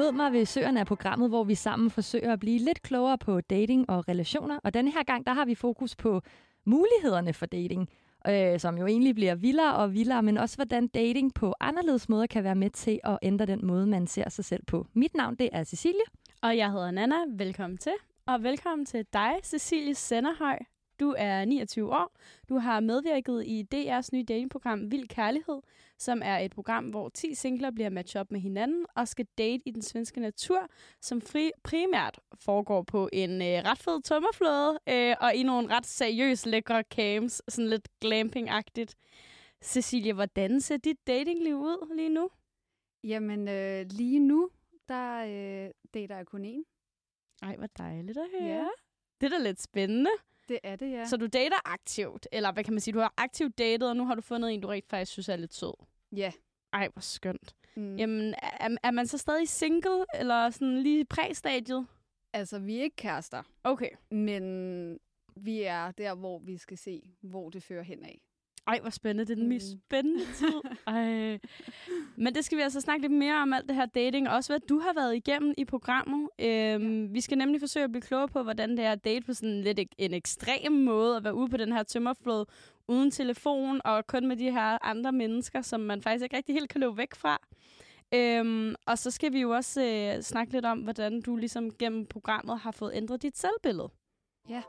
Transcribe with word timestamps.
Mød 0.00 0.12
mig 0.12 0.32
ved 0.32 0.46
søerne 0.46 0.80
af 0.80 0.86
programmet, 0.86 1.28
hvor 1.28 1.44
vi 1.44 1.54
sammen 1.54 1.90
forsøger 1.90 2.32
at 2.32 2.40
blive 2.40 2.58
lidt 2.58 2.82
klogere 2.82 3.18
på 3.18 3.40
dating 3.40 3.90
og 3.90 4.08
relationer. 4.08 4.58
Og 4.64 4.74
denne 4.74 4.90
her 4.90 5.02
gang, 5.02 5.26
der 5.26 5.32
har 5.32 5.44
vi 5.44 5.54
fokus 5.54 5.96
på 5.96 6.20
mulighederne 6.66 7.32
for 7.32 7.46
dating, 7.46 7.88
øh, 8.28 8.60
som 8.60 8.78
jo 8.78 8.86
egentlig 8.86 9.14
bliver 9.14 9.34
vildere 9.34 9.74
og 9.74 9.94
vildere, 9.94 10.22
men 10.22 10.38
også 10.38 10.56
hvordan 10.56 10.88
dating 10.88 11.34
på 11.34 11.54
anderledes 11.60 12.08
måder 12.08 12.26
kan 12.26 12.44
være 12.44 12.54
med 12.54 12.70
til 12.70 13.00
at 13.04 13.18
ændre 13.22 13.46
den 13.46 13.66
måde, 13.66 13.86
man 13.86 14.06
ser 14.06 14.28
sig 14.28 14.44
selv 14.44 14.62
på. 14.66 14.86
Mit 14.94 15.14
navn, 15.14 15.34
det 15.34 15.48
er 15.52 15.64
Cecilie. 15.64 16.06
Og 16.42 16.56
jeg 16.56 16.70
hedder 16.70 16.90
Nana. 16.90 17.16
Velkommen 17.36 17.78
til. 17.78 17.94
Og 18.26 18.42
velkommen 18.42 18.86
til 18.86 19.06
dig, 19.12 19.32
Cecilie 19.42 19.94
Senderhøj. 19.94 20.58
Du 21.00 21.14
er 21.18 21.44
29 21.44 21.92
år. 21.92 22.16
Du 22.48 22.58
har 22.58 22.80
medvirket 22.80 23.44
i 23.46 23.66
DR's 23.74 24.08
nye 24.12 24.24
datingprogram 24.24 24.90
Vild 24.90 25.08
Kærlighed, 25.08 25.60
som 25.98 26.22
er 26.24 26.38
et 26.38 26.50
program, 26.50 26.84
hvor 26.84 27.08
10 27.08 27.34
singler 27.34 27.70
bliver 27.70 27.90
matchet 27.90 28.20
op 28.20 28.30
med 28.30 28.40
hinanden 28.40 28.86
og 28.96 29.08
skal 29.08 29.26
date 29.38 29.62
i 29.66 29.70
den 29.70 29.82
svenske 29.82 30.20
natur, 30.20 30.68
som 31.00 31.20
fri 31.20 31.50
primært 31.62 32.18
foregår 32.34 32.82
på 32.82 33.08
en 33.12 33.30
øh, 33.42 33.48
ret 33.48 33.78
fed 33.78 34.02
tømmerflåde 34.02 34.78
øh, 34.88 35.16
og 35.20 35.34
i 35.34 35.42
nogle 35.42 35.68
ret 35.68 35.86
seriøse 35.86 36.48
lækre 36.50 36.82
camps, 36.82 37.42
sådan 37.48 37.68
lidt 37.68 37.88
glamping-agtigt. 38.04 38.94
Cecilie, 39.62 40.12
hvordan 40.12 40.60
ser 40.60 40.76
dit 40.76 41.06
datingliv 41.06 41.56
ud 41.56 41.96
lige 41.96 42.08
nu? 42.08 42.30
Jamen, 43.04 43.48
øh, 43.48 43.86
lige 43.90 44.18
nu, 44.18 44.50
der 44.88 45.18
øh, 45.18 45.70
dater 45.94 46.16
jeg 46.16 46.26
kun 46.26 46.44
én. 46.44 46.62
Ej, 47.42 47.56
hvor 47.56 47.68
dejligt 47.78 48.18
at 48.18 48.26
høre. 48.40 48.48
Ja. 48.48 48.68
Det 49.20 49.26
er 49.32 49.38
da 49.38 49.44
lidt 49.44 49.62
spændende. 49.62 50.10
Det 50.50 50.58
er 50.62 50.76
det, 50.76 50.90
ja. 50.92 51.04
Så 51.06 51.16
du 51.16 51.26
dater 51.26 51.56
aktivt, 51.72 52.28
eller 52.32 52.52
hvad 52.52 52.64
kan 52.64 52.72
man 52.74 52.80
sige, 52.80 52.94
du 52.94 52.98
har 52.98 53.14
aktivt 53.16 53.58
datet, 53.58 53.88
og 53.88 53.96
nu 53.96 54.04
har 54.04 54.14
du 54.14 54.20
fundet 54.20 54.52
en, 54.54 54.60
du 54.60 54.68
rigtig 54.68 54.90
faktisk 54.90 55.12
synes 55.12 55.28
er 55.28 55.36
lidt 55.36 55.54
sød. 55.54 55.72
Ja. 56.16 56.32
Ej, 56.72 56.88
hvor 56.92 57.00
skønt. 57.00 57.54
Mm. 57.76 57.96
Jamen, 57.96 58.34
er, 58.42 58.76
er 58.82 58.90
man 58.90 59.06
så 59.06 59.18
stadig 59.18 59.48
single, 59.48 60.04
eller 60.14 60.50
sådan 60.50 60.82
lige 60.82 61.04
præstadiet? 61.04 61.86
Altså, 62.32 62.58
vi 62.58 62.78
er 62.78 62.82
ikke 62.82 62.96
kærester, 62.96 63.42
Okay. 63.64 63.90
men 64.10 64.98
vi 65.36 65.62
er 65.62 65.90
der, 65.90 66.14
hvor 66.14 66.38
vi 66.38 66.56
skal 66.56 66.78
se, 66.78 67.02
hvor 67.20 67.50
det 67.50 67.62
fører 67.62 67.82
hen 67.82 68.04
af. 68.04 68.20
Ej, 68.70 68.78
hvor 68.80 68.90
spændende. 68.90 69.24
Det 69.24 69.30
er 69.32 69.36
den 69.40 69.48
mest 69.48 69.66
Mm. 69.74 69.80
spændende 69.86 70.24
tid. 70.34 70.60
Ej. 70.86 71.38
Men 72.16 72.34
det 72.34 72.44
skal 72.44 72.58
vi 72.58 72.62
altså 72.62 72.80
snakke 72.80 73.02
lidt 73.02 73.12
mere 73.18 73.34
om 73.42 73.52
alt 73.52 73.68
det 73.68 73.76
her 73.76 73.86
dating, 73.86 74.28
og 74.28 74.34
også 74.36 74.52
hvad 74.52 74.60
du 74.68 74.78
har 74.78 74.92
været 74.94 75.16
igennem 75.16 75.54
i 75.58 75.64
programmet. 75.64 76.28
Øhm, 76.38 77.02
ja. 77.04 77.08
Vi 77.12 77.20
skal 77.20 77.38
nemlig 77.38 77.60
forsøge 77.60 77.84
at 77.84 77.90
blive 77.92 78.02
klogere 78.02 78.28
på, 78.28 78.42
hvordan 78.42 78.70
det 78.76 78.84
er 78.84 78.92
at 78.92 79.04
date 79.04 79.26
på 79.26 79.32
sådan 79.34 79.60
lidt 79.60 79.80
en 79.98 80.14
ekstrem 80.14 80.72
måde, 80.72 81.16
at 81.16 81.24
være 81.24 81.34
ude 81.34 81.48
på 81.48 81.56
den 81.56 81.72
her 81.72 81.82
tømmerflod 81.82 82.44
uden 82.88 83.10
telefon, 83.10 83.80
og 83.84 84.06
kun 84.06 84.26
med 84.26 84.36
de 84.36 84.50
her 84.50 84.86
andre 84.86 85.12
mennesker, 85.12 85.62
som 85.62 85.80
man 85.80 86.02
faktisk 86.02 86.22
ikke 86.22 86.36
rigtig 86.36 86.54
helt 86.54 86.68
kan 86.70 86.80
løbe 86.80 86.96
væk 86.96 87.14
fra. 87.14 87.38
Øhm, 88.14 88.74
og 88.86 88.98
så 88.98 89.10
skal 89.10 89.32
vi 89.32 89.40
jo 89.40 89.50
også 89.50 89.82
øh, 89.84 90.22
snakke 90.22 90.52
lidt 90.52 90.64
om, 90.64 90.78
hvordan 90.78 91.20
du 91.20 91.36
ligesom 91.36 91.70
gennem 91.78 92.06
programmet 92.06 92.58
har 92.58 92.70
fået 92.70 92.92
ændret 92.94 93.22
dit 93.22 93.38
selvbillede. 93.38 93.88
Ja. 94.48 94.62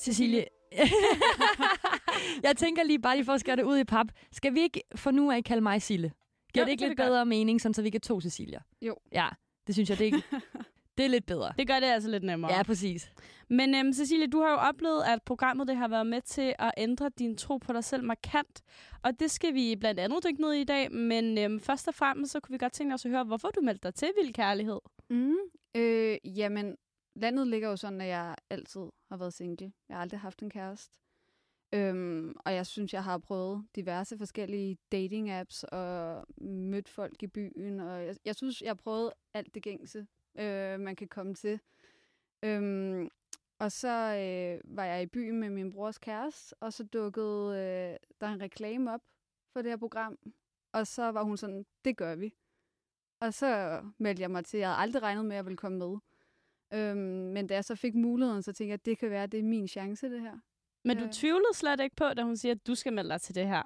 Cecilie, 0.00 0.44
jeg 2.46 2.56
tænker 2.56 2.82
lige 2.82 2.98
bare 2.98 3.16
lige 3.16 3.24
for 3.24 3.32
at 3.32 3.40
skære 3.40 3.56
det 3.56 3.62
ud 3.62 3.78
i 3.78 3.84
pap. 3.84 4.06
Skal 4.32 4.54
vi 4.54 4.60
ikke 4.60 4.82
for 4.94 5.10
nu 5.10 5.30
af 5.30 5.44
kalde 5.44 5.60
mig 5.60 5.82
Sille? 5.82 6.12
Giver 6.52 6.62
Jo, 6.62 6.66
det 6.66 6.72
ikke 6.72 6.82
det 6.82 6.88
lidt 6.88 6.98
vi 7.00 7.04
bedre 7.04 7.26
mening, 7.26 7.60
sådan, 7.60 7.74
så 7.74 7.82
vi 7.82 7.90
kan 7.90 8.00
to 8.00 8.20
Cecilia? 8.20 8.60
Jo. 8.82 8.96
Ja, 9.12 9.28
det 9.66 9.74
synes 9.74 9.90
jeg, 9.90 9.98
det 9.98 10.08
er, 10.08 10.20
det 10.98 11.04
er 11.04 11.08
lidt 11.08 11.26
bedre. 11.26 11.52
Det 11.58 11.66
gør 11.66 11.80
det 11.80 11.86
altså 11.86 12.10
lidt 12.10 12.22
nemmere. 12.22 12.52
Ja, 12.52 12.62
præcis. 12.62 13.12
Men 13.48 13.74
øhm, 13.74 13.92
Cecilie, 13.92 14.26
du 14.26 14.40
har 14.40 14.50
jo 14.50 14.56
oplevet, 14.56 15.02
at 15.02 15.22
programmet 15.22 15.68
det 15.68 15.76
har 15.76 15.88
været 15.88 16.06
med 16.06 16.20
til 16.20 16.54
at 16.58 16.72
ændre 16.76 17.10
din 17.18 17.36
tro 17.36 17.56
på 17.56 17.72
dig 17.72 17.84
selv 17.84 18.04
markant. 18.04 18.62
Og 19.02 19.20
det 19.20 19.30
skal 19.30 19.54
vi 19.54 19.76
blandt 19.80 20.00
andet 20.00 20.24
dykke 20.28 20.40
ned 20.40 20.52
i 20.52 20.60
i 20.60 20.64
dag. 20.64 20.92
Men 20.92 21.38
øhm, 21.38 21.60
først 21.60 21.88
og 21.88 21.94
fremmest, 21.94 22.32
så 22.32 22.40
kunne 22.40 22.52
vi 22.52 22.58
godt 22.58 22.72
tænke 22.72 22.94
os 22.94 23.04
at 23.04 23.10
høre, 23.10 23.24
hvorfor 23.24 23.48
du 23.48 23.60
meldte 23.60 23.88
dig 23.88 23.94
til 23.94 24.08
Vild 24.20 24.34
Kærlighed. 24.34 24.80
Mm. 25.10 25.34
Øh, 25.74 26.16
jamen, 26.24 26.76
landet 27.14 27.46
ligger 27.46 27.68
jo 27.68 27.76
sådan, 27.76 28.00
at 28.00 28.06
jeg 28.06 28.36
altid 28.50 28.86
har 29.08 29.16
været 29.16 29.34
single. 29.34 29.72
Jeg 29.88 29.96
har 29.96 30.02
aldrig 30.02 30.20
haft 30.20 30.42
en 30.42 30.50
kæreste. 30.50 30.98
Øhm, 31.72 32.34
og 32.44 32.54
jeg 32.54 32.66
synes, 32.66 32.92
jeg 32.92 33.04
har 33.04 33.18
prøvet 33.18 33.66
diverse 33.76 34.18
forskellige 34.18 34.78
dating-apps 34.94 35.64
og 35.64 36.26
mødt 36.40 36.88
folk 36.88 37.22
i 37.22 37.26
byen. 37.26 37.80
Og 37.80 38.06
jeg, 38.06 38.16
jeg 38.24 38.36
synes, 38.36 38.62
jeg 38.62 38.68
har 38.68 38.74
prøvet 38.74 39.12
alt 39.34 39.54
det 39.54 39.62
gængse, 39.62 40.06
øh, 40.38 40.80
man 40.80 40.96
kan 40.96 41.08
komme 41.08 41.34
til. 41.34 41.60
Øhm, 42.42 43.08
og 43.58 43.72
så 43.72 43.88
øh, 43.88 44.76
var 44.76 44.84
jeg 44.84 45.02
i 45.02 45.06
byen 45.06 45.40
med 45.40 45.50
min 45.50 45.72
brors 45.72 45.98
kæreste, 45.98 46.54
og 46.60 46.72
så 46.72 46.84
dukkede 46.84 47.48
øh, 47.48 47.96
der 48.20 48.28
en 48.32 48.40
reklame 48.40 48.92
op 48.92 49.00
for 49.52 49.62
det 49.62 49.70
her 49.70 49.76
program. 49.76 50.18
Og 50.72 50.86
så 50.86 51.12
var 51.12 51.22
hun 51.22 51.36
sådan, 51.36 51.66
det 51.84 51.96
gør 51.96 52.14
vi. 52.14 52.34
Og 53.20 53.34
så 53.34 53.82
meldte 53.98 54.22
jeg 54.22 54.30
mig 54.30 54.44
til. 54.44 54.58
Jeg 54.58 54.68
havde 54.68 54.82
aldrig 54.82 55.02
regnet 55.02 55.24
med, 55.24 55.32
at 55.32 55.36
jeg 55.36 55.44
ville 55.44 55.56
komme 55.56 55.78
med. 55.78 55.98
Øhm, 56.72 56.98
men 57.32 57.46
da 57.46 57.54
jeg 57.54 57.64
så 57.64 57.74
fik 57.74 57.94
muligheden, 57.94 58.42
så 58.42 58.52
tænkte 58.52 58.68
jeg, 58.68 58.74
at 58.74 58.84
det 58.86 58.98
kan 58.98 59.10
være, 59.10 59.22
at 59.22 59.32
det 59.32 59.40
er 59.40 59.44
min 59.44 59.68
chance, 59.68 60.10
det 60.10 60.20
her. 60.20 60.38
Men 60.84 60.96
du 60.96 61.04
Ja. 61.04 61.10
tvivlede 61.12 61.54
slet 61.54 61.80
ikke 61.80 61.96
på, 61.96 62.04
da 62.14 62.22
hun 62.22 62.36
siger, 62.36 62.54
at 62.54 62.66
du 62.66 62.74
skal 62.74 62.92
melde 62.92 63.10
dig 63.10 63.20
til 63.20 63.34
det 63.34 63.46
her. 63.48 63.62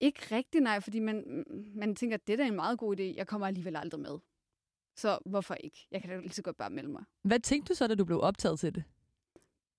Ikke 0.00 0.36
rigtig 0.36 0.60
nej, 0.60 0.80
fordi 0.80 0.98
man, 1.00 1.44
man 1.74 1.94
tænker, 1.96 2.16
at 2.16 2.26
det 2.26 2.32
er 2.32 2.36
da 2.36 2.46
en 2.46 2.54
meget 2.56 2.78
god 2.78 2.96
idé. 3.00 3.02
Jeg 3.02 3.26
kommer 3.26 3.46
alligevel 3.46 3.76
aldrig 3.76 4.00
med. 4.00 4.18
Så 4.96 5.18
hvorfor 5.26 5.54
ikke? 5.54 5.86
Jeg 5.90 6.00
kan 6.00 6.10
da 6.10 6.16
lige 6.20 6.32
så 6.32 6.42
godt 6.42 6.56
bare 6.56 6.70
melde 6.70 6.88
mig. 6.90 7.04
Hvad 7.22 7.40
tænkte 7.40 7.68
du 7.72 7.76
så, 7.76 7.86
da 7.86 7.94
du 7.94 8.04
blev 8.04 8.20
optaget 8.20 8.60
til 8.60 8.74
det? 8.74 8.84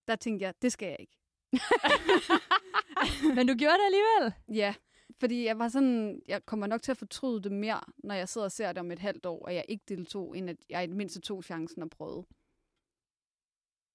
Der 0.08 0.16
tænkte 0.16 0.44
jeg, 0.46 0.54
det 0.62 0.72
skal 0.72 0.86
jeg 0.88 0.98
ikke. 1.00 1.18
Men 3.36 3.48
du 3.48 3.54
gjorde 3.54 3.76
det 3.78 3.86
alligevel. 3.86 4.34
Ja, 4.58 4.76
fordi 5.20 5.46
jeg 5.46 5.60
var 5.60 5.68
sådan, 5.68 6.22
jeg 6.28 6.46
kommer 6.46 6.68
nok 6.68 6.82
til 6.82 6.92
at 6.92 6.98
fortryde 6.98 7.42
det 7.44 7.52
mere, 7.52 7.82
når 7.98 8.16
jeg 8.16 8.30
sidder 8.30 8.46
og 8.46 8.52
ser 8.52 8.68
det 8.68 8.78
om 8.78 8.92
et 8.92 9.00
halvt 9.00 9.26
år, 9.26 9.46
og 9.46 9.56
jeg 9.56 9.66
ikke 9.68 9.84
deltog, 9.88 10.38
end 10.38 10.50
at 10.50 10.58
jeg 10.70 10.84
i 10.84 10.88
det 10.88 10.96
mindste 10.96 11.22
tog 11.22 11.44
chancen 11.44 11.82
og 11.82 11.90
prøvede. 11.90 12.26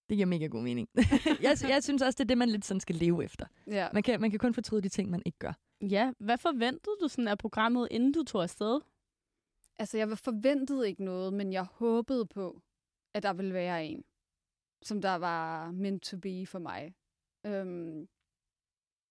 Det 0.08 0.16
giver 0.16 0.26
mega 0.26 0.46
god 0.46 0.62
mening. 0.62 0.88
jeg, 1.46 1.56
jeg 1.68 1.82
synes 1.82 2.02
også, 2.02 2.16
det 2.16 2.24
er 2.24 2.28
det, 2.28 2.38
man 2.38 2.48
lidt 2.48 2.64
sådan 2.64 2.80
skal 2.80 2.96
leve 2.96 3.24
efter. 3.24 3.46
Ja. 3.66 3.88
Man 3.92 4.02
kan, 4.02 4.20
man 4.20 4.30
kan 4.30 4.38
kun 4.38 4.54
fortryde 4.54 4.82
de 4.82 4.88
ting, 4.88 5.10
man 5.10 5.22
ikke 5.24 5.38
gør. 5.38 5.52
Ja, 5.80 6.12
hvad 6.18 6.38
forventede 6.38 6.96
du 7.00 7.08
sådan 7.08 7.28
af 7.28 7.38
programmet, 7.38 7.88
inden 7.90 8.12
du 8.12 8.22
tog 8.22 8.42
afsted? 8.42 8.80
Altså, 9.78 9.98
jeg 9.98 10.18
forventede 10.18 10.88
ikke 10.88 11.04
noget, 11.04 11.32
men 11.32 11.52
jeg 11.52 11.62
håbede 11.64 12.26
på, 12.26 12.62
at 13.14 13.22
der 13.22 13.32
ville 13.32 13.54
være 13.54 13.86
en, 13.86 14.04
som 14.82 15.00
der 15.00 15.14
var 15.14 15.70
meant 15.70 16.02
to 16.02 16.16
be 16.18 16.46
for 16.46 16.58
mig. 16.58 16.94
Øhm, 17.46 18.08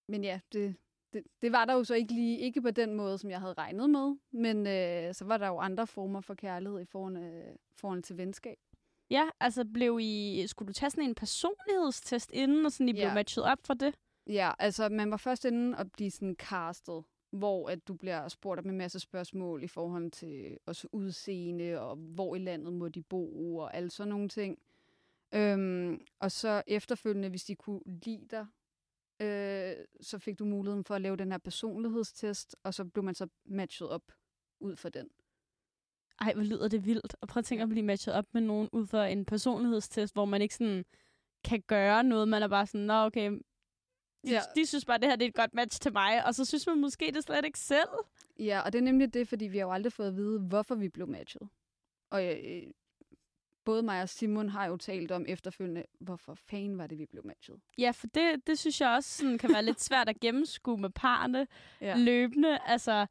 men 0.08 0.24
ja, 0.24 0.40
det, 0.52 0.76
det, 1.16 1.24
det 1.42 1.52
var 1.52 1.64
der 1.64 1.74
jo 1.74 1.84
så 1.84 1.94
ikke 1.94 2.12
lige, 2.14 2.38
ikke 2.38 2.62
på 2.62 2.70
den 2.70 2.94
måde, 2.94 3.18
som 3.18 3.30
jeg 3.30 3.40
havde 3.40 3.54
regnet 3.54 3.90
med, 3.90 4.16
men 4.32 4.66
øh, 4.66 5.14
så 5.14 5.24
var 5.24 5.36
der 5.38 5.46
jo 5.46 5.58
andre 5.58 5.86
former 5.86 6.20
for 6.20 6.34
kærlighed 6.34 6.80
i 6.80 6.84
forhold, 6.84 7.16
øh, 7.16 7.56
forhold 7.76 8.02
til 8.02 8.16
venskab. 8.16 8.56
Ja, 9.10 9.24
altså 9.40 9.64
blev 9.74 9.98
I, 10.02 10.44
skulle 10.46 10.66
du 10.66 10.72
tage 10.72 10.90
sådan 10.90 11.04
en 11.04 11.14
personlighedstest 11.14 12.30
inden, 12.32 12.66
og 12.66 12.72
sådan 12.72 12.88
I 12.88 12.92
blev 12.92 13.02
Ja. 13.02 13.14
matchet 13.14 13.44
op 13.44 13.58
for 13.64 13.74
det? 13.74 13.94
Ja, 14.26 14.52
altså 14.58 14.88
man 14.88 15.10
var 15.10 15.16
først 15.16 15.44
inde 15.44 15.78
og 15.78 15.92
blive 15.92 16.10
sådan 16.10 16.36
castet, 16.38 17.04
hvor 17.30 17.68
at 17.68 17.88
du 17.88 17.94
bliver 17.94 18.28
spurgt 18.28 18.60
om 18.60 18.68
en 18.70 18.76
masse 18.78 19.00
spørgsmål 19.00 19.62
i 19.62 19.66
forhold 19.66 20.10
til 20.10 20.58
også 20.66 20.88
udseende, 20.92 21.80
og 21.80 21.96
hvor 21.96 22.34
i 22.34 22.38
landet 22.38 22.72
må 22.72 22.88
de 22.88 23.02
bo, 23.02 23.56
og 23.56 23.76
alle 23.76 23.90
sådan 23.90 24.08
nogle 24.10 24.28
ting. 24.28 24.58
Øhm, 25.34 26.00
og 26.20 26.32
så 26.32 26.62
efterfølgende, 26.66 27.28
hvis 27.28 27.44
de 27.44 27.54
kunne 27.54 27.80
lide 27.86 28.26
dig, 28.30 28.46
øh, 29.20 29.72
så 30.00 30.18
fik 30.18 30.38
du 30.38 30.44
muligheden 30.44 30.84
for 30.84 30.94
at 30.94 31.00
lave 31.00 31.16
den 31.16 31.30
her 31.30 31.38
personlighedstest, 31.38 32.56
og 32.62 32.74
så 32.74 32.84
blev 32.84 33.04
man 33.04 33.14
så 33.14 33.28
matchet 33.44 33.88
op 33.88 34.12
ud 34.60 34.76
for 34.76 34.88
den. 34.88 35.08
Ej, 36.20 36.32
hvor 36.34 36.42
lyder 36.42 36.68
det 36.68 36.86
vildt. 36.86 37.16
Og 37.20 37.28
prøv 37.28 37.38
at 37.38 37.44
tænke 37.44 37.62
at 37.62 37.68
blive 37.68 37.82
matchet 37.84 38.14
op 38.14 38.24
med 38.34 38.40
nogen 38.42 38.68
ud 38.72 38.86
for 38.86 39.02
en 39.02 39.24
personlighedstest, 39.24 40.14
hvor 40.14 40.24
man 40.24 40.42
ikke 40.42 40.54
sådan 40.54 40.84
kan 41.44 41.62
gøre 41.66 42.04
noget. 42.04 42.28
Man 42.28 42.42
er 42.42 42.48
bare 42.48 42.66
sådan, 42.66 42.86
nå 42.86 42.94
okay, 42.94 43.30
de, 43.30 43.40
Ja. 44.32 44.40
de 44.56 44.66
synes 44.66 44.84
bare, 44.84 44.94
at 44.94 45.00
det 45.02 45.08
her 45.10 45.16
det 45.16 45.24
er 45.24 45.28
et 45.28 45.34
godt 45.34 45.54
match 45.54 45.80
til 45.80 45.92
mig. 45.92 46.26
Og 46.26 46.34
så 46.34 46.44
synes 46.44 46.66
man 46.66 46.80
måske 46.80 47.10
det 47.14 47.22
slet 47.24 47.44
ikke 47.44 47.58
selv. 47.58 47.88
Ja, 48.38 48.60
og 48.60 48.72
det 48.72 48.78
er 48.78 48.82
nemlig 48.82 49.14
det, 49.14 49.28
fordi 49.28 49.44
vi 49.44 49.58
har 49.58 49.66
jo 49.66 49.72
aldrig 49.72 49.92
fået 49.92 50.08
at 50.08 50.16
vide, 50.16 50.40
hvorfor 50.40 50.74
vi 50.74 50.88
blev 50.88 51.08
matchet. 51.08 51.48
Og 52.10 52.26
øh, 52.26 52.62
både 53.66 53.82
mig 53.82 54.02
og 54.02 54.08
Simon 54.08 54.48
har 54.48 54.66
jo 54.66 54.76
talt 54.76 55.10
om 55.12 55.24
efterfølgende, 55.28 55.84
hvorfor 56.00 56.34
fanden 56.34 56.78
var 56.78 56.86
det, 56.86 56.98
vi 56.98 57.06
blev 57.06 57.26
matchet. 57.26 57.56
Ja, 57.78 57.90
for 57.90 58.06
det, 58.06 58.46
det 58.46 58.58
synes 58.58 58.80
jeg 58.80 58.90
også 58.90 59.10
sådan, 59.16 59.38
kan 59.38 59.50
være 59.52 59.62
lidt 59.64 59.80
svært 59.88 60.08
at 60.08 60.20
gennemskue 60.20 60.76
med 60.78 60.90
parerne 60.90 61.46
Ja. 61.80 61.96
løbende. 61.96 62.58
Altså, 62.66 63.06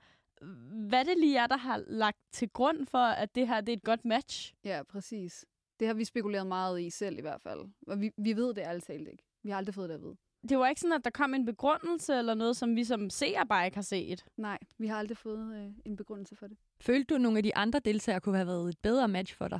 hvad 0.89 1.05
det 1.05 1.17
lige 1.17 1.37
er, 1.37 1.47
der 1.47 1.57
har 1.57 1.83
lagt 1.87 2.17
til 2.31 2.49
grund 2.49 2.85
for, 2.85 2.97
at 2.97 3.35
det 3.35 3.47
her 3.47 3.61
det 3.61 3.69
er 3.73 3.77
et 3.77 3.83
godt 3.83 4.05
match? 4.05 4.53
Ja, 4.63 4.83
præcis. 4.89 5.45
Det 5.79 5.87
har 5.87 5.93
vi 5.93 6.05
spekuleret 6.05 6.47
meget 6.47 6.81
i 6.81 6.89
selv 6.89 7.17
i 7.17 7.21
hvert 7.21 7.41
fald. 7.41 7.59
Og 7.87 8.01
vi, 8.01 8.11
vi 8.17 8.35
ved 8.35 8.47
det 8.53 8.57
ærligt 8.61 8.85
talt 8.85 9.07
ikke. 9.07 9.23
Vi 9.43 9.49
har 9.49 9.57
aldrig 9.57 9.75
fået 9.75 9.89
det 9.89 9.95
at 9.95 10.01
vide. 10.01 10.15
Det 10.49 10.57
var 10.59 10.67
ikke 10.67 10.81
sådan, 10.81 10.93
at 10.93 11.03
der 11.03 11.09
kom 11.09 11.33
en 11.33 11.45
begrundelse 11.45 12.15
eller 12.15 12.33
noget, 12.33 12.57
som 12.57 12.75
vi 12.75 12.83
som 12.83 13.09
seere 13.09 13.45
bare 13.47 13.65
ikke 13.65 13.77
har 13.77 13.81
set. 13.81 14.25
Nej, 14.37 14.57
vi 14.77 14.87
har 14.87 14.97
aldrig 14.97 15.17
fået 15.17 15.55
øh, 15.55 15.71
en 15.85 15.95
begrundelse 15.95 16.35
for 16.35 16.47
det. 16.47 16.57
Følte 16.81 17.03
du, 17.03 17.15
at 17.15 17.21
nogle 17.21 17.37
af 17.39 17.43
de 17.43 17.55
andre 17.55 17.79
deltagere 17.79 18.21
kunne 18.21 18.35
have 18.35 18.47
været 18.47 18.69
et 18.69 18.77
bedre 18.83 19.07
match 19.07 19.35
for 19.35 19.47
dig? 19.47 19.59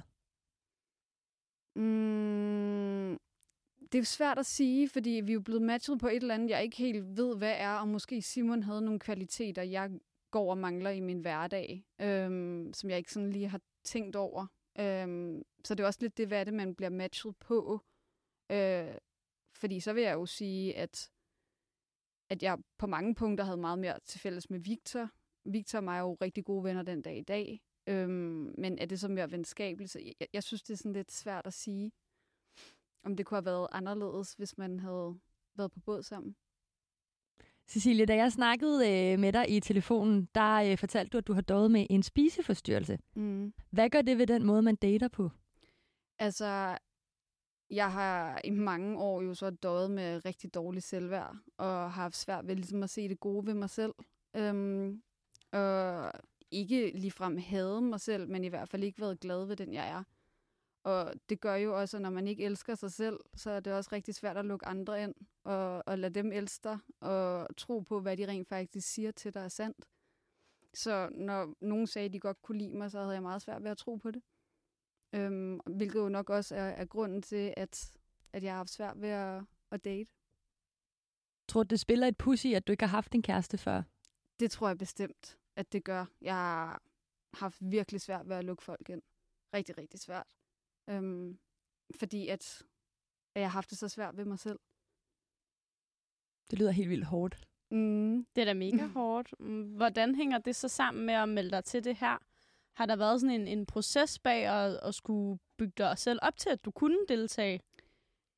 Mm, 1.76 3.18
det 3.92 4.00
er 4.00 4.04
svært 4.04 4.40
at 4.40 4.46
sige, 4.46 4.90
fordi 4.90 5.10
vi 5.10 5.32
er 5.32 5.34
jo 5.34 5.42
blevet 5.42 5.62
matchet 5.62 6.00
på 6.00 6.08
et 6.08 6.16
eller 6.16 6.34
andet, 6.34 6.50
jeg 6.50 6.64
ikke 6.64 6.78
helt 6.78 7.18
ved, 7.18 7.38
hvad 7.38 7.54
er, 7.58 7.74
og 7.74 7.88
måske 7.88 8.22
Simon 8.22 8.64
havde 8.64 8.82
nogle 8.82 9.00
kvaliteter, 9.00 9.62
jeg 9.62 9.92
går 10.32 10.50
og 10.50 10.58
mangler 10.58 10.90
i 10.90 11.00
min 11.00 11.20
hverdag, 11.20 11.86
øhm, 12.02 12.74
som 12.74 12.90
jeg 12.90 12.98
ikke 12.98 13.12
sådan 13.12 13.30
lige 13.30 13.48
har 13.48 13.62
tænkt 13.84 14.16
over. 14.16 14.48
Øhm, 14.80 15.44
så 15.66 15.76
det 15.76 15.84
er 15.84 15.88
også 15.88 16.00
lidt 16.02 16.18
det, 16.18 16.28
hvad 16.28 16.40
er 16.40 16.44
det, 16.44 16.54
man 16.54 16.76
bliver 16.76 16.90
matchet 16.90 17.38
på. 17.38 17.82
Øh, 18.52 18.96
fordi 19.56 19.80
så 19.80 19.94
vil 19.94 20.04
jeg 20.04 20.14
jo 20.14 20.26
sige, 20.26 20.78
at, 20.78 21.12
at 22.30 22.44
jeg 22.44 22.58
på 22.78 22.88
mange 22.88 23.16
punkter 23.16 23.44
havde 23.44 23.58
meget 23.58 23.80
mere 23.80 24.00
til 24.06 24.20
fælles 24.20 24.50
med 24.50 24.60
Victor. 24.60 25.10
Victor 25.46 25.78
og 25.78 25.84
mig 25.84 25.98
er 25.98 26.02
jo 26.02 26.18
rigtig 26.22 26.46
gode 26.46 26.64
venner 26.64 26.84
den 26.84 27.02
dag 27.02 27.18
i 27.18 27.24
dag. 27.24 27.62
Øhm, 27.88 28.54
men 28.58 28.78
er 28.78 28.86
det 28.86 29.00
så 29.00 29.08
mere 29.08 29.32
venskabeligt? 29.32 29.92
Så 29.92 30.00
jeg, 30.00 30.28
jeg 30.34 30.44
synes, 30.44 30.64
det 30.64 30.74
er 30.74 30.78
sådan 30.78 30.94
lidt 30.94 31.12
svært 31.12 31.48
at 31.48 31.54
sige, 31.54 31.92
om 33.04 33.16
det 33.16 33.26
kunne 33.26 33.36
have 33.36 33.46
været 33.46 33.68
anderledes, 33.72 34.34
hvis 34.34 34.58
man 34.58 34.80
havde 34.80 35.20
været 35.56 35.72
på 35.72 35.80
båd 35.80 36.04
sammen. 36.04 36.36
Cecilie, 37.68 38.06
da 38.06 38.16
jeg 38.16 38.32
snakkede 38.32 38.92
øh, 38.92 39.20
med 39.20 39.34
dig 39.34 39.50
i 39.50 39.60
telefonen, 39.60 40.30
der 40.36 40.72
øh, 40.72 40.78
fortalte 40.78 41.10
du, 41.10 41.18
at 41.18 41.28
du 41.28 41.34
har 41.34 41.42
døjet 41.42 41.72
med 41.72 41.88
en 41.90 42.04
spiseforstyrrelse. 42.04 42.98
Mm. 43.16 43.54
Hvad 43.70 43.90
gør 43.90 44.02
det 44.02 44.18
ved 44.18 44.28
den 44.28 44.44
måde, 44.44 44.62
man 44.62 44.76
dater 44.76 45.08
på? 45.08 45.32
Altså, 46.20 46.78
jeg 47.70 47.92
har 47.92 48.42
i 48.44 48.50
mange 48.50 49.00
år 49.00 49.22
jo 49.22 49.34
så 49.34 49.50
døjet 49.50 49.92
med 49.92 50.26
rigtig 50.26 50.54
dårlig 50.54 50.84
selvværd, 50.84 51.36
og 51.58 51.66
har 51.66 51.88
haft 51.88 52.16
svært 52.16 52.48
ved 52.48 52.56
ligesom 52.56 52.84
at 52.84 52.90
se 52.90 53.10
det 53.10 53.20
gode 53.20 53.46
ved 53.46 53.54
mig 53.54 53.70
selv. 53.70 53.94
Øhm, 54.36 55.02
og 55.52 56.12
ikke 56.52 56.92
ligefrem 56.96 57.38
hade 57.38 57.82
mig 57.82 58.00
selv, 58.00 58.30
men 58.30 58.44
i 58.44 58.48
hvert 58.48 58.70
fald 58.70 58.84
ikke 58.84 59.02
været 59.02 59.20
glad 59.20 59.46
ved 59.46 59.56
den, 59.56 59.74
jeg 59.74 59.90
er. 59.90 60.04
Og 60.84 61.14
det 61.30 61.42
gør 61.42 61.56
jo 61.56 61.80
også, 61.80 61.98
at 61.98 62.02
når 62.02 62.10
man 62.10 62.28
ikke 62.28 62.44
elsker 62.44 62.76
sig 62.76 62.92
selv, 62.92 63.20
så 63.36 63.52
er 63.52 63.60
det 63.60 63.74
også 63.74 63.90
rigtig 63.92 64.16
svært 64.16 64.38
at 64.38 64.46
lukke 64.46 64.66
andre 64.66 65.04
ind, 65.04 65.16
og, 65.44 65.84
og 65.88 66.00
lade 66.00 66.14
dem 66.14 66.32
elske 66.32 66.64
dig, 66.64 66.78
og 67.00 67.48
tro 67.58 67.80
på, 67.80 68.00
hvad 68.00 68.18
de 68.18 68.28
rent 68.28 68.48
faktisk 68.48 68.94
siger 68.94 69.12
til 69.12 69.34
dig 69.34 69.40
er 69.40 69.48
sandt. 69.48 69.86
Så 70.74 71.10
når 71.12 71.54
nogen 71.62 71.88
sagde, 71.88 72.06
at 72.06 72.14
de 72.14 72.20
godt 72.20 72.42
kunne 72.42 72.58
lide 72.58 72.78
mig, 72.78 72.92
så 72.92 73.00
havde 73.00 73.14
jeg 73.14 73.22
meget 73.22 73.42
svært 73.42 73.64
ved 73.64 73.72
at 73.72 73.78
tro 73.78 73.96
på 73.96 74.12
det. 74.12 74.22
Øhm, 75.14 75.60
hvilket 75.76 76.00
jo 76.00 76.10
nok 76.10 76.30
også 76.30 76.56
er, 76.56 76.70
er 76.70 76.86
grunden 76.86 77.22
til, 77.22 77.54
at, 77.58 77.98
at 78.34 78.44
jeg 78.44 78.52
har 78.52 78.58
haft 78.58 78.70
svært 78.70 79.02
ved 79.02 79.10
at, 79.10 79.44
at 79.72 79.86
date. 79.86 80.10
Tror 81.48 81.64
du, 81.64 81.68
det 81.68 81.80
spiller 81.80 82.08
et 82.08 82.18
pussy, 82.18 82.48
at 82.48 82.68
du 82.68 82.72
ikke 82.72 82.84
har 82.84 82.98
haft 82.98 83.16
en 83.16 83.22
kæreste 83.22 83.58
før? 83.58 83.84
Det 84.40 84.52
tror 84.52 84.68
jeg 84.68 84.78
bestemt, 84.78 85.38
at 85.56 85.74
det 85.74 85.84
gør. 85.84 86.06
Jeg 86.22 86.36
har 86.36 86.82
haft 87.34 87.58
virkelig 87.62 88.02
svært 88.02 88.30
ved 88.30 88.36
at 88.36 88.44
lukke 88.44 88.64
folk 88.64 88.90
ind. 88.90 89.02
Rigtig, 89.54 89.78
rigtig 89.78 90.00
svært. 90.00 90.28
Øhm, 90.90 91.40
fordi 91.96 92.28
at, 92.28 92.64
at 93.36 93.42
jeg 93.42 93.50
har 93.50 93.58
haft 93.58 93.70
det 93.70 93.78
så 93.78 93.90
svært 93.90 94.18
ved 94.18 94.26
mig 94.26 94.40
selv. 94.40 94.60
Det 96.52 96.60
lyder 96.60 96.72
helt 96.72 96.90
vildt 96.90 97.06
hårdt. 97.06 97.48
Mm. 97.72 98.26
Det 98.36 98.42
er 98.42 98.46
da 98.46 98.54
mega 98.54 98.86
hårdt. 98.88 99.34
Mm, 99.40 99.64
Hvordan 99.64 100.16
hænger 100.16 100.38
det 100.38 100.56
så 100.56 100.68
sammen 100.68 101.06
med 101.06 101.14
at 101.14 101.30
melde 101.30 101.52
dig 101.52 101.64
til 101.64 101.84
det 101.84 101.96
her? 101.96 102.18
Har 102.74 102.86
der 102.86 102.96
været 102.96 103.22
sådan 103.22 103.42
en, 103.42 103.48
en 103.48 103.66
proces 103.66 104.20
bag 104.20 104.46
at, 104.46 104.80
at 104.84 104.96
skulle 104.96 105.40
bygge 105.58 105.74
dig 105.78 105.98
selv 105.98 106.20
op 106.22 106.38
til, 106.38 106.50
at 106.50 106.66
du 106.66 106.72
kunne 106.72 106.98
deltage? 107.10 107.62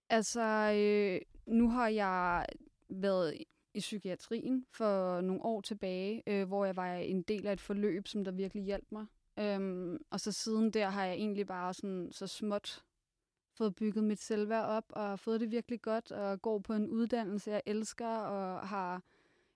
Altså, 0.10 0.42
øh, 0.76 1.22
nu 1.46 1.70
har 1.70 1.88
jeg 1.88 2.46
været 2.90 3.44
i- 3.78 3.80
psykiatrien 3.80 4.66
for 4.72 5.22
nogle 5.22 5.44
år 5.46 5.62
tilbage, 5.62 6.24
øh, 6.28 6.48
hvor 6.48 6.66
jeg 6.66 6.76
var 6.76 6.94
en 6.94 7.22
del 7.22 7.48
af 7.48 7.54
et 7.54 7.62
forløb, 7.62 8.08
som 8.08 8.24
der 8.24 8.32
virkelig 8.32 8.64
hjalp 8.64 8.88
mig. 8.92 9.06
Øhm, 9.40 9.98
og 10.10 10.20
så 10.20 10.32
siden 10.32 10.72
der 10.72 10.90
har 10.90 11.06
jeg 11.06 11.16
egentlig 11.16 11.48
bare 11.48 11.74
sådan 11.74 12.10
så 12.12 12.28
småt 12.28 12.84
fået 13.58 13.76
bygget 13.76 14.04
mit 14.04 14.20
selvværd 14.22 14.66
op, 14.66 14.84
og 14.90 15.20
fået 15.20 15.40
det 15.40 15.52
virkelig 15.52 15.82
godt, 15.82 16.12
og 16.12 16.42
går 16.42 16.60
på 16.60 16.74
en 16.74 16.90
uddannelse, 16.90 17.52
jeg 17.52 17.62
elsker, 17.66 18.08
og 18.18 18.68
har 18.68 19.04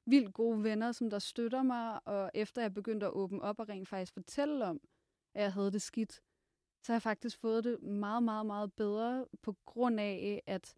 vildt 0.06 0.34
gode 0.34 0.64
venner, 0.64 0.92
som 0.92 1.10
der 1.10 1.20
støtter 1.20 1.64
mig, 1.64 2.08
og 2.08 2.32
efter 2.34 2.62
jeg 2.62 2.74
begyndte 2.74 3.06
at 3.06 3.12
åbne 3.12 3.42
op 3.42 3.60
og 3.60 3.70
rent 3.70 3.88
faktisk 3.90 4.14
fortælle 4.14 4.66
om, 4.66 4.82
at 5.34 5.44
jeg 5.44 5.54
havde 5.54 5.72
det 5.72 5.82
skidt, 5.82 6.14
så 6.84 6.92
har 6.92 6.96
jeg 6.96 7.02
faktisk 7.02 7.40
fået 7.40 7.64
det 7.64 7.84
meget, 7.84 8.24
meget, 8.24 8.46
meget 8.46 8.74
bedre 8.74 9.26
på 9.42 9.56
grund 9.66 10.00
af, 10.00 10.42
at, 10.46 10.76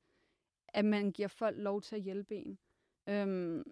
at 0.67 0.85
man 0.85 1.11
giver 1.11 1.27
folk 1.27 1.57
lov 1.57 1.81
til 1.81 1.95
at 1.95 2.01
hjælpe 2.01 2.35
en. 2.35 2.57
Øhm, 3.09 3.63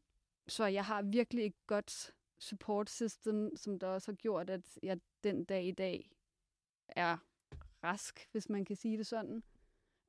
så 0.48 0.66
jeg 0.66 0.86
har 0.86 1.02
virkelig 1.02 1.46
et 1.46 1.68
godt 1.68 2.14
support 2.40 2.90
system, 2.90 3.58
som 3.58 3.80
der 3.80 3.88
også 3.88 4.12
har 4.12 4.16
gjort, 4.16 4.50
at 4.50 4.62
jeg 4.84 5.00
den 5.24 5.44
dag 5.46 5.66
i 5.66 5.72
dag 5.72 6.12
er 6.90 7.18
rask, 7.84 8.28
hvis 8.32 8.50
man 8.50 8.66
kan 8.66 8.76
sige 8.76 8.98
det 8.98 9.08
sådan. 9.08 9.44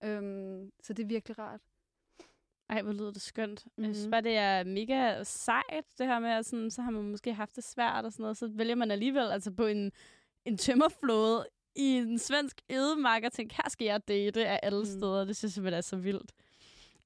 Øhm, 0.05 0.73
så 0.83 0.93
det 0.93 1.03
er 1.03 1.07
virkelig 1.07 1.39
rart. 1.39 1.61
Ej, 2.69 2.83
hvor 2.83 2.93
lyder 2.93 3.11
det 3.13 3.23
skønt. 3.23 3.67
Mm-hmm. 3.67 3.85
Jeg 3.85 3.95
synes 3.95 4.07
Mhm. 4.07 4.11
bare, 4.11 4.21
det 4.23 4.37
er 4.37 4.65
mega 4.65 5.25
sejt, 5.25 5.85
det 5.99 6.07
her 6.07 6.19
med, 6.19 6.31
at 6.31 6.47
sådan, 6.47 6.71
så 6.71 6.83
har 6.83 6.91
man 6.91 7.03
måske 7.11 7.35
haft 7.35 7.57
det 7.57 7.65
svært 7.65 8.05
og 8.05 8.13
sådan 8.13 8.23
noget, 8.23 8.37
så 8.37 8.49
vælger 8.49 8.75
man 8.75 8.91
alligevel 8.91 9.31
altså 9.31 9.53
på 9.53 9.67
en, 9.67 9.93
en 10.45 10.57
tømmerflåde 10.59 11.47
i 11.77 11.83
en 11.97 12.19
svensk 12.19 12.61
edemark 12.69 13.23
og 13.25 13.33
tænker, 13.33 13.57
her 13.65 13.71
skal 13.71 13.85
jeg 13.85 14.09
date 14.09 14.47
af 14.47 14.61
alle 14.63 14.79
Mm. 14.79 14.85
steder. 14.85 15.25
Det 15.25 15.37
synes 15.37 15.51
jeg 15.51 15.55
simpelthen 15.55 15.77
er 15.79 15.81
så 15.81 15.97
vildt. 15.97 16.33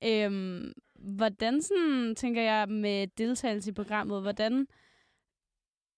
Øhm, 0.04 0.72
hvordan 1.06 1.62
sådan, 1.62 2.14
tænker 2.16 2.42
jeg, 2.42 2.68
med 2.68 3.06
deltagelse 3.06 3.70
i 3.70 3.74
programmet, 3.74 4.22
hvordan 4.22 4.66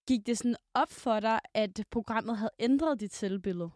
gik 0.06 0.26
det 0.26 0.38
sådan 0.38 0.56
op 0.74 0.90
for 0.90 1.20
dig, 1.20 1.40
at 1.54 1.84
programmet 1.90 2.36
havde 2.36 2.50
ændret 2.58 3.00
dit 3.00 3.14
selvbillede? 3.14 3.70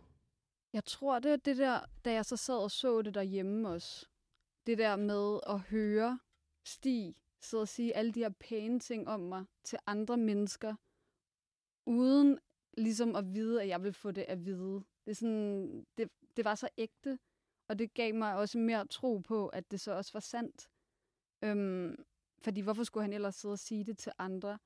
Jeg 0.72 0.84
tror, 0.84 1.18
det 1.18 1.32
er 1.32 1.36
det 1.36 1.56
der, 1.56 1.80
da 2.04 2.12
jeg 2.12 2.24
så 2.24 2.36
sad 2.36 2.56
og 2.56 2.70
så 2.70 3.02
det 3.02 3.14
derhjemme 3.14 3.68
også. 3.68 4.06
Det 4.66 4.78
der 4.78 4.96
med 4.96 5.40
at 5.46 5.60
høre 5.60 6.18
Stig 6.64 7.14
sidde 7.40 7.60
og 7.60 7.68
sige 7.68 7.96
alle 7.96 8.12
de 8.12 8.20
her 8.20 8.32
pæne 8.40 8.80
ting 8.80 9.08
om 9.08 9.20
mig 9.20 9.44
til 9.64 9.78
andre 9.86 10.16
mennesker, 10.16 10.74
uden 11.86 12.38
ligesom 12.78 13.16
at 13.16 13.34
vide, 13.34 13.62
at 13.62 13.68
jeg 13.68 13.82
vil 13.82 13.92
få 13.92 14.10
det 14.10 14.24
at 14.28 14.44
vide. 14.46 14.84
Det, 15.04 15.10
er 15.10 15.14
sådan, 15.14 15.86
det, 15.96 16.08
det 16.36 16.44
var 16.44 16.54
så 16.54 16.68
ægte, 16.78 17.18
og 17.68 17.78
det 17.78 17.94
gav 17.94 18.14
mig 18.14 18.36
også 18.36 18.58
mere 18.58 18.86
tro 18.86 19.18
på, 19.18 19.48
at 19.48 19.70
det 19.70 19.80
så 19.80 19.92
også 19.92 20.12
var 20.12 20.20
sandt. 20.20 20.68
Øhm, 21.42 22.04
fordi 22.44 22.60
hvorfor 22.60 22.84
skulle 22.84 23.04
han 23.04 23.12
ellers 23.12 23.34
sidde 23.34 23.52
og 23.52 23.58
sige 23.58 23.84
det 23.84 23.98
til 23.98 24.12
andre? 24.18 24.58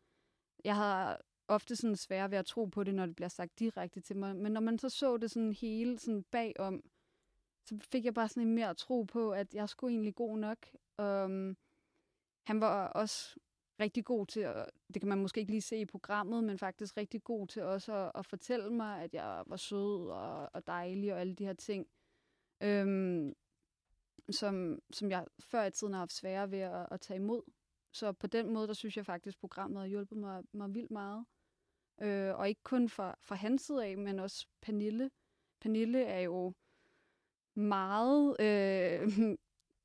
Jeg 0.64 0.76
har 0.76 1.20
ofte 1.48 1.76
sådan 1.76 1.96
svært 1.96 2.30
ved 2.30 2.38
at 2.38 2.46
tro 2.46 2.64
på 2.64 2.84
det, 2.84 2.94
når 2.94 3.06
det 3.06 3.16
bliver 3.16 3.28
sagt 3.28 3.58
direkte 3.58 4.00
til 4.00 4.16
mig. 4.16 4.36
Men 4.36 4.52
når 4.52 4.60
man 4.60 4.78
så 4.78 4.88
så 4.88 5.16
det 5.16 5.30
sådan 5.30 5.52
hele 5.52 5.98
sådan 5.98 6.22
bagom, 6.22 6.82
så 7.64 7.78
fik 7.92 8.04
jeg 8.04 8.14
bare 8.14 8.28
sådan 8.28 8.42
en 8.42 8.54
mere 8.54 8.74
tro 8.74 9.02
på, 9.02 9.32
at 9.32 9.54
jeg 9.54 9.68
skulle 9.68 9.92
egentlig 9.92 10.14
god 10.14 10.38
nok. 10.38 10.58
Um, 10.98 11.56
han 12.46 12.60
var 12.60 12.86
også 12.86 13.40
rigtig 13.80 14.04
god 14.04 14.26
til, 14.26 14.40
at, 14.40 14.70
det 14.94 15.02
kan 15.02 15.08
man 15.08 15.18
måske 15.18 15.40
ikke 15.40 15.52
lige 15.52 15.60
se 15.60 15.76
i 15.76 15.84
programmet, 15.84 16.44
men 16.44 16.58
faktisk 16.58 16.96
rigtig 16.96 17.24
god 17.24 17.46
til 17.46 17.62
også 17.62 17.94
at, 17.94 18.12
at 18.14 18.26
fortælle 18.26 18.70
mig, 18.70 19.02
at 19.02 19.14
jeg 19.14 19.42
var 19.46 19.56
sød 19.56 20.10
og, 20.10 20.50
og 20.52 20.66
dejlig 20.66 21.12
og 21.12 21.20
alle 21.20 21.34
de 21.34 21.44
her 21.44 21.52
ting. 21.52 21.86
Um, 22.64 23.34
som, 24.30 24.78
som 24.92 25.10
jeg 25.10 25.26
før 25.40 25.64
i 25.64 25.70
tiden 25.70 25.92
har 25.92 26.00
haft 26.00 26.12
svære 26.12 26.50
ved 26.50 26.58
at, 26.58 26.86
at 26.90 27.00
tage 27.00 27.16
imod. 27.16 27.42
Så 27.92 28.12
på 28.12 28.26
den 28.26 28.52
måde, 28.52 28.66
der 28.66 28.74
synes 28.74 28.96
jeg 28.96 29.06
faktisk, 29.06 29.38
programmet 29.38 29.80
har 29.80 29.86
hjulpet 29.86 30.18
mig, 30.18 30.42
mig 30.52 30.74
vildt 30.74 30.90
meget. 30.90 31.24
Øh, 32.02 32.38
og 32.38 32.48
ikke 32.48 32.62
kun 32.62 32.88
fra, 32.88 33.16
fra 33.22 33.34
hans 33.34 33.62
side 33.62 33.84
af, 33.84 33.98
men 33.98 34.18
også 34.18 34.46
Pernille. 34.62 35.10
Pernille 35.60 36.04
er 36.04 36.20
jo 36.20 36.52
meget, 37.54 38.36
øh, 38.40 39.08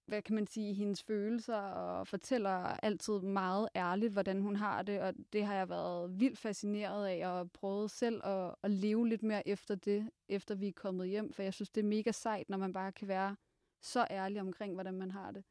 hvad 0.08 0.22
kan 0.22 0.36
man 0.36 0.48
sige, 0.48 0.74
hendes 0.74 1.04
følelser, 1.04 1.56
og 1.56 2.08
fortæller 2.08 2.50
altid 2.84 3.20
meget 3.20 3.70
ærligt, 3.76 4.14
hvordan 4.14 4.42
hun 4.42 4.56
har 4.56 4.82
det, 4.82 5.02
og 5.02 5.14
det 5.34 5.46
har 5.46 5.56
jeg 5.56 5.70
været 5.70 6.20
vildt 6.20 6.38
fascineret 6.38 7.08
af, 7.08 7.28
og 7.28 7.52
prøvet 7.52 7.92
selv 7.92 8.26
at, 8.26 8.56
at 8.64 8.72
leve 8.72 9.08
lidt 9.08 9.24
mere 9.24 9.48
efter 9.48 9.76
det, 9.76 10.10
efter 10.30 10.56
vi 10.56 10.68
er 10.68 10.74
kommet 10.76 11.08
hjem, 11.08 11.34
for 11.34 11.44
jeg 11.44 11.54
synes, 11.54 11.70
det 11.70 11.82
er 11.82 11.88
mega 11.88 12.12
sejt, 12.12 12.50
når 12.50 12.58
man 12.58 12.74
bare 12.74 12.92
kan 12.92 13.08
være 13.08 13.36
så 13.82 14.08
ærlig 14.10 14.42
omkring, 14.42 14.74
hvordan 14.74 14.94
man 14.94 15.12
har 15.12 15.32
det. 15.32 15.44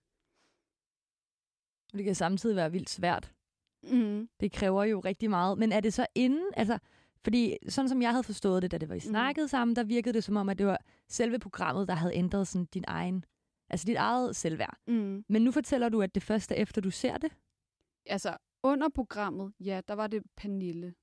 Det 1.93 2.05
kan 2.05 2.15
samtidig 2.15 2.57
være 2.57 2.73
vildt 2.73 2.91
svært. 2.91 3.35
Mm. 3.83 4.29
Det 4.41 4.53
kræver 4.53 4.85
jo 4.85 5.01
rigtig 5.01 5.31
meget. 5.31 5.59
Men 5.59 5.73
er 5.73 5.81
det 5.81 5.95
så 5.95 6.07
inden, 6.15 6.51
altså, 6.57 6.79
fordi 7.25 7.57
sådan 7.69 7.89
som 7.89 8.03
jeg 8.03 8.11
havde 8.11 8.25
forstået 8.25 8.63
det, 8.63 8.71
da 8.71 8.79
det 8.79 8.89
var 8.89 8.95
i 8.95 9.01
snakket 9.01 9.45
mm. 9.45 9.49
sammen, 9.49 9.77
der 9.77 9.85
virkede 9.85 10.13
det 10.13 10.25
som 10.25 10.37
om, 10.37 10.49
at 10.49 10.59
det 10.59 10.67
var 10.67 10.79
selve 11.09 11.39
programmet, 11.39 11.89
der 11.89 11.95
havde 11.95 12.15
ændret 12.15 12.49
sådan 12.49 12.65
din 12.65 12.85
egen, 12.87 13.25
altså 13.71 13.87
dit 13.87 13.97
eget 13.97 14.37
selvværd. 14.37 14.79
Mm. 14.87 15.25
Men 15.29 15.43
nu 15.43 15.53
fortæller 15.53 15.89
du, 15.89 16.03
at 16.03 16.15
det 16.15 16.23
første 16.23 16.57
efter 16.57 16.81
du 16.81 16.91
ser 16.91 17.19
det. 17.19 17.33
Altså, 18.07 18.37
under 18.63 18.89
programmet, 18.89 19.53
ja, 19.61 19.81
der 19.89 19.95
var 19.95 20.07
det 20.07 20.23
Pernille. 20.37 20.95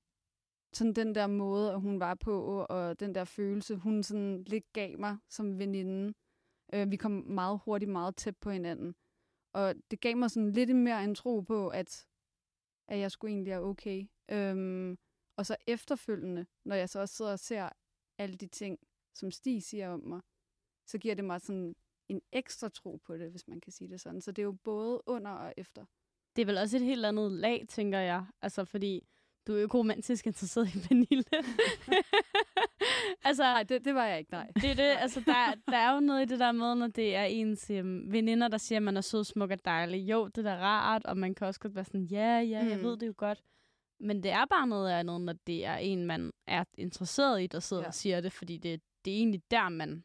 Sådan 0.72 0.92
den 0.92 1.14
der 1.14 1.26
måde, 1.26 1.72
at 1.72 1.80
hun 1.80 2.00
var 2.00 2.14
på, 2.14 2.66
og 2.68 3.00
den 3.00 3.14
der 3.14 3.24
følelse, 3.24 3.76
hun 3.76 4.02
sådan 4.02 4.42
lidt 4.46 4.72
gav 4.72 4.98
mig 4.98 5.16
som 5.28 5.58
veninde. 5.58 6.14
Øh, 6.72 6.90
vi 6.90 6.96
kom 6.96 7.12
meget 7.12 7.60
hurtigt 7.64 7.90
meget 7.90 8.16
tæt 8.16 8.36
på 8.36 8.50
hinanden. 8.50 8.94
Og 9.52 9.74
det 9.90 10.00
gav 10.00 10.16
mig 10.16 10.30
sådan 10.30 10.52
lidt 10.52 10.76
mere 10.76 11.04
en 11.04 11.14
tro 11.14 11.40
på, 11.40 11.68
at, 11.68 12.06
at 12.88 12.98
jeg 12.98 13.10
skulle 13.10 13.32
egentlig 13.32 13.52
er 13.52 13.60
okay. 13.60 14.06
Øhm, 14.30 14.98
og 15.36 15.46
så 15.46 15.56
efterfølgende, 15.66 16.46
når 16.64 16.76
jeg 16.76 16.88
så 16.88 17.00
også 17.00 17.14
sidder 17.14 17.32
og 17.32 17.38
ser 17.38 17.68
alle 18.18 18.36
de 18.36 18.46
ting, 18.46 18.78
som 19.14 19.30
Stig 19.30 19.62
siger 19.62 19.88
om 19.88 20.00
mig, 20.00 20.20
så 20.86 20.98
giver 20.98 21.14
det 21.14 21.24
mig 21.24 21.40
sådan 21.40 21.74
en 22.08 22.20
ekstra 22.32 22.68
tro 22.68 22.96
på 22.96 23.16
det, 23.16 23.30
hvis 23.30 23.48
man 23.48 23.60
kan 23.60 23.72
sige 23.72 23.90
det 23.90 24.00
sådan. 24.00 24.20
Så 24.20 24.32
det 24.32 24.42
er 24.42 24.46
jo 24.46 24.52
både 24.52 25.02
under 25.06 25.30
og 25.30 25.54
efter. 25.56 25.84
Det 26.36 26.42
er 26.42 26.46
vel 26.46 26.58
også 26.58 26.76
et 26.76 26.82
helt 26.82 27.06
andet 27.06 27.32
lag, 27.32 27.64
tænker 27.68 27.98
jeg. 27.98 28.26
Altså, 28.42 28.64
fordi 28.64 29.08
du 29.48 29.52
er 29.52 29.56
jo 29.56 29.62
ikke 29.62 29.76
romantisk 29.78 30.26
interesseret 30.26 30.74
i 30.74 30.78
Pernille. 30.88 31.24
altså, 33.24 33.42
Nej, 33.42 33.62
det, 33.62 33.84
det 33.84 33.94
var 33.94 34.04
jeg 34.06 34.18
ikke, 34.18 34.30
nej. 34.32 34.50
det 34.54 34.70
er 34.70 34.74
det. 34.74 34.82
Altså, 34.98 35.20
der, 35.20 35.54
der 35.70 35.76
er 35.76 35.94
jo 35.94 36.00
noget 36.00 36.22
i 36.22 36.26
det 36.28 36.38
der 36.40 36.52
med, 36.52 36.74
når 36.74 36.86
det 36.86 37.16
er 37.16 37.24
ens 37.24 37.70
øhm, 37.70 38.12
veninder, 38.12 38.48
der 38.48 38.58
siger, 38.58 38.76
at 38.78 38.82
man 38.82 38.96
er 38.96 39.00
sød, 39.00 39.24
smuk 39.24 39.50
og 39.50 39.64
dejlig. 39.64 39.98
Jo, 40.10 40.26
det 40.26 40.38
er 40.38 40.42
da 40.42 40.56
rart, 40.62 41.04
og 41.04 41.16
man 41.16 41.34
kan 41.34 41.46
også 41.46 41.60
godt 41.60 41.74
være 41.74 41.84
sådan, 41.84 42.04
ja, 42.04 42.40
ja, 42.40 42.64
jeg 42.64 42.76
Mm. 42.76 42.82
ved 42.82 42.96
det 42.96 43.06
jo 43.06 43.14
godt. 43.16 43.42
Men 44.00 44.22
det 44.22 44.30
er 44.30 44.44
bare 44.50 44.66
noget 44.66 44.90
andet, 44.90 45.20
når 45.20 45.32
det 45.46 45.64
er 45.66 45.76
en, 45.76 46.06
man 46.06 46.30
er 46.46 46.64
interesseret 46.78 47.42
i, 47.42 47.46
der 47.46 47.60
sidder 47.60 47.82
ja. 47.82 47.86
Og 47.88 47.94
siger 47.94 48.20
det, 48.20 48.32
fordi 48.32 48.56
det, 48.56 48.80
det 49.04 49.12
er 49.12 49.16
egentlig 49.16 49.42
der, 49.50 49.68
man 49.68 50.04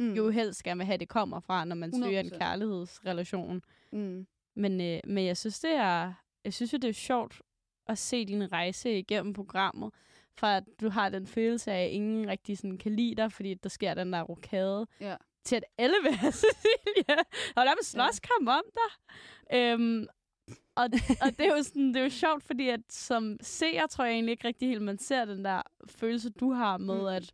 Mm. 0.00 0.14
jo 0.14 0.30
helst 0.30 0.62
gerne 0.62 0.78
vil 0.78 0.86
have, 0.86 0.98
det 0.98 1.08
kommer 1.08 1.40
fra, 1.40 1.64
når 1.64 1.76
man 1.76 1.92
søger 2.04 2.20
en 2.20 2.26
100%. 2.32 2.38
kærlighedsrelation. 2.38 3.62
Mm. 3.92 4.26
Men, 4.56 4.80
øh, 4.80 5.00
men 5.04 5.26
jeg 5.26 5.36
synes, 5.36 5.60
det 5.60 5.70
er, 5.70 6.12
jeg 6.44 6.54
synes 6.54 6.72
jo, 6.72 6.78
det 6.78 6.88
er 6.88 6.92
sjovt 6.92 7.42
at 7.88 7.98
se 7.98 8.24
din 8.24 8.52
rejse 8.52 8.98
igennem 8.98 9.32
programmet, 9.32 9.90
for 10.34 10.46
at 10.46 10.64
du 10.80 10.88
har 10.88 11.08
den 11.08 11.26
følelse 11.26 11.72
af, 11.72 11.84
at 11.84 11.90
ingen 11.90 12.28
rigtig 12.28 12.58
sådan 12.58 12.78
kan 12.78 12.96
lide 12.96 13.14
dig, 13.14 13.32
fordi 13.32 13.54
der 13.54 13.68
sker 13.68 13.94
den 13.94 14.12
der 14.12 14.22
rokade, 14.22 14.86
Ja. 15.00 15.16
til 15.44 15.56
at 15.56 15.64
alle 15.78 15.96
vil 16.02 16.12
have 16.12 16.32
Cecilia. 16.42 17.16
Og 17.56 17.64
der 17.66 17.70
er 17.70 17.74
slåskamp 17.82 18.48
om 18.48 18.62
dig. 18.74 18.90
Øhm, 19.58 20.06
og, 20.76 20.84
og 21.22 21.30
det 21.38 21.40
er 21.40 21.56
jo 21.56 21.62
sådan, 21.62 21.88
det 21.88 21.96
er 21.96 22.02
jo 22.02 22.08
sjovt, 22.10 22.42
fordi 22.42 22.68
at 22.68 22.80
som 22.90 23.36
seer 23.40 23.86
tror 23.86 24.04
jeg 24.04 24.14
egentlig 24.14 24.30
ikke 24.32 24.48
rigtig 24.48 24.68
helt, 24.68 24.82
man 24.82 24.98
ser 24.98 25.24
den 25.24 25.44
der 25.44 25.62
følelse, 25.86 26.30
du 26.30 26.52
har 26.52 26.78
med, 26.78 27.00
Mm. 27.00 27.06
at, 27.06 27.32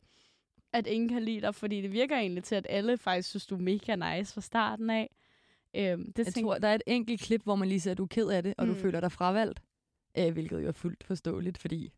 at 0.73 0.87
ingen 0.87 1.09
kan 1.09 1.23
lide 1.23 1.40
dig, 1.40 1.54
fordi 1.54 1.80
det 1.80 1.92
virker 1.92 2.16
egentlig 2.16 2.44
til, 2.44 2.54
at 2.54 2.66
alle 2.71 2.97
faktisk 2.99 3.28
synes, 3.28 3.47
du 3.47 3.54
er 3.54 3.61
mega 3.61 3.97
nice 4.16 4.35
fra 4.35 4.40
starten 4.40 4.90
af. 4.90 5.14
Øhm, 5.76 6.12
det 6.12 6.26
Jeg 6.26 6.35
tænker- 6.35 6.50
tror, 6.50 6.59
der 6.59 6.68
er 6.68 6.75
et 6.75 6.82
enkelt 6.87 7.21
klip, 7.21 7.42
hvor 7.42 7.54
man 7.54 7.68
lige 7.68 7.80
ser, 7.80 7.90
at 7.90 7.99
du 7.99 8.02
er 8.02 8.06
ked 8.09 8.28
af 8.28 8.42
det, 8.42 8.54
og 8.59 8.66
mm. 8.66 8.75
du 8.75 8.80
føler 8.80 9.00
dig 9.00 9.12
fravalgt. 9.12 9.61
Øh, 10.19 10.33
hvilket 10.33 10.62
jo 10.62 10.69
er 10.69 10.73
fuldt 10.73 11.04
forståeligt, 11.04 11.59
fordi 11.59 11.92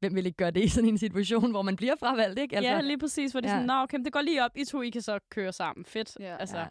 hvem 0.00 0.14
vil 0.14 0.26
ikke 0.26 0.36
gøre 0.36 0.50
det 0.50 0.64
i 0.64 0.68
sådan 0.68 0.88
en 0.88 0.98
situation, 0.98 1.50
hvor 1.50 1.62
man 1.62 1.76
bliver 1.76 1.96
fravalgt, 1.96 2.38
ikke? 2.38 2.56
Altså, 2.56 2.70
ja, 2.70 2.80
lige 2.80 2.98
præcis, 2.98 3.32
hvor 3.32 3.40
det 3.40 3.48
er 3.48 3.52
Ja. 3.52 3.56
sådan, 3.56 3.66
Nå, 3.66 3.72
okay, 3.82 3.98
det 4.04 4.12
går 4.12 4.20
lige 4.20 4.44
op, 4.44 4.56
I 4.56 4.64
to, 4.64 4.82
I 4.82 4.90
kan 4.90 5.02
så 5.02 5.18
køre 5.30 5.52
sammen. 5.52 5.84
Fedt. 5.84 6.16
Ja. 6.20 6.36
altså, 6.36 6.58
ja. 6.58 6.66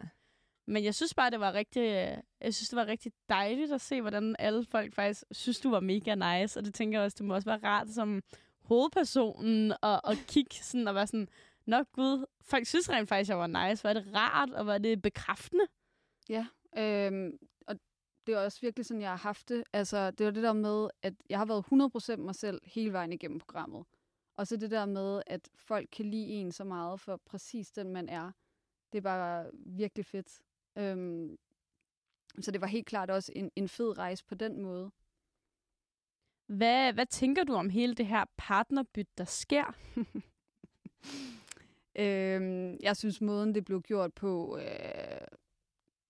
Men 0.66 0.84
jeg 0.84 0.94
synes 0.94 1.14
bare, 1.14 1.30
det 1.30 1.40
var 1.40 1.52
rigtig, 1.52 1.80
øh, 1.82 2.16
jeg 2.40 2.54
synes, 2.54 2.68
det 2.68 2.76
var 2.76 2.86
rigtig 2.86 3.12
dejligt 3.28 3.72
at 3.72 3.80
se, 3.80 4.00
hvordan 4.00 4.36
alle 4.38 4.64
folk 4.64 4.94
faktisk 4.94 5.24
synes, 5.30 5.60
du 5.60 5.70
var 5.70 5.80
mega 5.80 6.14
nice. 6.14 6.60
Og 6.60 6.64
det 6.64 6.74
tænker 6.74 6.98
jeg 6.98 7.04
også, 7.04 7.16
det 7.18 7.26
må 7.26 7.34
også 7.34 7.48
være 7.50 7.60
rart 7.64 7.88
som 7.90 8.22
hovedpersonen 8.62 9.72
at, 9.82 10.00
at 10.04 10.18
kigge 10.28 10.54
sådan 10.54 10.88
og 10.88 10.94
være 10.94 11.06
sådan, 11.06 11.28
Nå 11.66 11.82
gud, 11.92 12.24
folk 12.42 12.66
synes 12.66 12.90
rent 12.90 13.08
faktisk, 13.08 13.28
jeg 13.30 13.38
var 13.38 13.68
nice. 13.68 13.84
Var 13.84 13.92
det 13.92 14.06
rart, 14.14 14.50
og 14.50 14.66
var 14.66 14.78
det 14.78 15.02
bekræftende? 15.02 15.64
Ja, 16.28 16.46
øhm, 16.78 17.26
og 17.26 17.32
det 18.26 18.34
er 18.34 18.38
også 18.38 18.60
virkelig 18.60 18.86
sådan, 18.86 19.00
jeg 19.00 19.10
har 19.10 19.16
haft 19.16 19.48
det. 19.48 19.64
Altså, 19.72 20.10
det 20.10 20.26
var 20.26 20.32
det 20.32 20.42
der 20.42 20.52
med, 20.52 20.88
at 21.02 21.14
jeg 21.28 21.38
har 21.38 21.44
været 21.44 22.16
100% 22.16 22.16
mig 22.16 22.34
selv 22.34 22.60
hele 22.64 22.92
vejen 22.92 23.12
igennem 23.12 23.38
programmet. 23.38 23.84
Og 24.36 24.46
så 24.46 24.56
det 24.56 24.70
der 24.70 24.86
med, 24.86 25.22
at 25.26 25.48
folk 25.54 25.88
kan 25.92 26.10
lide 26.10 26.26
en 26.26 26.52
så 26.52 26.64
meget 26.64 27.00
for 27.00 27.16
præcis 27.16 27.70
den, 27.70 27.92
man 27.92 28.08
er. 28.08 28.32
Det 28.92 28.98
er 28.98 29.02
bare 29.02 29.50
virkelig 29.54 30.06
fedt. 30.06 30.42
Øhm, 30.78 31.38
så 32.40 32.50
det 32.50 32.60
var 32.60 32.66
helt 32.66 32.86
klart 32.86 33.10
også 33.10 33.32
en, 33.36 33.50
en 33.56 33.68
fed 33.68 33.98
rejse 33.98 34.24
på 34.24 34.34
den 34.34 34.62
måde. 34.62 34.90
Hvad, 36.46 36.92
hvad 36.92 37.06
tænker 37.06 37.44
du 37.44 37.54
om 37.54 37.70
hele 37.70 37.94
det 37.94 38.06
her 38.06 38.24
partnerbyt, 38.36 39.18
der 39.18 39.24
sker? 39.24 39.76
øhm, 42.02 42.76
jeg 42.80 42.96
synes, 42.96 43.20
måden 43.20 43.54
det 43.54 43.64
blev 43.64 43.82
gjort 43.82 44.14
på, 44.14 44.58
øh, 44.58 45.26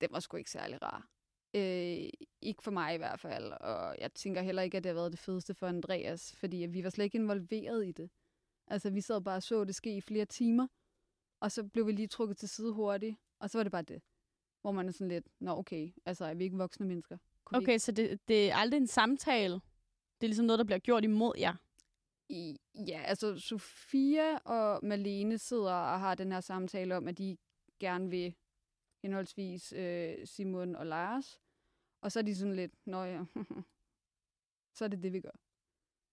det 0.00 0.12
var 0.12 0.21
sgu 0.21 0.37
ikke 0.37 0.50
særlig 0.50 0.83
rar. 0.83 1.12
Øh, 1.54 2.09
ikke 2.42 2.62
for 2.62 2.71
mig 2.71 2.94
i 2.94 2.97
hvert 2.97 3.21
fald, 3.21 3.52
og 3.52 3.97
jeg 3.99 4.14
tænker 4.14 4.42
heller 4.42 4.62
ikke, 4.62 4.76
at 4.76 4.85
det 4.85 4.90
har 4.90 4.94
været 4.94 5.12
det 5.12 5.21
fedeste 5.21 5.54
for 5.54 5.66
Andreas, 5.66 6.37
fordi 6.37 6.56
vi 6.56 6.85
var 6.85 6.90
slet 6.90 7.04
ikke 7.04 7.18
involveret 7.18 7.87
i 7.87 7.92
det. 7.92 8.11
Altså, 8.66 8.90
vi 8.90 9.00
sad 9.00 9.21
bare 9.21 9.37
og 9.37 9.42
så 9.42 9.64
det 9.64 9.75
ske 9.75 9.97
i 9.97 10.00
flere 10.00 10.25
timer, 10.25 10.66
og 11.40 11.52
så 11.52 11.64
blev 11.64 11.87
vi 11.87 11.92
lige 11.92 12.09
trukket 12.09 12.37
til 12.37 12.49
side 12.49 12.73
hurtigt, 12.73 13.16
og 13.38 13.50
så 13.50 13.59
var 13.59 13.62
det 13.62 13.73
bare 13.73 13.82
det. 13.82 14.02
Hvor 14.61 14.73
man 14.73 14.88
er 14.88 14.92
sådan 14.92 15.09
lidt, 15.09 15.28
nå 15.40 15.59
okay, 15.59 15.92
altså 16.06 16.25
er 16.25 16.35
vi 16.35 16.44
ikke 16.44 16.56
voksne 16.56 16.87
mennesker? 16.87 17.18
Kunne 17.44 17.59
Okay, 17.59 17.78
så 17.78 17.92
det, 17.92 18.28
det 18.28 18.50
er 18.50 18.56
aldrig 18.56 18.78
en 18.78 18.87
samtale. 18.87 19.54
Det 19.54 20.26
er 20.26 20.28
ligesom 20.28 20.47
noget, 20.47 20.59
der 20.59 20.64
bliver 20.64 20.78
gjort 20.78 21.04
imod 21.04 21.32
jer. 21.38 21.54
I, 22.28 22.61
ja, 22.88 23.02
altså 23.02 23.38
Sofia 23.38 24.37
og 24.37 24.80
Malene 24.82 25.38
sidder 25.38 25.73
og 25.73 26.00
har 26.00 26.14
den 26.14 26.32
her 26.32 26.40
samtale 26.40 26.97
om, 26.97 27.09
at 27.09 27.18
de 27.18 27.37
gerne 27.80 28.11
vil 28.11 28.35
henholdsvis 29.02 29.73
øh, 29.73 30.26
Simon 30.26 30.76
og 30.76 30.87
Lars. 30.87 31.41
Og 32.02 32.12
så 32.12 32.18
er 32.18 32.23
de 32.23 32.35
sådan 32.37 32.54
lidt, 32.54 32.73
nå 32.87 33.02
ja, 33.02 33.25
så 34.76 34.85
er 34.85 34.88
det 34.88 35.02
det, 35.02 35.12
vi 35.12 35.21
gør. 35.21 35.30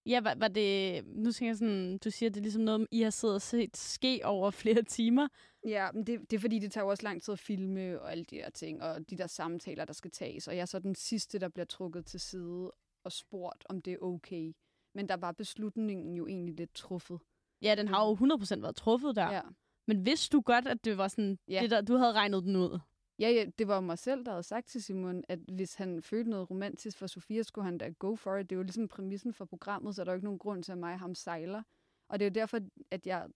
Ja, 0.06 0.22
var, 0.22 0.36
var 0.36 0.48
det... 0.48 1.04
Nu 1.08 1.32
tænker 1.32 1.50
jeg 1.50 1.58
sådan, 1.58 1.98
du 1.98 2.12
siger, 2.12 2.30
det 2.30 2.38
er 2.38 2.42
ligesom 2.42 2.62
noget, 2.62 2.88
I 2.92 3.02
har 3.02 3.10
siddet 3.10 3.36
og 3.36 3.42
set 3.42 3.78
ske 3.78 4.22
over 4.24 4.52
flere 4.52 4.84
timer. 4.84 5.28
Ja, 5.66 5.92
men 5.92 6.08
det, 6.08 6.32
det 6.32 6.34
er 6.38 6.40
fordi, 6.42 6.60
det 6.60 6.72
tager 6.72 6.86
jo 6.86 6.90
også 6.90 7.04
lang 7.04 7.22
tid 7.22 7.32
at 7.32 7.40
filme 7.40 8.02
og 8.02 8.12
alle 8.12 8.24
de 8.24 8.36
her 8.36 8.50
ting, 8.50 8.82
og 8.84 9.10
de 9.10 9.18
der 9.18 9.28
samtaler, 9.28 9.86
der 9.86 9.94
skal 9.94 10.12
tages. 10.12 10.48
Og 10.48 10.56
jeg 10.56 10.62
er 10.62 10.66
så 10.66 10.80
den 10.80 10.96
sidste, 10.96 11.40
der 11.40 11.50
bliver 11.50 11.66
trukket 11.66 12.06
til 12.06 12.20
side 12.20 12.72
og 13.04 13.12
spurgt, 13.12 13.66
om 13.70 13.82
det 13.82 13.94
er 13.94 13.98
okay. 14.02 14.54
Men 14.96 15.10
der 15.10 15.18
var 15.18 15.32
beslutningen 15.32 16.16
jo 16.16 16.28
egentlig 16.28 16.56
lidt 16.56 16.74
truffet. 16.74 17.20
Ja, 17.62 17.76
den 17.76 17.88
har 17.88 18.08
jo 18.08 18.16
100% 18.16 18.62
været 18.62 18.76
truffet 18.76 19.16
der. 19.16 19.32
Ja. 19.32 19.42
Men 19.88 20.06
vidste 20.06 20.38
du 20.38 20.42
godt, 20.42 20.68
at 20.68 20.86
det 20.86 20.98
var 20.98 21.08
sådan, 21.08 21.40
Ja. 21.48 21.60
det 21.62 21.72
der, 21.72 21.82
du 21.82 21.96
havde 21.96 22.14
regnet 22.14 22.44
den 22.44 22.56
ud? 22.56 22.80
Ja, 23.20 23.30
ja, 23.30 23.46
det 23.60 23.68
var 23.68 23.80
mig 23.80 23.98
selv, 23.98 24.26
der 24.26 24.32
havde 24.32 24.44
sagt 24.44 24.68
til 24.68 24.84
Simon, 24.84 25.24
at 25.28 25.40
hvis 25.40 25.76
han 25.76 26.02
følte 26.02 26.30
noget 26.30 26.50
romantisk 26.50 26.98
for 26.98 27.08
Sofia, 27.08 27.44
skulle 27.44 27.66
han 27.66 27.78
da 27.78 27.90
go 27.90 28.16
for 28.16 28.38
it. 28.38 28.50
Det 28.50 28.56
er 28.56 28.58
jo 28.58 28.64
ligesom 28.64 28.88
præmissen 28.88 29.34
for 29.34 29.46
programmet, 29.46 29.96
så 29.96 30.04
der 30.04 30.12
er 30.12 30.14
jo 30.14 30.18
ikke 30.18 30.26
nogen 30.26 30.40
grund 30.40 30.64
til, 30.64 30.72
at 30.72 30.78
mig 30.78 30.94
og 30.94 31.00
ham 31.00 31.16
sejler. 31.16 31.64
Og 32.10 32.20
det 32.20 32.26
er 32.26 32.30
jo 32.30 32.34
derfor, 32.34 32.60
at 32.92 33.08
jeg 33.08 33.30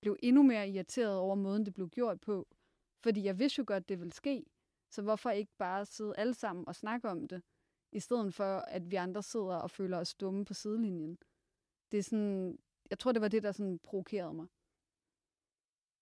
blev 0.00 0.16
endnu 0.22 0.42
mere 0.42 0.68
irriteret 0.68 1.16
over 1.16 1.34
måden, 1.34 1.66
det 1.66 1.74
blev 1.74 1.88
gjort 1.88 2.20
på. 2.20 2.48
Fordi 3.02 3.24
jeg 3.24 3.38
vidste 3.38 3.58
jo 3.58 3.64
godt, 3.66 3.88
det 3.88 3.98
ville 3.98 4.12
ske. 4.12 4.44
Så 4.90 5.02
hvorfor 5.02 5.30
ikke 5.30 5.52
bare 5.58 5.86
sidde 5.86 6.14
alle 6.16 6.34
sammen 6.34 6.68
og 6.68 6.74
snakke 6.74 7.08
om 7.08 7.28
det, 7.28 7.42
i 7.92 8.00
stedet 8.00 8.34
for, 8.34 8.58
at 8.58 8.90
vi 8.90 8.96
andre 8.96 9.22
sidder 9.22 9.56
og 9.56 9.70
føler 9.70 9.98
os 9.98 10.14
dumme 10.14 10.44
på 10.44 10.54
sidelinjen. 10.54 11.18
Det 11.92 11.98
er 11.98 12.02
sådan, 12.02 12.58
jeg 12.90 12.98
tror, 12.98 13.12
det 13.12 13.22
var 13.22 13.28
det, 13.28 13.42
der 13.42 13.52
sådan 13.52 13.78
provokerede 13.78 14.34
mig. 14.34 14.46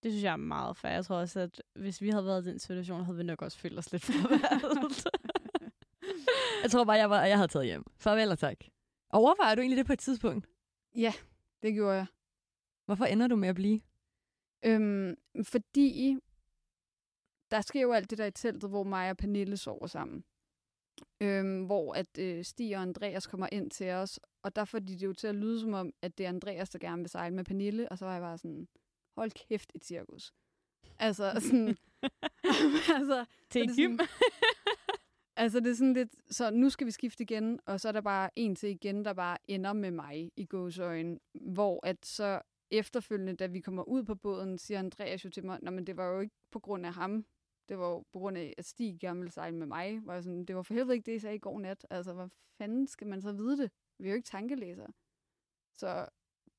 Det 0.02 0.12
synes 0.12 0.25
jeg 0.25 0.32
er 0.32 0.37
meget 0.37 0.76
fair. 0.76 0.92
Jeg 0.92 1.04
tror 1.04 1.16
også, 1.16 1.40
at 1.40 1.62
hvis 1.75 2.02
vi 2.02 2.09
havde 2.09 2.26
været 2.26 2.47
i 2.47 2.50
den 2.50 2.59
situation, 2.59 3.04
havde 3.04 3.16
vi 3.16 3.23
nok 3.23 3.42
også 3.42 3.59
følt 3.59 3.78
os 3.78 3.92
lidt 3.92 4.04
fravalgt. 4.09 5.06
Jeg 6.62 6.71
tror 6.71 6.85
bare, 6.85 6.97
jeg, 6.97 7.11
var, 7.11 7.25
jeg 7.25 7.37
havde 7.37 7.49
taget 7.49 7.66
hjem. 7.66 7.85
Farvel 7.97 8.30
og 8.30 8.38
tak. 8.38 8.56
Overvejer 9.11 9.54
du 9.54 9.61
egentlig 9.61 9.78
det 9.78 9.87
på 9.87 9.92
et 9.92 9.99
tidspunkt? 9.99 10.49
Ja, 10.97 11.12
det 11.62 11.75
gjorde 11.75 11.97
jeg. 11.97 12.06
Hvorfor 12.87 13.04
ender 13.04 13.26
du 13.26 13.37
med 13.37 13.49
at 13.49 13.54
blive? 13.54 13.80
Øhm, 14.64 15.16
fordi 15.44 16.18
der 17.50 17.61
sker 17.61 17.80
jo 17.80 17.92
alt 17.92 18.11
det 18.11 18.18
der 18.18 18.26
i 18.26 18.30
teltet, 18.30 18.71
hvor 18.71 18.85
mig 18.85 19.11
og 19.11 19.16
Pernille 19.16 19.56
sover 19.56 19.87
sammen. 19.87 20.25
Øhm, 21.21 21.64
hvor 21.64 21.94
at 21.94 22.18
øh, 22.18 22.44
Stig 22.44 22.76
og 22.76 22.82
Andreas 22.82 23.26
kommer 23.26 23.49
ind 23.52 23.71
til 23.71 23.90
os, 23.90 24.21
og 24.42 24.56
der 24.56 24.64
får 24.64 24.78
de 24.78 24.92
det 24.92 25.02
jo 25.02 25.12
til 25.12 25.26
at 25.26 25.35
lyde 25.35 25.61
som 25.61 25.73
om, 25.73 25.92
at 26.02 26.18
det 26.18 26.25
er 26.25 26.28
Andreas, 26.28 26.71
der 26.71 26.78
gerne 26.78 27.02
vil 27.02 27.11
sejle 27.11 27.35
med 27.35 27.44
Pernille, 27.44 27.88
og 27.88 27.99
så 27.99 28.04
var 28.04 28.12
jeg 28.12 28.23
bare 28.23 28.38
sådan, 28.38 28.68
hold 29.16 29.31
kæft 29.49 29.73
et 29.75 29.85
cirkus. 29.85 30.33
Altså 30.99 31.33
sådan, 31.40 31.76
altså, 32.99 33.25
Til 33.50 33.69
det 33.69 33.76
gym. 33.76 33.99
sådan- 33.99 34.09
altså 35.37 35.61
det 35.61 35.71
er 35.71 35.75
sådan 35.75 35.92
lidt, 35.92 36.16
så 36.31 36.50
nu 36.50 36.71
skal 36.71 36.87
vi 36.87 36.90
skifte 36.90 37.23
igen, 37.23 37.61
og 37.66 37.81
så 37.81 37.88
er 37.88 37.92
der 37.92 38.00
bare 38.00 38.31
en 38.37 38.57
til 38.57 38.69
igen, 38.71 39.04
der 39.04 39.12
bare 39.12 39.38
ender 39.49 39.73
med 39.73 39.90
mig 39.90 40.33
i 40.37 40.45
gåsøjen, 40.47 41.21
hvor 41.35 41.87
at 41.87 42.07
så 42.07 42.40
efterfølgende, 42.71 43.37
da 43.37 43.47
vi 43.47 43.61
kommer 43.61 43.83
ud 43.83 44.02
på 44.04 44.14
båden, 44.14 44.59
siger 44.59 44.78
Andreas 44.78 45.25
jo 45.25 45.31
til 45.31 45.45
mig, 45.45 45.59
men 45.62 45.87
det 45.87 45.97
var 45.97 46.07
jo 46.07 46.21
ikke 46.21 46.35
på 46.50 46.59
grund 46.61 46.87
af 46.87 46.92
ham, 46.95 47.26
det 47.69 47.78
var 47.78 47.88
jo 47.88 47.99
på 48.12 48.19
grund 48.19 48.38
af, 48.38 48.54
at 48.59 48.64
Stig 48.64 49.00
gerne 49.00 49.19
ville 49.21 49.33
sejle 49.33 49.57
med 49.57 49.66
mig. 49.66 50.00
Var 50.07 50.21
sådan, 50.21 50.45
det 50.45 50.57
var 50.57 50.62
for 50.62 50.75
helvede 50.75 50.95
ikke 50.95 51.07
det, 51.07 51.12
jeg 51.12 51.21
sagde 51.21 51.37
i 51.37 51.38
går 51.38 51.59
nat. 51.61 51.87
Altså, 51.90 52.12
hvad 52.12 52.28
fanden 52.59 52.87
skal 52.87 53.07
man 53.07 53.23
så 53.23 53.33
vide 53.33 53.59
det? 53.59 53.71
Vi 53.99 54.09
er 54.09 54.11
jo 54.12 54.16
ikke 54.16 54.26
tankelæsere. 54.26 54.92
Så 55.75 56.07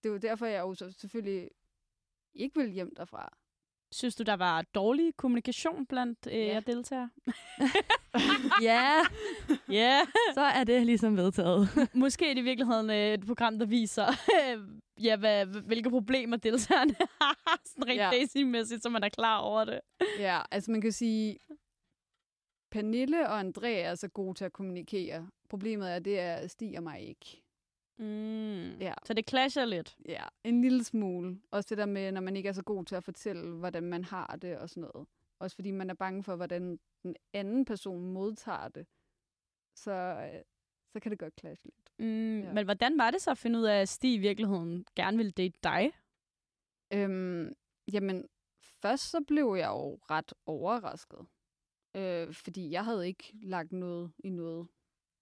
det 0.03 0.09
er 0.09 0.13
jo 0.13 0.17
derfor, 0.19 0.45
jeg 0.45 0.61
jo 0.61 0.73
så 0.73 0.91
selvfølgelig 0.91 1.49
ikke 2.35 2.59
vil 2.59 2.69
hjem 2.71 2.95
derfra. 2.97 3.33
Synes 3.91 4.15
du, 4.15 4.23
der 4.23 4.33
var 4.33 4.61
dårlig 4.61 5.15
kommunikation 5.17 5.85
blandt 5.85 6.27
øh, 6.27 6.33
Ja. 6.33 6.45
jer 6.53 6.59
deltagere? 6.59 7.09
Ja, 8.61 8.99
Ja. 9.79 10.01
så 10.33 10.41
er 10.41 10.63
det 10.63 10.85
ligesom 10.85 11.17
vedtaget. 11.17 11.67
Måske 11.93 12.29
er 12.29 12.33
det 12.33 12.41
i 12.41 12.43
virkeligheden 12.43 12.89
øh, 12.89 13.13
et 13.13 13.25
program, 13.25 13.59
der 13.59 13.65
viser, 13.65 14.05
ja, 15.07 15.15
hvad, 15.15 15.45
hvilke 15.45 15.89
problemer 15.89 16.37
deltagerne 16.37 16.95
har, 17.21 17.61
sådan 17.65 17.87
rent 17.87 17.97
Ja. 17.99 18.09
datingmæssigt, 18.13 18.83
så 18.83 18.89
man 18.89 19.03
er 19.03 19.09
klar 19.09 19.37
over 19.39 19.65
det. 19.65 19.79
Ja, 20.19 20.41
altså 20.51 20.71
man 20.71 20.81
kan 20.81 20.91
sige, 20.91 21.37
Pernille 22.71 23.29
og 23.29 23.39
Andreas 23.39 24.03
er 24.03 24.07
gode 24.07 24.33
til 24.37 24.45
at 24.45 24.53
kommunikere. 24.53 25.27
Problemet 25.49 25.91
er, 25.91 25.99
det 25.99 26.19
er 26.19 26.47
Stig 26.47 26.77
og 26.77 26.83
mig 26.83 27.01
ikke. 27.01 27.42
Mm. 27.97 28.77
Ja. 28.79 28.93
Så 29.05 29.13
det 29.13 29.29
clasher 29.29 29.65
lidt. 29.65 29.97
Ja, 30.05 30.23
en 30.43 30.61
lille 30.61 30.83
smule. 30.83 31.41
Også 31.51 31.67
det 31.69 31.77
der 31.77 31.85
med, 31.85 32.11
når 32.11 32.21
man 32.21 32.35
ikke 32.35 32.49
er 32.49 32.53
så 32.53 32.63
god 32.63 32.85
til 32.85 32.95
at 32.95 33.03
fortælle, 33.03 33.51
hvordan 33.57 33.83
man 33.83 34.03
har 34.03 34.35
det 34.41 34.57
og 34.57 34.69
sådan 34.69 34.89
noget. 34.93 35.07
Også 35.39 35.55
fordi 35.55 35.71
man 35.71 35.89
er 35.89 35.93
bange 35.93 36.23
for, 36.23 36.35
hvordan 36.35 36.79
den 37.03 37.15
anden 37.33 37.65
person 37.65 38.13
modtager 38.13 38.67
det. 38.67 38.87
Så, 39.75 39.91
øh, 39.91 40.41
så 40.93 40.99
kan 40.99 41.11
det 41.11 41.19
godt 41.19 41.39
clashe 41.39 41.65
lidt. 41.65 41.91
Mm, 41.99 42.39
Ja. 42.41 42.53
Men 42.53 42.65
hvordan 42.65 42.97
var 42.97 43.11
det 43.11 43.21
så 43.21 43.31
at 43.31 43.37
finde 43.37 43.59
ud 43.59 43.63
af, 43.63 43.81
at 43.81 43.89
Stig 43.89 44.13
i 44.13 44.17
virkeligheden 44.17 44.85
gerne 44.95 45.17
ville 45.17 45.31
date 45.31 45.59
dig? 45.63 45.91
Øhm, 46.93 47.53
jamen, 47.93 48.27
først 48.81 49.09
så 49.11 49.21
blev 49.27 49.55
jeg 49.59 49.67
jo 49.67 49.99
ret 50.09 50.33
overrasket. 50.45 51.19
Øh, 51.95 52.33
fordi 52.33 52.71
jeg 52.71 52.85
havde 52.85 53.07
ikke 53.07 53.33
lagt 53.43 53.71
noget 53.71 54.11
i 54.23 54.29
noget 54.29 54.67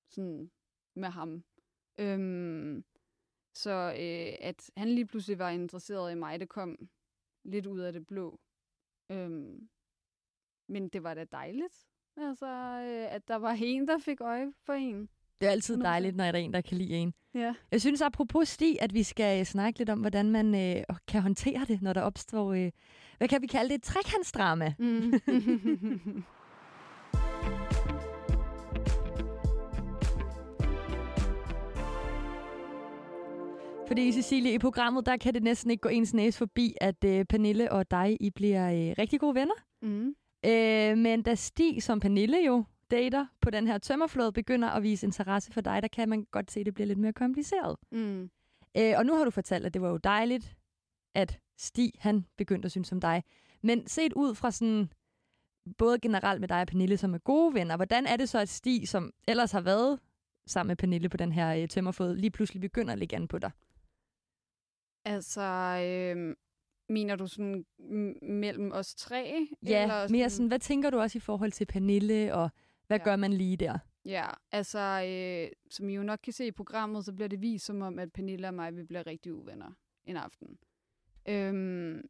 sådan 0.09 0.51
med 0.95 1.09
ham. 1.09 1.43
Øhm, 2.01 2.83
så 3.53 3.71
øh, 3.99 4.47
at 4.49 4.71
han 4.77 4.87
lige 4.89 5.05
pludselig 5.05 5.39
var 5.39 5.49
interesseret 5.49 6.11
i 6.11 6.15
mig, 6.15 6.39
det 6.39 6.49
kom 6.49 6.89
lidt 7.45 7.67
ud 7.67 7.79
af 7.79 7.93
det 7.93 8.07
blå. 8.07 8.39
Øhm, 9.11 9.69
men 10.69 10.89
det 10.89 11.03
var 11.03 11.13
da 11.13 11.25
dejligt, 11.31 11.87
altså, 12.17 12.45
øh, 12.45 13.15
at 13.15 13.27
der 13.27 13.35
var 13.35 13.51
en, 13.61 13.87
der 13.87 13.97
fik 13.97 14.21
øje 14.21 14.53
for 14.65 14.73
en. 14.73 15.09
Det 15.41 15.47
er 15.47 15.51
altid 15.51 15.77
100%. 15.77 15.83
dejligt, 15.83 16.15
når 16.15 16.23
der 16.23 16.31
er 16.31 16.43
en, 16.43 16.53
der 16.53 16.61
kan 16.61 16.77
lide 16.77 16.93
en. 16.93 17.13
Ja. 17.33 17.55
Jeg 17.71 17.81
synes 17.81 18.01
apropos 18.01 18.49
Stig, 18.49 18.81
at 18.81 18.93
vi 18.93 19.03
skal 19.03 19.45
snakke 19.45 19.79
lidt 19.79 19.89
om, 19.89 19.99
hvordan 19.99 20.31
man 20.31 20.55
øh, 20.55 20.83
kan 21.07 21.21
håndtere 21.21 21.65
det, 21.67 21.81
når 21.81 21.93
der 21.93 22.01
opstår, 22.01 22.53
øh, 22.53 22.71
hvad 23.17 23.27
kan 23.27 23.41
vi 23.41 23.47
kalde 23.47 23.69
det, 23.69 23.75
et 23.75 23.83
trekantsdrama. 23.83 24.73
Mm. 24.79 25.13
Fordi 33.91 34.11
Cecilie, 34.11 34.53
i 34.53 34.57
programmet, 34.57 35.05
der 35.05 35.17
kan 35.17 35.33
det 35.33 35.43
næsten 35.43 35.71
ikke 35.71 35.81
gå 35.81 35.89
ens 35.89 36.13
næse 36.13 36.37
forbi, 36.37 36.75
at 36.81 37.03
øh, 37.03 37.25
Pernille 37.25 37.71
og 37.71 37.91
dig, 37.91 38.17
I 38.19 38.29
bliver 38.29 38.71
øh, 38.71 38.95
rigtig 38.97 39.19
gode 39.19 39.35
venner. 39.35 39.53
mm. 39.81 40.15
Øh, 40.45 40.97
men 40.97 41.21
da 41.21 41.35
Stig, 41.35 41.83
som 41.83 41.99
Pernille 41.99 42.37
jo 42.45 42.63
dater 42.91 43.25
på 43.41 43.49
den 43.49 43.67
her 43.67 43.77
tømmerflåde, 43.77 44.31
begynder 44.31 44.69
at 44.69 44.83
vise 44.83 45.05
interesse 45.05 45.51
for 45.51 45.61
dig, 45.61 45.81
der 45.81 45.87
kan 45.87 46.09
man 46.09 46.25
godt 46.31 46.51
se, 46.51 46.59
at 46.59 46.65
det 46.65 46.73
bliver 46.73 46.87
lidt 46.87 46.99
mere 46.99 47.13
kompliceret. 47.13 47.77
Mm. 47.91 48.29
Øh, 48.77 48.93
og 48.97 49.05
nu 49.05 49.15
har 49.15 49.25
du 49.25 49.31
fortalt, 49.31 49.65
at 49.65 49.73
det 49.73 49.81
var 49.81 49.89
jo 49.89 49.97
dejligt, 49.97 50.55
at 51.15 51.39
Stig, 51.57 51.91
han 51.99 52.25
begyndte 52.37 52.65
at 52.65 52.71
synes 52.71 52.91
om 52.91 53.01
dig. 53.01 53.23
Men 53.63 53.87
set 53.87 54.13
ud 54.13 54.35
fra 54.35 54.51
sådan, 54.51 54.89
både 55.77 55.99
generelt 55.99 56.39
med 56.39 56.47
dig 56.47 56.61
og 56.61 56.67
Pernille, 56.67 56.97
som 56.97 57.13
er 57.13 57.17
gode 57.17 57.53
venner, 57.53 57.75
hvordan 57.75 58.05
er 58.05 58.17
det 58.17 58.29
så, 58.29 58.39
at 58.39 58.49
Stig, 58.49 58.87
som 58.87 59.11
ellers 59.27 59.51
har 59.51 59.61
været 59.61 59.99
sammen 60.47 60.67
med 60.67 60.75
Pernille 60.75 61.09
på 61.09 61.17
den 61.17 61.31
her 61.31 61.55
øh, 61.55 61.67
tømmerflåde, 61.67 62.17
lige 62.17 62.31
pludselig 62.31 62.61
begynder 62.61 62.93
at 62.93 62.99
lægge 62.99 63.15
an 63.15 63.27
på 63.27 63.39
dig? 63.39 63.51
Altså, 65.05 65.41
øh, 65.85 66.35
mener 66.89 67.15
du 67.15 67.27
sådan 67.27 67.65
mellem 68.21 68.71
os 68.71 68.95
tre? 68.95 69.47
Ja, 69.65 69.81
eller 69.81 70.09
mere 70.11 70.29
sådan, 70.29 70.47
hvad 70.47 70.59
tænker 70.59 70.89
du 70.89 70.99
også 70.99 71.17
i 71.17 71.19
forhold 71.19 71.51
til 71.51 71.65
Pernille, 71.65 72.33
og 72.35 72.49
hvad 72.87 72.97
Ja. 72.99 73.03
gør 73.03 73.15
man 73.15 73.33
lige 73.33 73.57
der? 73.57 73.77
Ja, 74.05 74.27
altså, 74.51 74.79
øh, 74.79 75.51
som 75.69 75.89
I 75.89 75.95
jo 75.95 76.03
nok 76.03 76.19
kan 76.23 76.33
se 76.33 76.47
i 76.47 76.51
programmet, 76.51 77.05
så 77.05 77.13
bliver 77.13 77.27
det 77.27 77.41
vist 77.41 77.65
som 77.65 77.81
om, 77.81 77.99
at 77.99 78.11
Pernille 78.13 78.47
og 78.47 78.53
mig, 78.53 78.75
vi 78.77 78.83
bliver 78.83 79.07
rigtig 79.07 79.33
uvenner 79.33 79.71
en 80.05 80.17
aften. 80.17 80.57
Øhm, 81.29 82.01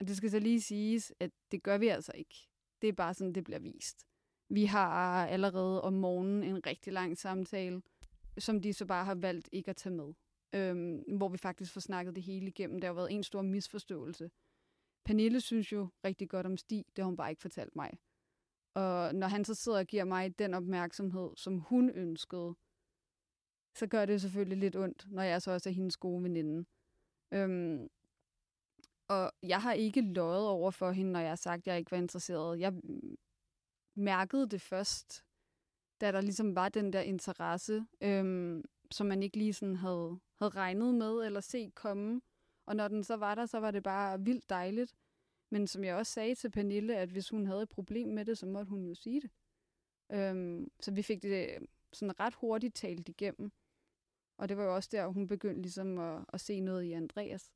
og 0.00 0.08
det 0.08 0.16
skal 0.16 0.30
så 0.30 0.38
lige 0.38 0.60
siges, 0.60 1.12
at 1.20 1.30
det 1.52 1.62
gør 1.62 1.78
vi 1.78 1.88
altså 1.88 2.12
ikke. 2.14 2.34
Det 2.82 2.88
er 2.88 2.92
bare 2.92 3.14
sådan, 3.14 3.32
det 3.32 3.44
bliver 3.44 3.58
vist. 3.58 4.06
Vi 4.48 4.64
har 4.64 5.26
allerede 5.26 5.82
om 5.82 5.92
morgenen 5.92 6.42
en 6.42 6.66
rigtig 6.66 6.92
lang 6.92 7.18
samtale, 7.18 7.82
som 8.38 8.60
de 8.60 8.72
så 8.72 8.86
bare 8.86 9.04
har 9.04 9.14
valgt 9.14 9.48
ikke 9.52 9.70
at 9.70 9.76
tage 9.76 9.94
med. 9.94 10.12
Øhm, 10.52 11.16
hvor 11.16 11.28
vi 11.28 11.38
faktisk 11.38 11.72
får 11.72 11.80
snakket 11.80 12.14
det 12.14 12.22
hele 12.22 12.46
igennem. 12.46 12.80
Der 12.80 12.88
har 12.88 12.94
været 12.94 13.12
en 13.12 13.22
stor 13.22 13.42
misforståelse. 13.42 14.30
Pernille 15.04 15.40
synes 15.40 15.72
jo 15.72 15.88
rigtig 16.04 16.28
godt 16.28 16.46
om 16.46 16.56
Stig, 16.56 16.84
det 16.96 17.02
har 17.02 17.06
hun 17.06 17.16
bare 17.16 17.30
ikke 17.30 17.42
fortalt 17.42 17.76
mig. 17.76 17.90
Og 18.74 19.14
når 19.14 19.26
han 19.26 19.44
så 19.44 19.54
sidder 19.54 19.78
og 19.78 19.86
giver 19.86 20.04
mig 20.04 20.38
den 20.38 20.54
opmærksomhed, 20.54 21.30
som 21.36 21.58
hun 21.58 21.90
ønskede, 21.90 22.54
så 23.74 23.86
gør 23.86 24.06
det 24.06 24.20
selvfølgelig 24.20 24.58
lidt 24.58 24.76
ondt, 24.76 25.06
når 25.10 25.22
jeg 25.22 25.42
så 25.42 25.50
også 25.50 25.68
er 25.68 25.72
hendes 25.72 25.96
gode 25.96 26.22
veninde. 26.22 26.64
Øhm, 27.32 27.88
og 29.08 29.32
jeg 29.42 29.62
har 29.62 29.72
ikke 29.72 30.00
løjet 30.00 30.48
over 30.48 30.70
for 30.70 30.90
hende, 30.90 31.12
når 31.12 31.20
jeg 31.20 31.28
har 31.28 31.36
sagt, 31.36 31.60
at 31.60 31.66
jeg 31.66 31.78
ikke 31.78 31.90
var 31.90 31.96
interesseret. 31.96 32.60
Jeg 32.60 32.72
mærkede 33.94 34.48
det 34.48 34.60
først, 34.60 35.24
da 36.00 36.12
der 36.12 36.20
ligesom 36.20 36.54
var 36.56 36.68
den 36.68 36.92
der 36.92 37.00
interesse, 37.00 37.86
øhm, 38.00 38.64
som 38.90 39.06
man 39.06 39.22
ikke 39.22 39.36
lige 39.36 39.52
sådan 39.52 39.76
havde, 39.76 40.18
havde 40.38 40.50
regnet 40.50 40.94
med 40.94 41.24
eller 41.26 41.40
set 41.40 41.74
komme. 41.74 42.20
Og 42.66 42.76
når 42.76 42.88
den 42.88 43.04
så 43.04 43.16
var 43.16 43.34
der, 43.34 43.46
så 43.46 43.60
var 43.60 43.70
det 43.70 43.82
bare 43.82 44.20
vildt 44.20 44.50
dejligt. 44.50 44.94
Men 45.50 45.66
som 45.66 45.84
jeg 45.84 45.94
også 45.94 46.12
sagde 46.12 46.34
til 46.34 46.50
Pernille, 46.50 46.96
at 46.96 47.08
hvis 47.08 47.28
hun 47.28 47.46
havde 47.46 47.62
et 47.62 47.68
problem 47.68 48.08
med 48.08 48.24
det, 48.24 48.38
så 48.38 48.46
måtte 48.46 48.70
hun 48.70 48.84
jo 48.84 48.94
sige 48.94 49.20
det. 49.20 49.30
Øhm, 50.12 50.70
så 50.80 50.92
vi 50.92 51.02
fik 51.02 51.22
det 51.22 51.48
sådan 51.92 52.20
ret 52.20 52.34
hurtigt 52.34 52.74
talt 52.74 53.08
igennem. 53.08 53.52
Og 54.38 54.48
det 54.48 54.56
var 54.56 54.64
jo 54.64 54.74
også 54.74 54.88
der, 54.92 55.06
hun 55.06 55.28
begyndte 55.28 55.62
ligesom 55.62 55.98
at, 55.98 56.24
at 56.28 56.40
se 56.40 56.60
noget 56.60 56.84
i 56.84 56.92
Andreas. 56.92 57.52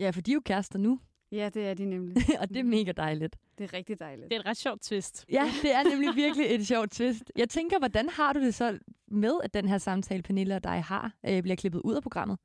Ja, 0.00 0.10
for 0.10 0.20
de 0.20 0.30
er 0.30 0.34
jo 0.34 0.40
kærester 0.40 0.78
nu, 0.78 1.00
Ja, 1.32 1.48
det 1.48 1.66
er 1.66 1.74
de 1.74 1.84
nemlig. 1.84 2.16
og 2.40 2.48
det 2.48 2.56
er 2.56 2.62
mega 2.62 2.92
dejligt. 2.92 3.36
Det 3.58 3.64
er 3.64 3.72
rigtig 3.72 3.98
dejligt. 3.98 4.30
Det 4.30 4.36
er 4.36 4.40
et 4.40 4.46
ret 4.46 4.56
sjovt 4.56 4.82
twist. 4.82 5.24
Ja, 5.32 5.52
det 5.62 5.74
er 5.74 5.82
nemlig 5.82 6.16
virkelig 6.16 6.46
et 6.54 6.66
sjovt 6.66 6.90
twist. 6.90 7.32
Jeg 7.36 7.48
tænker, 7.48 7.78
hvordan 7.78 8.08
har 8.08 8.32
du 8.32 8.40
det 8.40 8.54
så 8.54 8.78
med, 9.08 9.40
at 9.42 9.54
den 9.54 9.68
her 9.68 9.78
samtale, 9.78 10.22
Pernille 10.22 10.56
og 10.56 10.64
dig 10.64 10.84
har, 10.84 11.14
øh, 11.26 11.42
bliver 11.42 11.56
klippet 11.56 11.80
ud 11.84 11.94
af 11.94 12.02
programmet? 12.02 12.38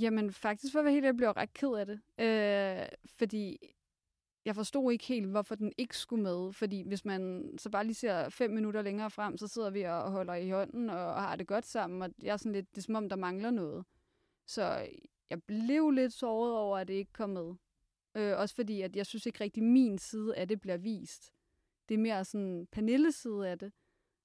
Jamen 0.00 0.32
faktisk, 0.32 0.72
for 0.72 0.78
at 0.78 0.84
være 0.84 0.94
helt 0.94 1.04
jeg 1.04 1.16
blev 1.16 1.28
ret 1.28 1.52
ked 1.52 1.68
af 1.68 1.86
det. 1.86 2.00
Øh, 2.20 2.86
fordi 3.18 3.58
jeg 4.44 4.54
forstod 4.54 4.92
ikke 4.92 5.04
helt, 5.04 5.26
hvorfor 5.26 5.54
den 5.54 5.72
ikke 5.78 5.96
skulle 5.96 6.22
med. 6.22 6.52
Fordi 6.52 6.82
hvis 6.88 7.04
man 7.04 7.50
så 7.58 7.70
bare 7.70 7.84
lige 7.84 7.94
ser 7.94 8.28
fem 8.28 8.50
minutter 8.50 8.82
længere 8.82 9.10
frem, 9.10 9.38
så 9.38 9.48
sidder 9.48 9.70
vi 9.70 9.82
og 9.82 10.10
holder 10.10 10.34
i 10.34 10.50
hånden 10.50 10.90
og 10.90 11.22
har 11.22 11.36
det 11.36 11.46
godt 11.46 11.66
sammen. 11.66 12.02
Og 12.02 12.10
jeg 12.22 12.32
er 12.32 12.36
sådan 12.36 12.52
lidt, 12.52 12.70
det 12.70 12.78
er 12.78 12.82
som 12.82 12.94
om, 12.94 13.08
der 13.08 13.16
mangler 13.16 13.50
noget. 13.50 13.84
Så 14.46 14.86
jeg 15.30 15.42
blev 15.42 15.90
lidt 15.90 16.12
såret 16.12 16.56
over, 16.56 16.78
at 16.78 16.88
det 16.88 16.94
ikke 16.94 17.12
kom 17.12 17.30
med. 17.30 17.54
Øh, 18.16 18.38
også 18.38 18.54
fordi, 18.54 18.82
at 18.82 18.96
jeg 18.96 19.06
synes 19.06 19.26
ikke 19.26 19.44
rigtig, 19.44 19.62
min 19.62 19.98
side 19.98 20.36
af 20.36 20.48
det 20.48 20.60
bliver 20.60 20.76
vist. 20.76 21.32
Det 21.88 21.94
er 21.94 21.98
mere 21.98 22.24
sådan 22.24 22.66
Pernilles 22.72 23.14
side 23.14 23.48
af 23.48 23.58
det. 23.58 23.72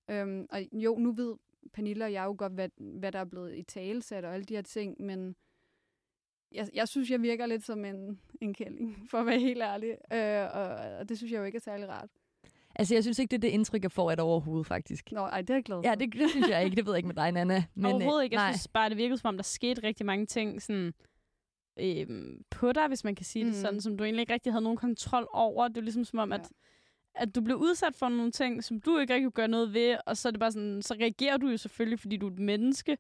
Øhm, 0.10 0.48
og 0.50 0.62
jo, 0.74 0.98
nu 0.98 1.12
ved 1.12 1.36
Pernille 1.74 2.06
og 2.06 2.14
jeg 2.14 2.26
jo 2.26 2.36
godt, 2.38 2.54
hvad, 2.54 2.70
hvad 2.78 3.12
der 3.12 3.20
er 3.20 3.26
blevet 3.26 3.56
i 3.58 3.64
talesat 3.64 4.26
og 4.26 4.34
alle 4.34 4.46
de 4.46 4.56
her 4.56 4.62
ting, 4.62 4.96
men 5.02 5.36
jeg, 6.52 6.70
jeg 6.74 6.88
synes, 6.88 7.10
jeg 7.10 7.22
virker 7.22 7.46
lidt 7.46 7.66
som 7.66 7.86
en, 7.86 8.20
en 8.42 8.54
kælling, 8.54 8.98
for 9.12 9.18
at 9.18 9.26
være 9.26 9.40
helt 9.40 9.62
ærlig. 9.62 9.90
Øh, 10.14 10.56
og, 10.56 10.98
og 11.00 11.10
det 11.10 11.18
synes 11.18 11.32
jeg 11.32 11.40
jo 11.40 11.44
ikke 11.44 11.56
er 11.56 11.60
særlig 11.62 11.90
rart. 11.90 12.10
Altså, 12.76 12.94
jeg 12.94 13.04
synes 13.04 13.20
ikke, 13.20 13.32
det 13.32 13.38
er 13.38 13.42
det 13.42 13.48
indtryk, 13.48 13.84
jeg 13.84 13.92
får 13.92 14.12
af 14.12 14.18
det 14.18 14.24
overhovedet, 14.24 14.68
faktisk. 14.68 15.12
Nå, 15.12 15.20
ej, 15.20 15.42
det 15.42 15.50
er 15.50 15.54
jeg 15.54 15.64
glad 15.64 15.78
for. 15.78 15.90
Ja, 15.90 15.96
det, 15.96 16.14
det 16.14 16.30
synes 16.30 16.50
jeg 16.50 16.66
ikke. 16.66 16.76
Det 16.76 16.86
ved 16.86 16.94
jeg 16.94 16.98
ikke 16.98 17.08
med 17.08 17.16
dig, 17.16 17.32
Nana. 17.32 17.64
Men, 17.76 17.86
Overhovedet 17.86 18.24
ikke. 18.24 18.36
Jeg 18.36 18.44
nej. 18.44 18.52
synes 18.52 18.68
bare, 18.68 18.90
det 18.90 18.98
virkede 18.98 19.18
som 19.18 19.28
om, 19.28 19.38
der 19.38 19.44
skete 19.44 19.84
rigtig 19.84 20.06
mange 20.06 20.26
ting 20.26 20.62
sådan, 20.62 20.94
øhm, 21.80 22.44
på 22.50 22.72
dig, 22.72 22.88
hvis 22.88 23.04
man 23.04 23.16
kan 23.16 23.26
sige 23.26 23.46
mm. 23.46 23.52
det 23.52 23.60
sådan, 23.60 23.82
som 23.82 23.98
du 23.98 24.04
egentlig 24.04 24.22
ikke 24.22 24.34
rigtig 24.34 24.54
havde 24.54 24.64
nogen 24.64 24.78
kontrol 24.78 25.28
over. 25.34 25.68
Det 25.68 25.78
er 25.78 25.82
ligesom 25.82 26.04
som 26.06 26.20
om, 26.20 26.32
Ja. 26.32 26.38
at, 26.38 26.50
at 27.16 27.36
du 27.36 27.42
blev 27.42 27.58
udsat 27.58 27.96
for 27.96 28.10
nogle 28.10 28.32
ting, 28.32 28.64
som 28.64 28.80
du 28.82 28.98
ikke 28.98 29.14
rigtig 29.14 29.26
kunne 29.26 29.32
gøre 29.32 29.48
noget 29.48 29.74
ved, 29.74 29.98
og 30.06 30.18
så 30.18 30.28
er 30.30 30.32
det 30.32 30.40
bare 30.40 30.52
sådan, 30.52 30.82
så 30.82 30.94
reagerer 30.94 31.38
du 31.38 31.48
jo 31.48 31.58
selvfølgelig, 31.58 32.00
fordi 32.00 32.18
du 32.18 32.28
er 32.28 32.32
et 32.32 32.40
menneske. 32.40 32.98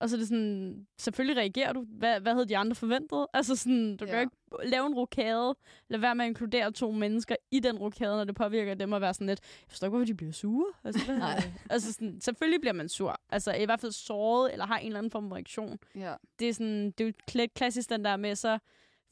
Og 0.00 0.08
så 0.08 0.16
er 0.16 0.18
det 0.18 0.28
sådan, 0.28 0.86
selvfølgelig 0.98 1.36
reagerer 1.36 1.72
du. 1.72 1.84
Hvad, 1.88 2.20
hvad 2.20 2.32
havde 2.32 2.48
de 2.48 2.56
andre 2.56 2.74
forventet? 2.74 3.26
Altså 3.32 3.56
sådan, 3.56 3.96
du 3.96 4.04
ja. 4.04 4.10
kan 4.10 4.20
ikke 4.20 4.36
lave 4.64 4.86
en 4.86 4.94
rokade. 4.94 5.56
Lad 5.88 5.98
være 6.00 6.14
med 6.14 6.24
at 6.24 6.28
inkludere 6.28 6.72
to 6.72 6.90
mennesker 6.90 7.36
i 7.50 7.60
den 7.60 7.78
rokade, 7.78 8.16
når 8.16 8.24
det 8.24 8.34
påvirker 8.34 8.74
dem 8.74 8.92
at 8.92 9.00
være 9.00 9.14
sådan 9.14 9.26
lidt, 9.26 9.40
jeg 9.42 9.64
forstår 9.68 9.86
ikke, 9.86 9.90
hvorfor 9.90 10.06
de 10.06 10.14
bliver 10.14 10.32
sure. 10.32 10.72
Altså, 10.84 11.04
hvad, 11.04 11.18
Nej. 11.28 11.42
altså 11.70 11.92
sådan, 11.92 12.20
selvfølgelig 12.20 12.60
bliver 12.60 12.72
man 12.74 12.88
sur. 12.88 13.20
Altså 13.30 13.52
i 13.54 13.64
hvert 13.64 13.80
fald 13.80 13.92
såret, 13.92 14.52
eller 14.52 14.66
har 14.66 14.78
en 14.78 14.86
eller 14.86 14.98
anden 14.98 15.10
form 15.10 15.28
for 15.28 15.34
reaktion. 15.34 15.78
Ja. 15.94 16.14
Det 16.38 16.48
er, 16.48 16.52
sådan, 16.52 16.90
det 16.90 17.00
er 17.00 17.04
jo 17.08 17.12
kla- 17.30 17.52
klassisk 17.54 17.90
den 17.90 18.04
der 18.04 18.16
med, 18.16 18.34
så 18.34 18.58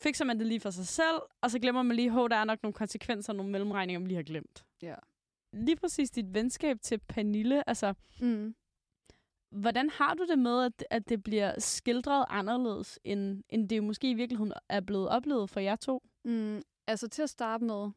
fikser 0.03 0.25
man 0.25 0.39
det 0.39 0.47
lige 0.47 0.61
for 0.61 0.71
sig 0.71 0.87
selv, 0.87 1.21
og 1.41 1.51
så 1.51 1.59
glemmer 1.59 1.83
man 1.83 1.97
lige, 1.97 2.25
at 2.25 2.31
der 2.31 2.37
er 2.37 2.45
nok 2.45 2.63
nogle 2.63 2.73
konsekvenser, 2.73 3.33
nogle 3.33 3.53
mellemregninger, 3.53 3.99
man 3.99 4.09
lige 4.09 4.17
har 4.17 4.23
glemt. 4.23 4.65
Ja. 4.83 4.95
Lige 5.53 5.77
præcis 5.77 6.11
dit 6.11 6.35
venskab 6.35 6.81
til 6.81 6.99
Pernille, 6.99 7.69
altså 7.69 7.95
Mm. 8.21 8.55
Hvordan 9.51 9.91
har 9.91 10.15
du 10.15 10.27
det 10.27 10.39
med, 10.39 10.65
at, 10.65 10.85
at 10.91 11.09
det 11.09 11.23
bliver 11.23 11.61
skildret 11.61 12.27
anderledes, 12.29 12.99
end, 13.05 13.43
end 13.49 13.69
det 13.69 13.77
jo 13.77 13.83
måske 13.83 14.11
i 14.11 14.15
virkeligheden 14.15 14.53
er 14.69 14.81
blevet 14.81 15.09
oplevet 15.09 15.51
for 15.51 15.61
jer 15.61 15.77
to? 15.77 16.03
Mm. 16.25 16.63
Altså 16.87 17.09
til 17.09 17.23
at 17.23 17.31
starte 17.31 17.65
med, 17.65 17.91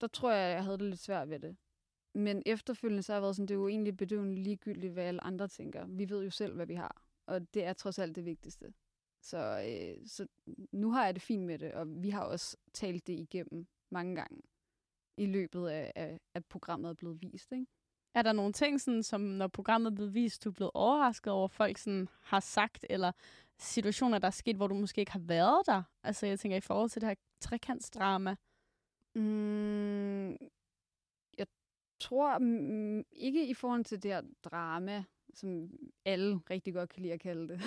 der 0.00 0.06
tror 0.06 0.32
jeg, 0.32 0.54
jeg 0.54 0.64
havde 0.64 0.78
det 0.78 0.86
lidt 0.86 1.00
svært 1.00 1.30
ved 1.30 1.40
det. 1.40 1.56
Men 2.14 2.42
efterfølgende 2.46 3.02
så 3.02 3.12
har 3.12 3.16
jeg 3.16 3.22
været 3.22 3.36
sådan, 3.36 3.46
det 3.46 3.54
er 3.54 3.58
jo 3.58 3.68
egentlig 3.68 3.96
bedøvende 3.96 4.42
ligegyldigt, 4.42 4.92
hvad 4.92 5.04
alle 5.04 5.24
andre 5.24 5.48
tænker. 5.48 5.86
Vi 5.86 6.08
ved 6.10 6.24
jo 6.24 6.30
selv, 6.30 6.54
hvad 6.54 6.66
vi 6.66 6.74
har. 6.74 7.02
Og 7.26 7.54
det 7.54 7.64
er 7.64 7.72
trods 7.72 7.98
alt 7.98 8.16
det 8.16 8.24
vigtigste. 8.24 8.72
Så, 9.22 9.38
øh, 9.38 10.06
så 10.06 10.26
nu 10.72 10.90
har 10.90 11.04
jeg 11.04 11.14
det 11.14 11.22
fint 11.22 11.46
med 11.46 11.58
det, 11.58 11.72
og 11.72 12.02
vi 12.02 12.10
har 12.10 12.24
også 12.24 12.56
talt 12.72 13.06
det 13.06 13.12
igennem 13.12 13.66
mange 13.90 14.16
gange 14.16 14.40
i 15.16 15.26
løbet 15.26 15.68
af, 15.68 15.92
af 15.94 16.20
at 16.34 16.44
programmet 16.44 16.88
er 16.88 16.94
blevet 16.94 17.22
vist. 17.22 17.52
Ikke? 17.52 17.66
Er 18.14 18.22
der 18.22 18.32
nogle 18.32 18.52
ting, 18.52 18.80
sådan, 18.80 19.02
som 19.02 19.20
når 19.20 19.48
programmet 19.48 19.90
er 19.90 19.94
blevet 19.94 20.14
vist, 20.14 20.44
du 20.44 20.48
er 20.48 20.54
blevet 20.54 20.70
overrasket 20.74 21.32
over, 21.32 21.48
folk 21.48 21.78
sådan, 21.78 22.08
har 22.22 22.40
sagt, 22.40 22.86
eller 22.90 23.12
situationer, 23.58 24.18
der 24.18 24.26
er 24.26 24.30
sket, 24.30 24.56
hvor 24.56 24.66
du 24.66 24.74
måske 24.74 25.00
ikke 25.00 25.12
har 25.12 25.18
været 25.20 25.66
der? 25.66 25.82
Altså 26.02 26.26
jeg 26.26 26.40
tænker 26.40 26.56
i 26.56 26.60
forhold 26.60 26.90
til 26.90 27.00
det 27.02 27.08
her 27.08 27.14
trekantsdrama. 27.40 28.36
Mm, 29.14 30.30
jeg 31.38 31.46
tror 32.00 32.38
mm, 32.38 33.04
ikke 33.12 33.48
i 33.48 33.54
forhold 33.54 33.84
til 33.84 34.02
det 34.02 34.10
her 34.10 34.22
drama, 34.44 35.04
som 35.34 35.68
alle 36.04 36.40
rigtig 36.50 36.74
godt 36.74 36.90
kan 36.90 37.02
lide 37.02 37.12
at 37.12 37.20
kalde 37.20 37.48
det. 37.48 37.60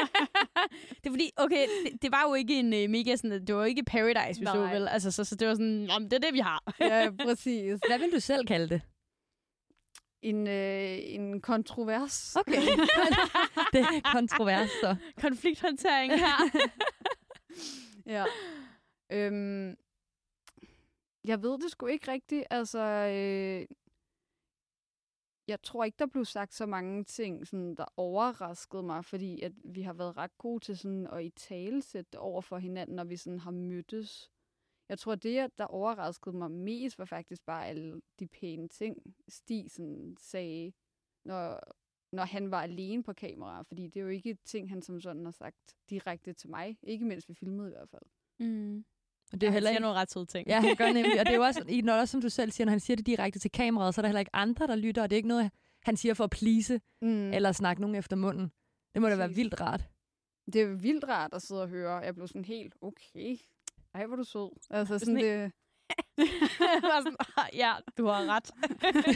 det 1.00 1.06
er 1.06 1.10
fordi, 1.10 1.30
okay, 1.36 1.66
det, 1.84 2.02
det 2.02 2.12
var 2.12 2.28
jo 2.28 2.34
ikke 2.34 2.58
en 2.58 2.66
uh, 2.66 2.90
mega 2.90 3.16
sådan, 3.16 3.46
det 3.46 3.54
var 3.54 3.60
jo 3.60 3.66
ikke 3.66 3.84
Paradise, 3.84 4.40
vi 4.40 4.46
så 4.46 4.54
Nej. 4.54 4.74
vel? 4.74 4.88
Altså, 4.88 5.10
så, 5.10 5.24
så 5.24 5.36
det 5.36 5.48
var 5.48 5.54
sådan, 5.54 5.84
jamen, 5.84 6.10
det 6.10 6.16
er 6.16 6.20
det, 6.20 6.34
vi 6.34 6.38
har. 6.38 6.74
ja, 6.80 7.10
præcis. 7.24 7.80
Hvad 7.88 7.98
vil 7.98 8.12
du 8.12 8.20
selv 8.20 8.46
kalde 8.46 8.68
det? 8.68 8.82
En, 10.22 10.46
øh, 10.46 10.98
en 11.02 11.40
kontrovers. 11.40 12.36
Okay. 12.36 12.62
det 13.72 13.80
er 13.80 14.12
kontrovers, 14.12 14.70
så. 14.70 14.96
Konflikthåndtering 15.20 16.12
her. 16.12 16.36
Ja. 18.06 18.24
Øhm, 19.12 19.76
jeg 21.24 21.42
ved 21.42 21.58
det 21.58 21.70
sgu 21.70 21.86
ikke 21.86 22.12
rigtigt. 22.12 22.44
Altså, 22.50 22.78
øh, 22.78 23.66
jeg 25.48 25.62
tror 25.62 25.84
ikke, 25.84 25.96
der 25.98 26.06
blev 26.06 26.24
sagt 26.24 26.54
så 26.54 26.66
mange 26.66 27.04
ting, 27.04 27.46
sådan, 27.46 27.74
der 27.74 27.84
overraskede 27.96 28.82
mig, 28.82 29.04
fordi 29.04 29.40
at 29.40 29.52
vi 29.64 29.82
har 29.82 29.92
været 29.92 30.16
ret 30.16 30.38
gode 30.38 30.64
til 30.64 30.78
sådan, 30.78 31.06
at 31.06 31.24
i 31.24 31.30
talesætte 31.30 32.18
over 32.18 32.40
for 32.40 32.58
hinanden, 32.58 32.96
når 32.96 33.04
vi 33.04 33.16
sådan 33.16 33.38
har 33.38 33.50
mødtes. 33.50 34.30
Jeg 34.88 34.98
tror, 34.98 35.14
det, 35.14 35.58
der 35.58 35.64
overraskede 35.64 36.36
mig 36.36 36.50
mest, 36.50 36.98
var 36.98 37.04
faktisk 37.04 37.44
bare 37.44 37.66
alle 37.66 38.00
de 38.18 38.26
pæne 38.26 38.68
ting, 38.68 39.16
Stig 39.28 39.70
sådan 39.70 40.16
sagde, 40.18 40.72
når, 41.24 41.60
når 42.12 42.24
han 42.24 42.50
var 42.50 42.62
alene 42.62 43.02
på 43.02 43.12
kamera. 43.12 43.62
Fordi 43.62 43.88
det 43.88 43.96
er 43.96 44.04
jo 44.04 44.08
ikke 44.08 44.38
ting, 44.44 44.68
han 44.70 44.82
som 44.82 45.00
sådan 45.00 45.24
har 45.24 45.32
sagt 45.32 45.76
direkte 45.90 46.32
til 46.32 46.50
mig. 46.50 46.78
Ikke 46.82 47.04
mens 47.04 47.28
vi 47.28 47.34
filmede 47.34 47.68
i 47.68 47.72
hvert 47.72 47.88
fald. 47.88 48.02
Mm. 48.38 48.84
Og 49.32 49.40
det 49.40 49.46
er 49.46 49.50
Han 49.50 49.52
heller 49.52 49.68
siger 49.70 49.76
ikke... 49.78 49.82
nogle 49.82 49.98
ret 49.98 50.10
søde 50.12 50.26
ting. 50.26 50.48
Ja, 50.48 50.60
han 50.60 50.76
gør 50.76 50.86
nemlig. 50.92 51.20
Og 51.20 51.26
det 51.26 51.32
er 51.32 51.36
jo 51.36 51.44
også, 51.50 51.62
i- 51.68 51.80
når 51.80 51.94
også, 51.94 52.12
som 52.12 52.20
du 52.20 52.28
selv 52.28 52.50
siger, 52.50 52.64
når 52.64 52.70
han 52.70 52.80
siger 52.80 52.96
det 52.96 53.06
direkte 53.06 53.38
til 53.38 53.50
kameraet, 53.50 53.94
så 53.94 54.00
er 54.00 54.02
der 54.02 54.08
heller 54.08 54.20
ikke 54.20 54.36
andre, 54.36 54.66
der 54.66 54.76
lytter, 54.76 55.02
og 55.02 55.10
det 55.10 55.16
er 55.16 55.18
ikke 55.18 55.28
noget, 55.28 55.50
han 55.82 55.96
siger 55.96 56.14
for 56.14 56.24
at 56.24 56.30
please, 56.30 56.80
Mm. 57.02 57.32
eller 57.32 57.52
snakke 57.52 57.80
nogen 57.82 57.96
efter 57.96 58.16
munden. 58.16 58.50
Det 58.94 59.02
må 59.02 59.08
da 59.08 59.16
være 59.16 59.32
vildt 59.34 59.60
rart. 59.60 59.84
Det 60.52 60.62
er 60.62 60.66
vildt 60.66 61.04
rart 61.08 61.34
at 61.34 61.42
sidde 61.42 61.62
og 61.62 61.68
høre. 61.68 61.92
Jeg 61.96 62.14
blev 62.14 62.28
sådan 62.28 62.44
helt, 62.44 62.74
okay, 62.82 63.36
ej, 63.94 64.06
hvor 64.06 64.16
du 64.16 64.24
sød. 64.24 64.50
Altså 64.70 64.98
sådan, 64.98 65.14
Sådan 65.20 65.42
det, 65.42 65.52
sådan, 67.04 67.16
"Ah, 67.36 67.46
ja, 67.56 67.72
du 67.98 68.06
har 68.06 68.24
ret. 68.28 68.50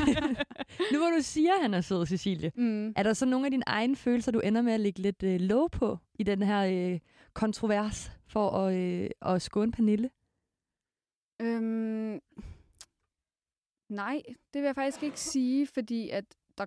Nu 0.93 0.99
hvor 0.99 1.11
du 1.17 1.23
siger, 1.23 1.53
at 1.55 1.63
han 1.63 1.75
er 1.75 1.81
sød, 1.81 2.07
Cecilie, 2.07 2.53
mm. 2.57 2.89
er 2.97 3.03
der 3.03 3.13
så 3.13 3.27
nogle 3.27 3.47
af 3.47 3.51
dine 3.51 3.63
egne 3.67 3.97
følelser, 3.97 4.33
du 4.33 4.41
ender 4.41 4.63
med 4.63 4.73
at 4.73 4.81
lægge 4.81 5.03
lidt 5.03 5.23
øh, 5.23 5.41
låg 5.41 5.71
på 5.71 5.99
i 6.19 6.23
den 6.23 6.43
her 6.43 6.93
øh, 6.93 7.01
kontrovers 7.35 8.11
for 8.27 8.51
at, 8.51 8.75
øh, 8.75 9.11
at 9.23 9.43
skåne 9.43 9.73
Pernille? 9.73 10.11
Øhm, 11.41 12.21
nej, 13.89 14.23
det 14.27 14.63
vil 14.63 14.67
jeg 14.67 14.75
faktisk 14.75 15.03
ikke 15.03 15.21
sige, 15.21 15.67
fordi 15.67 16.11
at 16.11 16.25
der, 16.59 16.67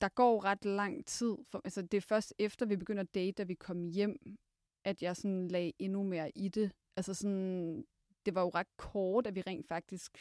der 0.00 0.08
går 0.08 0.44
ret 0.44 0.64
lang 0.64 1.06
tid. 1.06 1.36
For, 1.50 1.60
altså, 1.64 1.82
det 1.82 1.96
er 1.96 2.00
først 2.00 2.34
efter, 2.38 2.66
vi 2.66 2.76
begynder 2.76 3.02
at 3.02 3.14
date, 3.14 3.32
da 3.32 3.42
vi 3.42 3.54
kom 3.54 3.84
hjem, 3.84 4.36
at 4.84 5.02
jeg 5.02 5.16
sådan 5.16 5.48
lagde 5.48 5.72
endnu 5.78 6.02
mere 6.02 6.38
i 6.38 6.48
det. 6.48 6.72
Altså 6.96 7.14
sådan, 7.14 7.84
det 8.26 8.34
var 8.34 8.42
jo 8.42 8.48
ret 8.48 8.76
kort, 8.76 9.26
at 9.26 9.34
vi 9.34 9.40
rent 9.40 9.68
faktisk, 9.68 10.18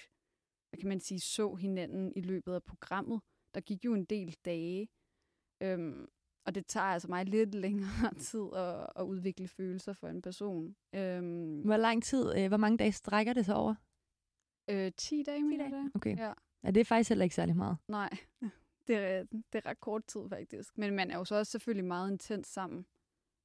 hvad 0.70 0.80
kan 0.80 0.90
man 0.90 1.00
sige, 1.00 1.20
så 1.20 1.56
hinanden 1.56 2.14
i 2.16 2.22
løbet 2.22 2.54
af 2.54 2.64
programmet. 2.64 3.22
Der 3.54 3.62
gik 3.62 3.86
jo 3.86 3.94
en 3.94 4.06
del 4.06 4.38
dage. 4.46 4.90
Øhm, 5.62 6.08
og 6.48 6.56
det 6.56 6.66
tager 6.66 6.86
altså 6.86 7.08
mig 7.08 7.26
lidt 7.26 7.56
længere 7.66 8.14
tid 8.20 8.46
at, 8.56 8.88
at 8.96 9.04
udvikle 9.04 9.48
følelser 9.48 9.94
for 9.94 10.08
en 10.08 10.22
person. 10.22 10.76
Øhm, 10.96 11.62
Hvor 11.62 11.78
lang 11.78 12.04
tid, 12.04 12.38
øh, 12.38 12.48
hvor 12.48 12.58
mange 12.58 12.78
dage 12.78 12.92
strækker 12.92 13.34
det 13.34 13.46
sig 13.46 13.56
over? 13.56 13.76
Øh, 14.70 14.92
10 14.98 15.24
dage, 15.24 15.44
mener 15.44 15.66
jeg 15.66 15.72
det. 15.72 15.92
Okay. 15.96 16.18
Ja. 16.18 16.34
Ja, 16.64 16.72
det 16.72 16.82
er 16.82 16.86
faktisk 16.86 17.10
heller 17.10 17.24
ikke 17.24 17.36
særlig 17.36 17.56
meget. 17.56 17.78
Nej, 17.88 18.10
det 18.88 18.96
er, 18.96 19.24
det 19.24 19.66
er 19.66 19.66
ret 19.66 19.80
kort 19.80 20.06
tid 20.08 20.30
faktisk. 20.30 20.78
Men 20.78 20.96
man 20.96 21.12
er 21.12 21.18
jo 21.18 21.26
så 21.26 21.36
også 21.36 21.52
selvfølgelig 21.52 21.86
meget 21.86 22.12
intens 22.12 22.48
sammen 22.48 22.86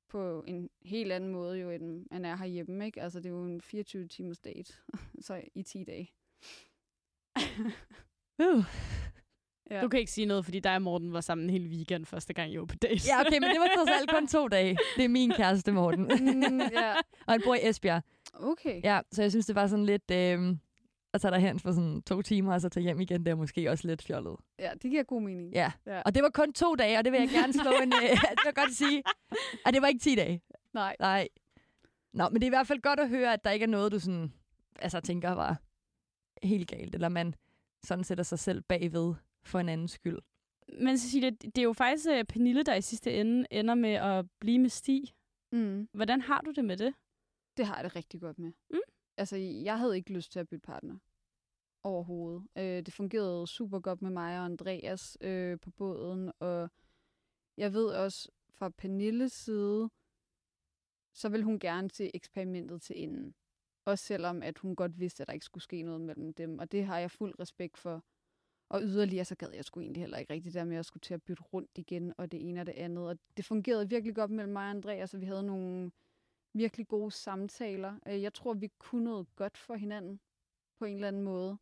på 0.09 0.45
en 0.47 0.71
helt 0.83 1.13
anden 1.13 1.31
måde, 1.31 1.59
jo, 1.59 1.71
end 1.71 2.07
man 2.11 2.25
er 2.25 2.37
herhjemme. 2.37 2.87
Ikke? 2.87 3.03
Altså, 3.03 3.21
det 3.21 3.27
er 3.27 3.31
jo 3.31 3.45
en 3.45 3.61
24-timers 3.65 4.39
date, 4.39 4.73
så 5.27 5.43
i 5.55 5.63
10 5.63 5.85
dage. 5.85 6.13
Uh. 8.39 8.65
Ja. 9.71 9.81
Du 9.83 9.89
kan 9.89 10.01
ikke 10.01 10.13
sige 10.13 10.27
noget, 10.27 10.45
fordi 10.45 10.61
dig 10.61 10.75
og 10.75 10.83
Morten 10.83 11.13
var 11.13 11.21
sammen 11.21 11.45
en 11.45 11.51
hel 11.51 11.67
weekend 11.67 12.07
første 12.07 12.33
gang, 12.33 12.53
I 12.53 12.59
var 12.59 12.65
på 12.65 12.77
date. 12.77 13.01
Ja, 13.09 13.21
okay, 13.21 13.39
men 13.39 13.51
det 13.51 13.61
var 13.61 13.69
trods 13.77 13.91
alt 14.01 14.11
kun 14.11 14.27
to 14.27 14.49
dage. 14.49 14.79
Det 14.97 15.05
er 15.05 15.09
min 15.09 15.31
kæreste, 15.31 15.73
Morten. 15.73 16.03
Mm, 16.05 16.61
ja, 16.61 16.93
og 17.27 17.33
han 17.33 17.43
bor 17.45 17.55
i 17.55 17.69
Esbjerg. 17.69 18.03
okay. 18.35 18.81
Ja, 18.85 19.01
så 19.13 19.23
jeg 19.23 19.31
synes, 19.31 19.47
det 19.47 19.55
var 19.55 19.67
sådan 19.67 19.87
lidt... 19.87 20.11
Øh, 20.11 20.57
at 21.15 21.21
tage 21.21 21.33
derhen 21.33 21.61
for 21.61 21.73
sådan 21.73 22.03
to 22.03 22.23
timer, 22.23 22.55
og 22.55 22.61
så 22.61 22.69
tage 22.69 22.85
hjem 22.85 23.01
igen, 23.01 23.25
det 23.25 23.31
er 23.31 23.35
måske 23.35 23.71
også 23.71 23.89
lidt 23.89 24.03
fjollet. 24.03 24.37
Ja, 24.59 24.71
det 24.83 24.91
giver 24.91 25.03
god 25.03 25.23
mening. 25.23 25.53
Ja. 25.53 25.73
Ja. 25.87 26.03
Og 26.03 26.15
det 26.15 26.23
var 26.23 26.29
kun 26.29 26.53
to 26.53 26.75
dage, 26.75 26.99
og 26.99 27.05
det 27.05 27.13
vil 27.13 27.21
jeg 27.21 27.29
gerne 27.29 27.53
slå 27.53 27.71
en... 27.71 27.93
Øh, 27.93 28.11
det 28.11 28.21
vil 28.21 28.45
jeg 28.45 28.55
godt 28.55 28.75
sige. 28.75 29.03
Og 29.67 29.73
det 29.73 29.83
var 29.83 29.89
ikke 29.89 30.01
10 30.01 30.15
dage. 30.15 30.43
Nej. 30.75 30.97
Nej. 31.01 31.29
Nå, 32.13 32.29
men 32.29 32.35
det 32.35 32.43
er 32.43 32.47
i 32.47 32.57
hvert 32.57 32.67
fald 32.67 32.83
godt 32.83 33.01
at 33.01 33.09
høre, 33.09 33.33
at 33.33 33.45
der 33.45 33.51
ikke 33.51 33.65
er 33.65 33.69
noget, 33.69 33.93
du 33.93 33.99
sådan, 33.99 34.33
altså, 34.79 35.01
tænker 35.01 35.31
var 35.31 35.57
helt 36.43 36.69
galt, 36.69 36.95
eller 36.95 37.09
man 37.09 37.35
sådan 37.85 38.05
sætter 38.05 38.25
sig 38.25 38.39
selv 38.39 38.63
bagved 38.63 39.15
for 39.45 39.59
en 39.59 39.69
andens 39.69 39.91
skyld. 39.91 40.19
Men 40.69 40.99
Cecilie, 40.99 41.31
det 41.31 41.59
er 41.59 41.63
jo 41.63 41.73
faktisk 41.73 42.09
uh, 42.09 42.23
Pernille, 42.29 42.63
der 42.63 42.75
i 42.75 42.81
sidste 42.81 43.15
ende 43.21 43.47
ender 43.51 43.75
med 43.75 43.95
at 43.95 44.27
blive 44.39 44.59
med 44.59 44.71
Stig. 44.71 45.03
Mm. 45.53 45.89
Hvordan 45.93 46.21
har 46.21 46.41
du 46.41 46.51
det 46.51 46.65
med 46.65 46.77
det? 46.77 46.95
Det 47.57 47.67
har 47.67 47.75
jeg 47.77 47.85
det 47.85 47.97
rigtig 47.97 48.21
godt 48.21 48.39
med. 48.39 48.53
Mm. 48.71 48.79
Altså, 49.17 49.37
jeg 49.37 49.79
havde 49.79 49.97
ikke 49.97 50.13
lyst 50.13 50.33
til 50.33 50.41
at 50.41 50.49
bytte 50.49 50.67
partner 50.67 50.99
overhovedet. 51.85 52.47
Øh, 52.59 52.83
det 52.87 52.93
fungerede 52.93 53.47
super 53.47 53.81
godt 53.81 54.03
med 54.03 54.11
mig 54.11 54.39
og 54.39 54.45
Andreas 54.45 55.19
øh, 55.21 55.61
på 55.61 55.71
båden, 55.71 56.33
og 56.39 56.71
jeg 57.57 57.73
ved 57.73 57.87
også 57.87 58.31
fra 58.51 58.69
Pernilles 58.69 59.33
side, 59.33 59.91
så 61.15 61.29
vil 61.29 61.43
hun 61.43 61.59
gerne 61.59 61.91
se 61.91 62.11
eksperimentet 62.15 62.83
til 62.83 63.03
enden. 63.03 63.35
Også 63.85 64.05
selvom, 64.05 64.43
at 64.43 64.59
hun 64.59 64.77
godt 64.77 64.99
vidste, 64.99 65.23
at 65.23 65.27
der 65.27 65.33
ikke 65.33 65.45
skulle 65.45 65.65
ske 65.65 65.83
noget 65.83 66.01
mellem 66.01 66.35
dem, 66.35 66.59
og 66.59 66.73
det 66.73 66.87
har 66.87 66.99
jeg 66.99 67.11
fuld 67.11 67.41
respekt 67.41 67.79
for. 67.79 68.05
Og 68.73 68.83
yderligere, 68.83 69.25
så 69.25 69.35
gad 69.35 69.49
jeg 69.55 69.65
sgu 69.65 69.81
egentlig 69.81 70.03
heller 70.03 70.19
ikke 70.19 70.33
rigtig 70.33 70.55
der 70.55 70.65
med 70.65 70.77
at 70.77 70.87
skulle 70.87 71.01
til 71.01 71.15
at 71.15 71.23
bytte 71.23 71.43
rundt 71.43 71.71
igen, 71.79 72.13
og 72.19 72.33
det 72.33 72.49
ene 72.49 72.61
og 72.61 72.67
det 72.67 72.73
andet. 72.73 73.09
Og 73.09 73.19
det 73.37 73.45
fungerede 73.45 73.89
virkelig 73.89 74.15
godt 74.15 74.31
mellem 74.31 74.53
mig 74.53 74.65
og 74.65 74.71
Andreas, 74.71 75.15
og 75.15 75.21
vi 75.21 75.27
havde 75.27 75.43
nogle 75.43 75.91
virkelig 76.55 76.89
gode 76.89 77.11
samtaler. 77.11 77.95
Øh, 78.09 78.23
Jeg 78.23 78.35
tror, 78.35 78.55
vi 78.55 78.69
kunne 78.79 79.05
noget 79.05 79.27
godt 79.37 79.59
for 79.59 79.75
hinanden 79.75 80.21
på 80.79 80.85
en 80.85 80.95
eller 80.95 81.09
anden 81.09 81.23
måde. 81.23 81.59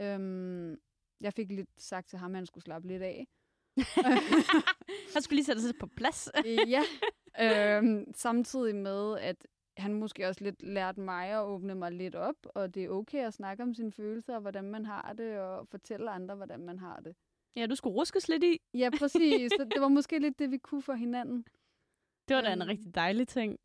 Øhm, 0.00 0.76
jeg 1.20 1.32
fik 1.32 1.52
lidt 1.52 1.70
sagt 1.78 2.08
til 2.08 2.18
ham, 2.18 2.30
at 2.30 2.36
han 2.36 2.46
skulle 2.46 2.64
slappe 2.64 2.88
lidt 2.88 3.02
af. 3.02 3.26
Han 5.14 5.22
skulle 5.22 5.36
lige 5.36 5.44
sætte 5.44 5.62
sig 5.62 5.74
på 5.80 5.86
plads. 5.86 6.28
Ja, 6.74 6.82
øhm, 7.40 8.12
samtidig 8.14 8.74
med, 8.76 9.18
at 9.18 9.46
han 9.76 9.94
måske 9.94 10.28
også 10.28 10.44
lidt 10.44 10.62
lærte 10.62 11.00
mig 11.00 11.26
at 11.28 11.44
åbne 11.44 11.74
mig 11.74 11.92
lidt 11.92 12.14
op, 12.14 12.36
og 12.44 12.74
det 12.74 12.84
er 12.84 12.88
okay 12.88 13.26
at 13.26 13.34
snakke 13.34 13.62
om 13.62 13.74
sine 13.74 13.92
følelser, 13.92 14.34
og 14.34 14.40
hvordan 14.40 14.64
man 14.64 14.84
har 14.86 15.12
det, 15.12 15.38
og 15.38 15.68
fortælle 15.68 16.10
andre, 16.10 16.34
hvordan 16.34 16.60
man 16.60 16.78
har 16.78 17.00
det. 17.00 17.16
ja, 17.56 17.66
du 17.66 17.74
skulle 17.74 17.94
ruskes 17.96 18.28
lidt 18.28 18.44
i. 18.44 18.60
Ja, 18.74 18.90
præcis. 18.98 19.52
Så 19.58 19.64
det 19.74 19.80
var 19.80 19.88
måske 19.88 20.18
lidt 20.18 20.38
det, 20.38 20.50
vi 20.50 20.58
kunne 20.58 20.82
for 20.82 20.92
hinanden. 20.94 21.44
Det 22.28 22.36
var 22.36 22.42
da 22.42 22.52
en 22.52 22.62
Øhm. 22.62 22.68
rigtig 22.68 22.94
dejlig 22.94 23.28
ting. 23.28 23.58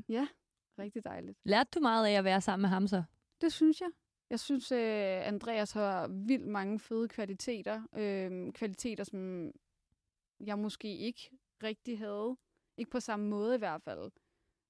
Rigtig 0.80 1.04
dejligt. 1.06 1.38
Lærte 1.44 1.70
du 1.76 1.80
meget 1.80 2.08
af 2.08 2.12
at 2.12 2.24
være 2.24 2.42
sammen 2.42 2.62
med 2.62 2.70
ham 2.70 2.88
så? 2.88 3.04
Det 3.42 3.54
synes 3.54 3.82
jeg. 3.82 3.90
Jeg 4.30 4.40
synes, 4.40 4.72
øh, 4.72 5.28
Andreas 5.28 5.72
har 5.72 6.08
vildt 6.08 6.48
mange 6.48 6.80
fede 6.80 7.08
kvaliteter. 7.08 7.82
Øh, 7.98 8.54
kvaliteter, 8.54 9.04
som 9.04 9.52
jeg 10.40 10.60
måske 10.60 10.98
ikke 10.98 11.30
rigtig 11.64 12.00
havde. 12.00 12.38
Ikke 12.78 12.92
på 12.92 13.00
samme 13.00 13.28
måde 13.30 13.56
i 13.56 13.58
hvert 13.58 13.82
fald. 13.84 14.12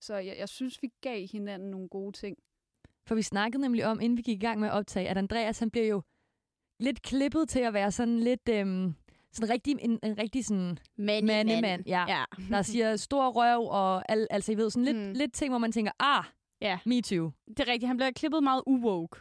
Så 0.05 0.15
jeg, 0.15 0.35
jeg 0.37 0.49
synes, 0.49 0.81
vi 0.81 0.89
gav 1.01 1.27
hinanden 1.31 1.69
nogle 1.71 1.89
gode 1.89 2.11
ting. 2.11 2.37
For 3.07 3.15
vi 3.15 3.21
snakkede 3.21 3.61
nemlig 3.61 3.85
om, 3.85 3.99
inden 3.99 4.17
vi 4.17 4.21
gik 4.21 4.37
i 4.43 4.45
gang 4.45 4.59
med 4.59 4.67
at 4.67 4.73
optage, 4.73 5.09
at 5.09 5.17
Andreas 5.17 5.59
han 5.59 5.69
bliver 5.71 5.87
jo 5.87 6.01
lidt 6.79 7.01
klippet 7.01 7.49
til 7.49 7.59
at 7.59 7.73
være 7.73 7.91
sådan 7.91 8.19
lidt... 8.19 8.49
Øhm, 8.49 8.93
sådan 9.31 9.49
rigtig, 9.53 9.75
en, 9.79 9.99
en 10.03 10.17
rigtig 10.17 10.45
sådan 10.45 10.77
Mand, 10.97 11.25
mandemand, 11.25 11.83
ja. 11.87 12.05
ja. 12.07 12.23
der 12.49 12.61
siger 12.61 12.95
stor 12.95 13.29
røv, 13.29 13.67
og 13.67 14.11
al, 14.11 14.27
altså 14.29 14.51
I 14.51 14.57
ved, 14.57 14.69
sådan 14.69 14.85
lidt, 14.85 14.97
Mm. 14.97 15.13
lidt 15.13 15.33
ting, 15.33 15.51
hvor 15.51 15.57
man 15.57 15.71
tænker, 15.71 15.91
ah, 15.99 16.23
Ja. 16.61 16.79
me 16.85 17.01
too. 17.01 17.31
Det 17.47 17.59
er 17.59 17.67
rigtigt. 17.67 17.87
Han 17.87 17.97
bliver 17.97 18.11
klippet 18.11 18.43
meget 18.43 18.63
uwoke. 18.67 19.19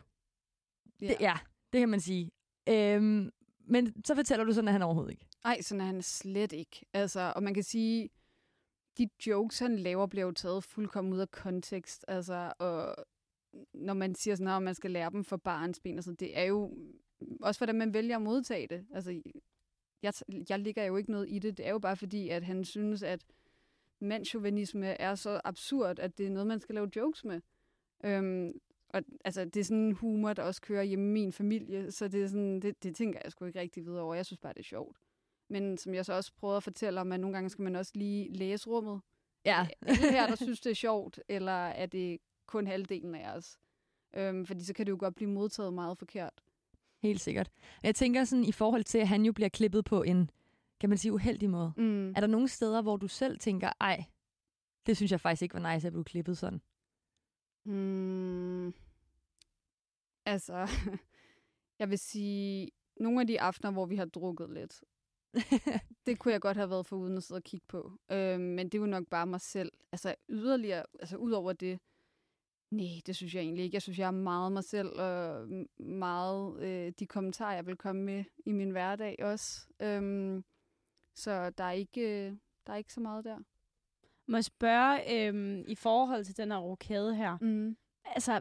Ja. 1.01 1.07
Det, 1.07 1.17
ja, 1.21 1.35
det 1.73 1.79
kan 1.81 1.89
man 1.89 2.01
sige. 2.01 2.31
Øhm, 2.69 3.31
men 3.67 4.05
så 4.05 4.15
fortæller 4.15 4.45
du 4.45 4.53
sådan, 4.53 4.69
at 4.69 4.73
han 4.73 4.83
overhovedet 4.83 5.11
ikke. 5.11 5.27
Ej, 5.45 5.61
sådan 5.61 5.81
er 5.81 5.85
han 5.85 6.03
slet 6.03 6.53
ikke. 6.53 6.87
Altså, 6.93 7.33
og 7.37 7.43
man 7.43 7.55
kan 7.55 7.63
sige, 7.63 8.09
de 8.99 9.09
jokes, 9.27 9.59
han 9.59 9.79
laver, 9.79 10.07
bliver 10.07 10.25
jo 10.25 10.33
taget 10.33 10.65
fuldkommen 10.65 11.13
ud 11.13 11.19
af 11.19 11.31
kontekst. 11.31 12.05
Altså, 12.09 12.53
og 12.59 12.97
når 13.73 13.95
man 13.95 14.15
siger 14.15 14.35
sådan, 14.35 14.57
at 14.57 14.63
man 14.63 14.75
skal 14.75 14.91
lære 14.91 15.11
dem 15.11 15.25
for 15.25 15.37
barns 15.37 15.81
ben, 15.81 15.97
altså, 15.97 16.13
det 16.13 16.39
er 16.39 16.45
jo 16.45 16.69
mm, 17.21 17.37
også 17.41 17.61
hvordan 17.61 17.75
man 17.75 17.95
vælger 17.95 18.17
at 18.17 18.23
modtage 18.23 18.67
det. 18.69 18.87
Altså, 18.95 19.23
jeg, 20.03 20.13
jeg 20.49 20.59
ligger 20.59 20.85
jo 20.85 20.97
ikke 20.97 21.11
noget 21.11 21.27
i 21.31 21.39
det. 21.39 21.57
Det 21.57 21.67
er 21.67 21.71
jo 21.71 21.79
bare 21.79 21.97
fordi, 21.97 22.29
at 22.29 22.43
han 22.43 22.65
synes, 22.65 23.03
at 23.03 23.25
mandsjuvenisme 24.01 24.87
er 24.87 25.15
så 25.15 25.41
absurd, 25.45 25.99
at 25.99 26.19
det 26.19 26.27
er 26.27 26.31
noget, 26.31 26.47
man 26.47 26.61
skal 26.61 26.75
lave 26.75 26.91
jokes 26.97 27.25
med. 27.25 27.41
Øhm, 28.05 28.61
og 28.89 29.03
altså, 29.25 29.45
det 29.45 29.57
er 29.57 29.65
sådan 29.65 29.83
en 29.83 29.93
humor, 29.93 30.33
der 30.33 30.43
også 30.43 30.63
kører 30.63 30.83
hjemme 30.83 31.09
i 31.09 31.13
min 31.13 31.33
familie, 31.33 31.91
så 31.91 32.09
det, 32.09 32.23
er 32.23 32.27
sådan, 32.27 32.61
det, 32.61 32.83
det 32.83 32.97
tænker 32.97 33.21
jeg 33.25 33.33
sgu 33.33 33.45
ikke 33.45 33.61
rigtig 33.61 33.85
videre 33.85 34.03
over. 34.03 34.15
Jeg 34.15 34.27
synes 34.27 34.41
bare, 34.41 34.53
det 34.53 34.61
er 34.61 34.65
sjovt. 34.65 34.97
Men 35.49 35.79
som 35.79 35.95
jeg 35.95 36.05
så 36.05 36.13
også 36.13 36.33
prøvede 36.37 36.57
at 36.57 36.63
fortælle 36.63 37.01
om, 37.01 37.13
at 37.13 37.21
nogle 37.21 37.35
gange 37.35 37.51
skal 37.51 37.63
man 37.63 37.77
også 37.77 37.93
lige 37.95 38.33
læse 38.33 38.69
rummet. 38.69 39.01
Ja. 39.45 39.67
Det 39.87 39.97
her, 39.97 40.27
der 40.27 40.37
synes, 40.37 40.61
det 40.61 40.71
er 40.71 40.75
sjovt, 40.75 41.21
eller 41.29 41.67
er 41.67 41.87
det 41.87 42.19
kun 42.47 42.67
halvdelen 42.67 43.15
af 43.15 43.37
os? 43.37 43.59
Øhm, 44.17 44.47
fordi 44.47 44.65
så 44.65 44.75
kan 44.75 44.87
det 44.87 44.93
jo 44.93 44.97
godt 45.01 45.15
blive 45.15 45.31
modtaget 45.31 45.75
meget 45.75 45.99
forkert. 45.99 46.43
Helt 47.03 47.21
sikkert. 47.21 47.51
Jeg 47.83 47.95
tænker 47.95 48.25
sådan 48.25 48.45
i 48.45 48.53
forhold 48.53 48.85
til, 48.85 48.99
at 48.99 49.09
han 49.09 49.25
jo 49.25 49.33
bliver 49.33 49.49
klippet 49.49 49.85
på 49.85 50.03
en, 50.03 50.31
kan 50.81 50.89
man 50.89 50.99
sige, 50.99 51.13
uheldig 51.13 51.51
måde. 51.51 51.73
Mm. 51.77 52.11
Er 52.11 52.21
der 52.21 52.27
nogle 52.27 52.49
steder, 52.49 52.83
hvor 52.83 52.97
du 52.97 53.09
selv 53.09 53.39
tænker, 53.39 53.73
ej, 53.81 54.05
det 54.87 54.97
synes 54.97 55.13
jeg 55.13 55.21
faktisk 55.21 55.43
ikke 55.43 55.55
var 55.55 55.75
nice, 55.75 55.87
at 55.87 55.93
blive 55.93 56.05
klippet 56.05 56.39
sådan? 56.39 56.61
Mm. 57.65 58.75
Altså, 60.27 60.69
jeg 61.79 61.91
vil 61.91 61.99
sige, 61.99 62.71
nogle 63.01 63.21
af 63.21 63.27
de 63.27 63.41
aftener, 63.41 63.71
hvor 63.71 63.87
vi 63.87 63.97
har 63.97 64.05
drukket 64.05 64.51
lidt, 64.51 64.85
det 66.07 66.19
kunne 66.19 66.33
jeg 66.33 66.41
godt 66.41 66.57
have 66.57 66.71
været 66.71 66.87
for 66.87 66.97
uden 66.97 67.17
at 67.17 67.23
sidde 67.23 67.39
og 67.39 67.43
kigge 67.43 67.67
på. 67.69 67.93
Øhm, 68.13 68.41
men 68.41 68.69
det 68.69 68.79
jo 68.79 68.87
nok 68.87 69.07
bare 69.07 69.27
mig 69.27 69.41
selv. 69.41 69.73
Altså 69.93 70.15
yderligere, 70.29 70.85
altså 71.01 71.17
ud 71.17 71.33
over 71.33 71.53
det, 71.53 71.79
nej, 72.71 73.01
det 73.07 73.17
synes 73.17 73.35
jeg 73.35 73.41
egentlig 73.43 73.65
ikke. 73.65 73.75
Jeg 73.75 73.83
synes, 73.83 73.99
jeg 73.99 74.07
er 74.07 74.11
meget 74.11 74.53
mig 74.53 74.65
selv, 74.65 74.89
og 75.01 75.49
meget 75.79 76.63
øh, 76.63 76.93
de 76.99 77.07
kommentarer, 77.07 77.55
jeg 77.55 77.67
vil 77.67 77.77
komme 77.77 78.03
med 78.03 78.25
i 78.47 78.53
min 78.53 78.71
hverdag 78.71 79.17
også. 79.23 79.67
Øhm, 79.81 80.45
så 81.15 81.51
der 81.51 81.65
er, 81.65 81.73
ikke, 81.73 82.01
øh, 82.27 82.37
der 82.67 82.73
er 82.73 82.77
ikke 82.77 82.93
så 82.93 83.01
meget 83.01 83.25
der. 83.25 83.39
Må 84.29 84.37
jeg 84.37 84.45
spørge, 84.45 85.27
øhm, 85.29 85.65
i 85.69 85.75
forhold 85.75 86.25
til 86.25 86.37
den 86.37 86.51
her 86.51 86.59
rokade 86.59 87.15
her, 87.17 87.39
Mm. 87.41 87.77
altså, 88.05 88.41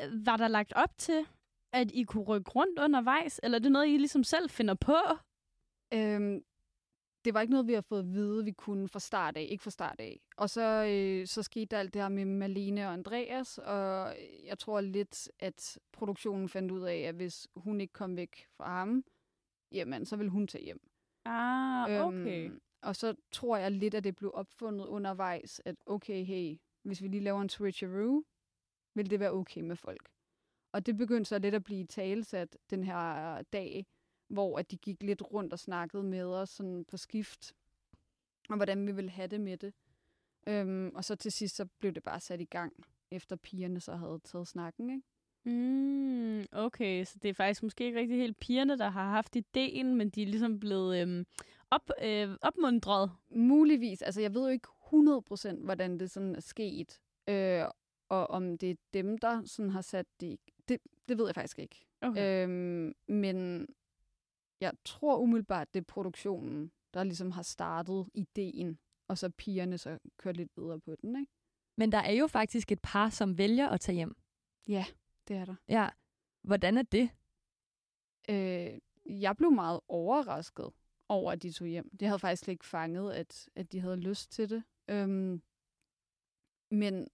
øh, 0.00 0.26
var 0.26 0.36
der 0.36 0.48
lagt 0.48 0.72
op 0.72 0.98
til, 0.98 1.26
at 1.72 1.90
I 1.90 2.02
kunne 2.02 2.24
rykke 2.24 2.50
rundt 2.50 2.78
undervejs, 2.78 3.40
eller 3.42 3.58
er 3.58 3.62
det 3.62 3.72
noget, 3.72 3.86
I 3.88 3.96
ligesom 3.96 4.24
selv 4.24 4.50
finder 4.50 4.74
på? 4.74 4.96
Øhm, 5.94 6.44
det 7.24 7.34
var 7.34 7.40
ikke 7.40 7.50
noget, 7.50 7.66
vi 7.66 7.72
har 7.72 7.80
fået 7.80 8.00
at 8.00 8.12
vide, 8.12 8.44
vi 8.44 8.52
kunne 8.52 8.88
fra 8.88 8.98
start 8.98 9.36
af. 9.36 9.46
Ikke 9.50 9.62
fra 9.62 9.70
start 9.70 10.00
af. 10.00 10.20
Og 10.36 10.50
så, 10.50 10.86
øh, 10.90 11.26
så 11.26 11.42
skete 11.42 11.66
der 11.66 11.78
alt 11.78 11.94
det 11.94 12.02
her 12.02 12.08
med 12.08 12.24
Malene 12.24 12.86
og 12.86 12.92
Andreas, 12.92 13.58
og 13.58 14.16
jeg 14.44 14.58
tror 14.58 14.80
lidt, 14.80 15.28
at 15.38 15.78
produktionen 15.92 16.48
fandt 16.48 16.70
ud 16.70 16.82
af, 16.82 16.96
at 16.96 17.14
hvis 17.14 17.48
hun 17.56 17.80
ikke 17.80 17.92
kom 17.92 18.16
væk 18.16 18.46
fra 18.56 18.78
ham, 18.78 19.04
jamen, 19.72 20.06
så 20.06 20.16
ville 20.16 20.30
hun 20.30 20.46
tage 20.46 20.64
hjem. 20.64 20.80
Ah, 21.24 22.06
okay. 22.06 22.44
Øhm, 22.44 22.60
og 22.82 22.96
så 22.96 23.14
tror 23.32 23.56
jeg 23.56 23.70
lidt, 23.70 23.94
at 23.94 24.04
det 24.04 24.16
blev 24.16 24.30
opfundet 24.34 24.86
undervejs, 24.86 25.60
at 25.64 25.76
okay, 25.86 26.24
hey, 26.24 26.56
hvis 26.82 27.02
vi 27.02 27.08
lige 27.08 27.22
laver 27.22 27.42
en 27.42 27.48
switcheroo, 27.48 28.24
vil 28.94 29.10
det 29.10 29.20
være 29.20 29.32
okay 29.32 29.60
med 29.60 29.76
folk. 29.76 30.08
Og 30.72 30.86
det 30.86 30.96
begyndte 30.96 31.28
så 31.28 31.38
lidt 31.38 31.54
at 31.54 31.64
blive 31.64 31.86
talsat 31.86 32.58
den 32.70 32.84
her 32.84 33.42
dag, 33.42 33.86
hvor 34.28 34.58
at 34.58 34.70
de 34.70 34.76
gik 34.76 35.02
lidt 35.02 35.22
rundt 35.32 35.52
og 35.52 35.58
snakkede 35.58 36.02
med 36.02 36.24
os 36.24 36.50
sådan 36.50 36.84
på 36.84 36.96
skift, 36.96 37.54
og 38.48 38.56
hvordan 38.56 38.86
vi 38.86 38.92
ville 38.92 39.10
have 39.10 39.28
det 39.28 39.40
med 39.40 39.56
det. 39.56 39.74
Øhm, 40.46 40.90
og 40.94 41.04
så 41.04 41.16
til 41.16 41.32
sidst, 41.32 41.56
så 41.56 41.64
blev 41.64 41.92
det 41.92 42.02
bare 42.02 42.20
sat 42.20 42.40
i 42.40 42.44
gang, 42.44 42.72
efter 43.10 43.36
pigerne 43.36 43.80
så 43.80 43.96
havde 43.96 44.20
taget 44.24 44.48
snakken, 44.48 44.90
ikke? 44.90 45.02
Mm, 45.46 46.44
okay, 46.52 47.04
så 47.04 47.18
det 47.22 47.28
er 47.28 47.34
faktisk 47.34 47.62
måske 47.62 47.84
ikke 47.84 47.98
rigtig 47.98 48.18
helt 48.18 48.38
pigerne, 48.38 48.78
der 48.78 48.88
har 48.88 49.10
haft 49.10 49.36
ideen, 49.36 49.94
men 49.94 50.10
de 50.10 50.22
er 50.22 50.26
ligesom 50.26 50.60
blevet 50.60 51.00
øhm, 51.02 51.26
op, 51.70 51.90
øh, 52.02 52.36
opmundret. 52.42 53.10
Muligvis. 53.30 54.02
Altså, 54.02 54.20
jeg 54.20 54.34
ved 54.34 54.42
jo 54.42 54.48
ikke 54.48 54.68
100% 55.54 55.64
hvordan 55.64 56.00
det 56.00 56.10
sådan 56.10 56.34
er 56.34 56.40
sket. 56.40 57.00
Øh, 57.28 57.64
og 58.08 58.30
om 58.30 58.58
det 58.58 58.70
er 58.70 58.74
dem, 58.94 59.18
der 59.18 59.44
sådan 59.44 59.70
har 59.70 59.80
sat 59.80 60.06
det, 60.20 60.38
det, 60.68 60.78
det 61.08 61.18
ved 61.18 61.26
jeg 61.26 61.34
faktisk 61.34 61.58
ikke. 61.58 61.86
Okay. 62.00 62.44
Øhm, 62.44 62.94
men 63.08 63.66
jeg 64.64 64.72
tror 64.84 65.18
umiddelbart, 65.18 65.74
det 65.74 65.80
er 65.80 65.84
produktionen, 65.84 66.72
der 66.94 67.04
ligesom 67.04 67.30
har 67.30 67.42
startet 67.42 68.08
ideen, 68.14 68.78
og 69.08 69.18
så 69.18 69.30
pigerne 69.30 69.78
så 69.78 69.98
kørt 70.18 70.36
lidt 70.36 70.56
videre 70.56 70.80
på 70.80 70.94
den, 71.02 71.16
ikke? 71.20 71.32
Men 71.76 71.92
der 71.92 71.98
er 71.98 72.12
jo 72.12 72.26
faktisk 72.26 72.72
et 72.72 72.80
par, 72.82 73.10
som 73.10 73.38
vælger 73.38 73.68
at 73.68 73.80
tage 73.80 73.96
hjem. 73.96 74.16
Ja, 74.68 74.84
det 75.28 75.36
er 75.36 75.44
der. 75.44 75.54
Ja. 75.68 75.88
Hvordan 76.42 76.78
er 76.78 76.82
det? 76.82 77.10
Øh, 78.30 78.78
jeg 79.20 79.36
blev 79.36 79.50
meget 79.50 79.80
overrasket 79.88 80.70
over, 81.08 81.32
at 81.32 81.42
de 81.42 81.52
tog 81.52 81.68
hjem. 81.68 81.96
Det 81.96 82.08
havde 82.08 82.18
faktisk 82.18 82.42
slet 82.42 82.52
ikke 82.52 82.66
fanget, 82.66 83.12
at, 83.12 83.48
at 83.54 83.72
de 83.72 83.80
havde 83.80 83.96
lyst 83.96 84.32
til 84.32 84.50
det. 84.50 84.64
Øhm, 84.88 85.42
men 86.70 87.08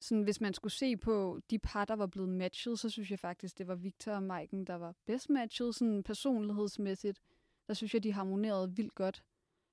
sådan, 0.00 0.22
hvis 0.22 0.40
man 0.40 0.54
skulle 0.54 0.72
se 0.72 0.96
på 0.96 1.40
de 1.50 1.58
par, 1.58 1.84
der 1.84 1.94
var 1.94 2.06
blevet 2.06 2.28
matchet, 2.28 2.78
så 2.78 2.90
synes 2.90 3.10
jeg 3.10 3.18
faktisk, 3.18 3.58
det 3.58 3.66
var 3.66 3.74
Victor 3.74 4.12
og 4.12 4.22
Maiken, 4.22 4.64
der 4.64 4.74
var 4.74 4.94
bedst 5.06 5.30
matchet, 5.30 5.74
sådan 5.74 6.02
personlighedsmæssigt. 6.02 7.20
Der 7.66 7.74
synes 7.74 7.94
jeg, 7.94 8.02
de 8.02 8.12
harmonerede 8.12 8.76
vildt 8.76 8.94
godt. 8.94 9.24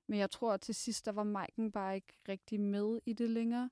Men 0.08 0.18
jeg 0.18 0.30
tror, 0.30 0.52
at 0.52 0.60
til 0.60 0.74
sidst, 0.74 1.06
der 1.06 1.12
var 1.12 1.22
Maiken 1.22 1.72
bare 1.72 1.94
ikke 1.94 2.18
rigtig 2.28 2.60
med 2.60 3.00
i 3.06 3.12
det 3.12 3.30
længere. 3.30 3.70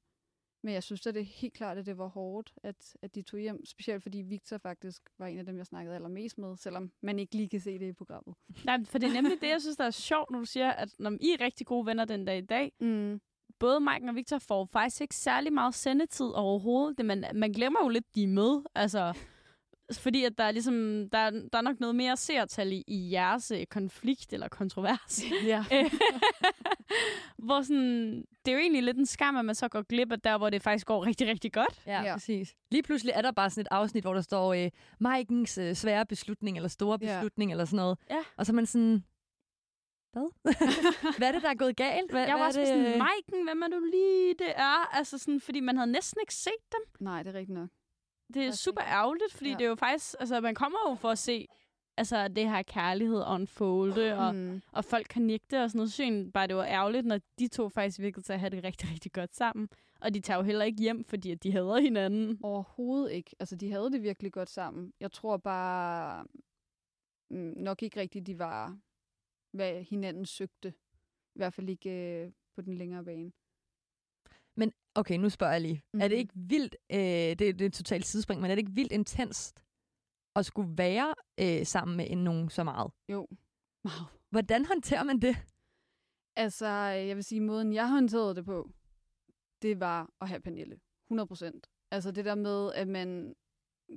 Men 0.62 0.74
jeg 0.74 0.82
synes 0.82 1.06
at 1.06 1.14
det 1.14 1.20
er 1.20 1.24
helt 1.24 1.54
klart, 1.54 1.78
at 1.78 1.86
det 1.86 1.98
var 1.98 2.06
hårdt, 2.06 2.54
at, 2.62 2.96
at 3.02 3.14
de 3.14 3.22
tog 3.22 3.40
hjem. 3.40 3.64
Specielt 3.66 4.02
fordi 4.02 4.18
Victor 4.18 4.58
faktisk 4.58 5.02
var 5.18 5.26
en 5.26 5.38
af 5.38 5.46
dem, 5.46 5.56
jeg 5.58 5.66
snakkede 5.66 5.94
allermest 5.94 6.38
med, 6.38 6.56
selvom 6.56 6.92
man 7.02 7.18
ikke 7.18 7.34
lige 7.36 7.48
kan 7.48 7.60
se 7.60 7.78
det 7.78 7.88
i 7.88 7.92
programmet. 7.92 8.34
Nej, 8.64 8.84
for 8.84 8.98
det 8.98 9.08
er 9.08 9.12
nemlig 9.12 9.40
det, 9.40 9.48
jeg 9.48 9.60
synes, 9.60 9.76
der 9.76 9.84
er 9.84 9.90
sjovt, 9.90 10.30
når 10.30 10.38
du 10.38 10.44
siger, 10.44 10.70
at 10.70 10.94
når 10.98 11.10
I 11.20 11.30
er 11.30 11.40
rigtig 11.40 11.66
gode 11.66 11.86
venner 11.86 12.04
den 12.04 12.24
dag 12.24 12.38
i 12.38 12.46
dag, 12.46 12.72
Mm. 12.80 13.20
Både 13.58 13.80
Mike 13.80 14.08
og 14.08 14.14
Victor 14.14 14.38
får 14.38 14.68
faktisk 14.72 15.00
ikke 15.00 15.14
særlig 15.14 15.52
meget 15.52 15.74
sendetid 15.74 16.26
overhovedet. 16.26 16.98
Det, 16.98 17.06
man, 17.06 17.24
man 17.34 17.52
glemmer 17.52 17.78
jo 17.82 17.88
lidt, 17.88 18.14
de 18.14 18.22
er 18.22 18.28
med. 18.28 18.62
Altså, 18.74 19.12
fordi 19.92 20.24
at 20.24 20.38
der 20.38 20.44
er 20.44 20.50
ligesom, 20.50 21.08
der, 21.12 21.18
er- 21.18 21.30
der 21.30 21.58
er 21.58 21.62
nok 21.62 21.80
noget 21.80 21.94
mere 21.96 22.16
seertal 22.16 22.72
i, 22.72 22.84
i 22.86 23.12
jeres 23.12 23.50
øh, 23.50 23.66
konflikt 23.66 24.32
eller 24.32 24.48
kontrovers. 24.48 25.22
Ja. 25.46 25.64
Øh, 25.72 25.90
hvor 27.38 27.62
sådan, 27.62 28.24
det 28.44 28.50
er 28.50 28.52
jo 28.52 28.58
egentlig 28.58 28.82
lidt 28.82 28.96
en 28.96 29.06
skam, 29.06 29.36
at 29.36 29.44
man 29.44 29.54
så 29.54 29.68
går 29.68 29.82
glip 29.82 30.12
af 30.12 30.20
der, 30.20 30.38
hvor 30.38 30.50
det 30.50 30.62
faktisk 30.62 30.86
går 30.86 31.06
rigtig, 31.06 31.28
rigtig 31.28 31.52
godt. 31.52 31.82
Ja, 31.86 31.92
Ja. 32.02 32.06
ja, 32.08 32.12
præcis. 32.14 32.54
Lige 32.70 32.82
pludselig 32.82 33.12
er 33.16 33.22
der 33.22 33.30
bare 33.32 33.50
sådan 33.50 33.60
et 33.60 33.68
afsnit, 33.70 34.04
hvor 34.04 34.14
der 34.14 34.20
står 34.20 34.54
øh, 34.54 34.70
Mikens 35.00 35.58
øh, 35.58 35.74
svære 35.74 36.06
beslutning, 36.06 36.56
eller 36.56 36.68
store 36.68 36.98
Ja. 37.00 37.06
beslutning, 37.16 37.50
eller 37.50 37.64
sådan 37.64 37.76
noget. 37.76 37.98
Ja. 38.10 38.18
Og 38.36 38.46
så 38.46 38.52
er 38.52 38.54
man 38.54 38.66
sådan, 38.66 39.04
hvad? 40.20 40.30
hvad 41.18 41.28
er 41.28 41.32
det, 41.32 41.42
der 41.42 41.50
er 41.50 41.54
gået 41.54 41.76
galt? 41.76 42.10
Hvad, 42.10 42.20
Jeg 42.20 42.28
hvad 42.30 42.34
var 42.38 42.42
er 42.42 42.46
også 42.46 42.60
det? 42.60 42.68
sådan, 42.68 42.98
Maiken, 42.98 43.44
hvem 43.44 43.62
er 43.62 43.68
du 43.68 43.78
lige, 43.92 44.34
det 44.38 44.50
er? 44.56 44.96
Altså 44.96 45.18
sådan, 45.18 45.40
fordi 45.40 45.60
man 45.60 45.76
havde 45.76 45.92
næsten 45.92 46.20
ikke 46.22 46.34
set 46.34 46.64
dem. 46.72 46.80
Nej, 47.00 47.22
det 47.22 47.34
er 47.34 47.38
rigtigt 47.38 47.58
nok. 47.58 47.68
Det 48.34 48.42
er 48.44 48.48
Også 48.48 48.62
super 48.62 48.80
rigtigt. 48.80 48.94
ærgerligt, 48.94 49.32
fordi 49.34 49.50
Ja. 49.50 49.56
det 49.56 49.64
er 49.64 49.68
jo 49.68 49.74
faktisk, 49.74 50.14
altså 50.20 50.40
man 50.40 50.54
kommer 50.54 50.78
jo 50.90 50.94
for 50.94 51.10
at 51.10 51.18
se, 51.18 51.46
altså 51.96 52.28
det 52.28 52.48
her 52.50 52.62
kærlighed 52.62 53.22
unfolde, 53.34 54.18
og, 54.18 54.34
Mm. 54.34 54.60
og 54.72 54.84
folk 54.84 55.12
connecte 55.12 55.62
og 55.62 55.70
sådan 55.70 55.78
noget. 55.78 55.90
Så 55.90 55.94
synes 55.94 56.24
jeg 56.24 56.32
bare, 56.32 56.46
det 56.46 56.56
var 56.56 56.64
ærgerligt, 56.64 57.06
når 57.06 57.18
de 57.38 57.48
to 57.48 57.68
faktisk 57.68 57.98
virkede 58.00 58.22
til 58.24 58.32
at 58.32 58.40
have 58.40 58.50
det 58.50 58.64
rigtig, 58.64 58.90
rigtig 58.92 59.12
godt 59.12 59.36
sammen. 59.36 59.68
Og 60.00 60.14
de 60.14 60.20
tager 60.20 60.38
jo 60.38 60.42
heller 60.42 60.64
ikke 60.64 60.82
hjem, 60.82 61.04
fordi 61.04 61.30
at 61.30 61.42
de 61.42 61.52
hader 61.52 61.78
hinanden. 61.80 62.38
Overhovedet 62.42 63.12
ikke. 63.12 63.36
Altså, 63.40 63.56
de 63.56 63.70
havde 63.72 63.90
det 63.92 64.02
virkelig 64.02 64.32
godt 64.32 64.50
sammen. 64.50 64.92
Jeg 65.00 65.12
tror 65.12 65.36
bare 65.36 66.24
mm, 67.30 67.52
nok 67.56 67.82
ikke 67.82 68.00
rigtigt, 68.00 68.26
de 68.26 68.38
var, 68.38 68.76
hvad 69.56 69.84
hinanden 69.84 70.26
søgte. 70.26 70.68
I 71.34 71.38
hvert 71.38 71.54
fald 71.54 71.68
ikke 71.68 71.90
øh, 71.90 72.32
på 72.54 72.62
den 72.62 72.74
længere 72.74 73.04
bane. 73.04 73.32
Men 74.56 74.72
okay, 74.94 75.16
nu 75.18 75.28
spørger 75.30 75.52
jeg 75.52 75.60
lige. 75.60 75.74
Mm-hmm. 75.74 76.00
Er 76.00 76.08
det 76.08 76.14
Mhm. 76.16 76.18
ikke 76.20 76.32
vildt, 76.36 76.76
øh, 76.92 76.98
det, 76.98 77.38
det 77.38 77.60
er 77.60 77.66
et 77.66 77.72
totalt 77.72 78.06
sidespring, 78.06 78.40
men 78.40 78.50
er 78.50 78.54
det 78.54 78.60
ikke 78.62 78.74
vildt 78.74 78.92
intenst 78.92 79.62
at 80.36 80.46
skulle 80.46 80.78
være 80.78 81.14
øh, 81.40 81.66
sammen 81.66 81.96
med 81.96 82.06
en 82.10 82.24
nogen 82.24 82.50
så 82.50 82.64
meget? 82.64 82.92
Jo, 83.08 83.28
meget. 83.84 84.06
Hvordan 84.30 84.64
håndterer 84.66 85.02
man 85.02 85.18
det? 85.18 85.36
Altså, 86.36 86.66
jeg 87.08 87.16
vil 87.16 87.24
sige, 87.24 87.40
måden 87.40 87.72
jeg 87.72 87.88
håndterede 87.90 88.34
det 88.34 88.44
på, 88.44 88.70
det 89.62 89.80
var 89.80 90.10
at 90.20 90.28
have 90.28 90.40
Pernille. 90.40 90.80
100 91.06 91.26
procent. 91.26 91.66
Altså 91.90 92.10
det 92.10 92.24
der 92.24 92.34
med, 92.34 92.72
at 92.72 92.88
man 92.88 93.34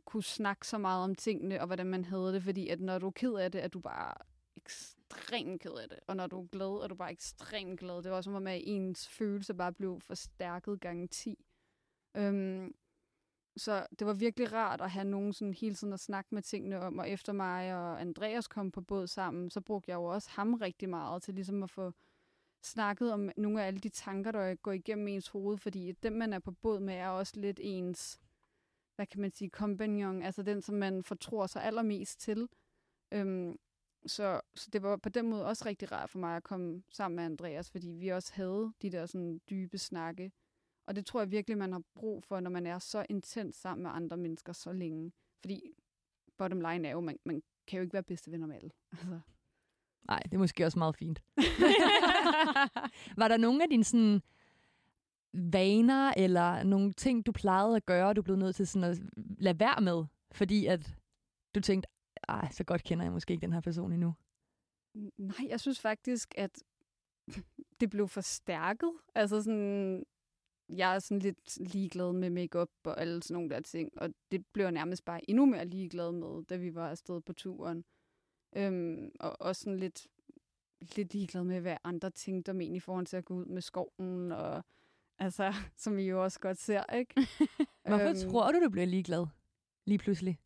kunne 0.06 0.24
snakke 0.24 0.67
så 0.67 0.78
meget 0.78 1.04
om 1.04 1.15
tingene, 1.15 1.62
og 1.62 1.67
hvordan 1.67 1.86
man 1.88 2.06
havde 2.06 2.34
det, 2.34 2.43
fordi 2.43 2.67
at 2.67 2.80
når 2.82 3.00
du 3.00 3.08
er 3.08 3.12
ked 3.12 3.34
af 3.34 3.52
det, 3.52 3.63
er 3.63 3.67
du 3.67 3.80
bare 3.80 4.13
ekstremt 5.12 5.62
ked 5.62 5.72
af 5.72 5.89
det. 5.89 6.00
Og 6.08 6.15
når 6.15 6.28
du 6.28 6.41
er 6.41 6.48
glad, 6.48 6.84
er 6.84 6.88
du 6.88 6.95
bare 6.95 7.12
ekstremt 7.12 7.80
glad. 7.80 8.04
Det 8.04 8.12
var 8.12 8.22
som 8.22 8.36
om, 8.36 8.48
at 8.48 8.62
ens 8.63 9.08
følelse 9.08 9.54
bare 9.54 9.74
blev 9.74 10.00
forstærket 10.02 10.82
gange 10.82 11.08
10. 11.08 11.45
Øhm, 12.17 12.76
så 13.58 13.88
det 14.00 14.08
var 14.08 14.13
virkelig 14.13 14.54
rart 14.54 14.82
at 14.82 14.91
have 14.91 15.06
nogen 15.06 15.34
sådan 15.34 15.54
hele 15.54 15.76
tiden 15.76 15.93
at 15.93 16.00
snakke 16.00 16.36
med 16.36 16.41
tingene 16.41 16.80
om, 16.80 17.00
og 17.00 17.10
efter 17.10 17.34
mig 17.34 17.76
og 17.76 18.02
Andreas 18.02 18.48
kom 18.48 18.72
på 18.72 18.82
båd 18.82 19.08
sammen, 19.08 19.50
så 19.50 19.62
brugte 19.62 19.91
jeg 19.91 19.95
jo 19.95 20.04
også 20.04 20.30
ham 20.30 20.54
rigtig 20.54 20.89
meget 20.89 21.24
til 21.24 21.34
ligesom 21.34 21.63
at 21.63 21.69
få 21.69 21.93
snakket 22.63 23.13
om 23.13 23.32
nogle 23.38 23.62
af 23.62 23.67
alle 23.67 23.80
de 23.80 23.89
tanker, 23.89 24.32
der 24.32 24.56
går 24.56 24.72
igennem 24.72 25.08
ens 25.08 25.28
hoved, 25.28 25.58
fordi 25.58 25.91
dem, 25.91 26.13
man 26.13 26.34
er 26.34 26.39
på 26.39 26.52
båd 26.52 26.80
med, 26.80 26.93
er 26.93 27.10
også 27.10 27.39
lidt 27.39 27.60
ens, 27.63 28.19
hvad 28.95 29.06
kan 29.06 29.22
man 29.22 29.32
sige, 29.32 29.50
kompagnon, 29.50 30.22
altså 30.24 30.43
den, 30.43 30.62
som 30.62 30.76
man 30.76 31.04
fortror 31.04 31.48
sig 31.48 31.63
allermest 31.63 32.19
til. 32.19 32.50
Øhm, 33.12 33.60
så, 34.10 34.41
så 34.56 34.69
det 34.74 34.84
var 34.84 34.98
på 34.98 35.10
den 35.10 35.30
måde 35.30 35.45
også 35.45 35.65
rigtig 35.65 35.91
rart 35.91 36.10
for 36.10 36.19
mig 36.19 36.36
at 36.36 36.43
komme 36.43 36.84
sammen 36.91 37.15
med 37.15 37.24
Andreas, 37.24 37.72
fordi 37.72 37.89
vi 37.89 38.10
også 38.10 38.34
havde 38.34 38.74
de 38.82 38.89
der 38.89 39.06
sådan 39.06 39.41
dybe 39.50 39.78
snakke. 39.78 40.32
Og 40.86 40.95
det 40.95 41.06
tror 41.06 41.22
jeg 41.22 41.32
virkelig, 41.32 41.58
man 41.58 41.72
har 41.72 41.82
brug 41.95 42.24
for, 42.24 42.39
når 42.39 42.50
man 42.50 42.67
er 42.67 42.80
så 42.80 43.06
intens 43.10 43.56
sammen 43.56 43.84
med 43.84 43.91
andre 43.93 44.17
mennesker 44.17 44.54
så 44.54 44.72
længe. 44.72 45.12
Fordi 45.39 45.62
bottom 46.38 46.62
line 46.62 46.88
er 46.88 46.91
jo, 46.91 47.00
man, 47.00 47.19
man 47.26 47.43
kan 47.67 47.78
jo 47.78 47.82
ikke 47.82 47.93
være 47.93 48.04
bedste 48.04 48.32
venner 48.32 48.48
med 48.48 48.56
alle. 48.56 48.72
Altså. 49.00 49.19
Nej, 50.08 50.19
det 50.24 50.34
er 50.34 50.38
måske 50.38 50.65
også 50.65 50.80
meget 50.80 50.95
fint. 50.95 51.24
var 53.22 53.28
der 53.28 53.38
nogle 53.38 53.63
af 53.63 53.69
dine 53.69 53.84
sådan, 53.84 54.22
vaner, 55.34 56.13
eller 56.17 56.63
nogle 56.63 56.93
ting, 56.93 57.26
du 57.26 57.32
plejede 57.32 57.76
at 57.76 57.86
gøre, 57.86 58.13
du 58.13 58.22
blev 58.22 58.36
nødt 58.36 58.56
til 58.56 58.67
sådan 58.67 58.91
at 58.91 58.98
lade 59.15 59.60
være 59.60 59.82
med, 59.82 60.06
fordi 60.32 60.65
at 60.65 60.95
du 61.56 61.60
tænkte, 61.60 61.89
ej, 62.27 62.47
så 62.51 62.63
godt 62.63 62.84
kender 62.84 63.05
jeg 63.05 63.12
måske 63.12 63.32
ikke 63.32 63.41
den 63.41 63.53
her 63.53 63.62
person 63.62 63.91
endnu? 63.91 64.13
Nej, 65.17 65.47
jeg 65.49 65.60
synes 65.60 65.79
faktisk, 65.79 66.34
at 66.38 66.63
det 67.79 67.89
blev 67.89 68.08
forstærket. 68.08 68.91
Altså 69.15 69.41
sådan, 69.41 70.05
jeg 70.69 70.95
er 70.95 70.99
sådan 70.99 71.19
lidt 71.19 71.73
ligeglad 71.73 72.13
med 72.13 72.29
makeup 72.29 72.69
og 72.84 73.01
alle 73.01 73.23
sådan 73.23 73.34
nogle 73.34 73.49
der 73.49 73.60
ting, 73.60 73.91
og 73.97 74.10
det 74.32 74.45
blev 74.53 74.65
jeg 74.65 74.71
nærmest 74.71 75.05
bare 75.05 75.29
endnu 75.29 75.45
mere 75.45 75.65
ligeglad 75.65 76.12
med, 76.12 76.45
da 76.45 76.55
vi 76.55 76.75
var 76.75 76.89
afsted 76.89 77.21
på 77.21 77.34
turen. 77.34 77.84
Øhm, 78.55 79.12
og 79.19 79.41
også 79.41 79.62
sådan 79.62 79.79
lidt, 79.79 80.08
lidt 80.95 81.13
ligeglad 81.13 81.43
med, 81.43 81.62
hvad 81.62 81.77
andre 81.84 82.10
tænkte 82.10 82.49
om 82.49 82.62
en 82.62 82.75
i 82.75 82.79
forhold 82.79 83.05
til 83.05 83.17
at 83.17 83.25
gå 83.25 83.34
ud 83.34 83.45
med 83.45 83.62
skoven, 83.62 84.32
og 84.32 84.63
altså, 85.19 85.53
som 85.84 85.99
I 85.99 86.03
jo 86.03 86.23
også 86.23 86.39
godt 86.39 86.58
ser, 86.58 86.84
ikke? 86.93 87.13
Hvorfor 87.88 88.10
øhm, 88.10 88.29
tror 88.29 88.51
du, 88.51 88.63
du 88.63 88.69
bliver 88.69 88.86
ligeglad 88.86 89.25
lige 89.86 89.97
pludselig? 89.97 90.39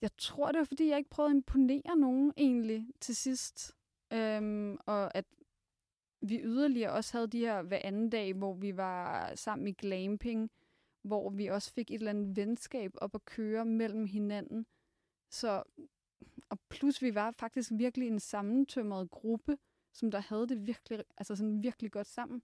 Jeg 0.00 0.10
tror, 0.18 0.52
det 0.52 0.58
var, 0.58 0.64
fordi 0.64 0.88
jeg 0.88 0.98
ikke 0.98 1.10
prøvede 1.10 1.30
at 1.30 1.36
imponere 1.36 1.96
nogen 1.96 2.32
egentlig 2.36 2.86
til 3.00 3.16
sidst. 3.16 3.76
Øhm, 4.12 4.78
og 4.86 5.16
at 5.16 5.24
vi 6.20 6.40
yderligere 6.42 6.92
også 6.92 7.16
havde 7.16 7.26
de 7.26 7.38
her 7.38 7.62
hver 7.62 7.80
anden 7.84 8.10
dag, 8.10 8.34
hvor 8.34 8.54
vi 8.54 8.76
var 8.76 9.34
sammen 9.34 9.68
i 9.68 9.72
glamping, 9.72 10.50
hvor 11.02 11.30
vi 11.30 11.46
også 11.46 11.72
fik 11.72 11.90
et 11.90 11.94
eller 11.94 12.10
andet 12.10 12.36
venskab 12.36 12.90
op 12.94 13.14
at 13.14 13.24
køre 13.24 13.64
mellem 13.64 14.06
hinanden. 14.06 14.66
Så, 15.30 15.62
og 16.48 16.58
plus 16.68 17.02
vi 17.02 17.14
var 17.14 17.30
faktisk 17.30 17.70
virkelig 17.74 18.08
en 18.08 18.20
sammentømret 18.20 19.10
gruppe, 19.10 19.58
som 19.92 20.10
der 20.10 20.18
havde 20.18 20.48
det 20.48 20.66
virkelig, 20.66 21.04
altså 21.16 21.36
sådan 21.36 21.62
virkelig 21.62 21.92
godt 21.92 22.06
sammen. 22.06 22.42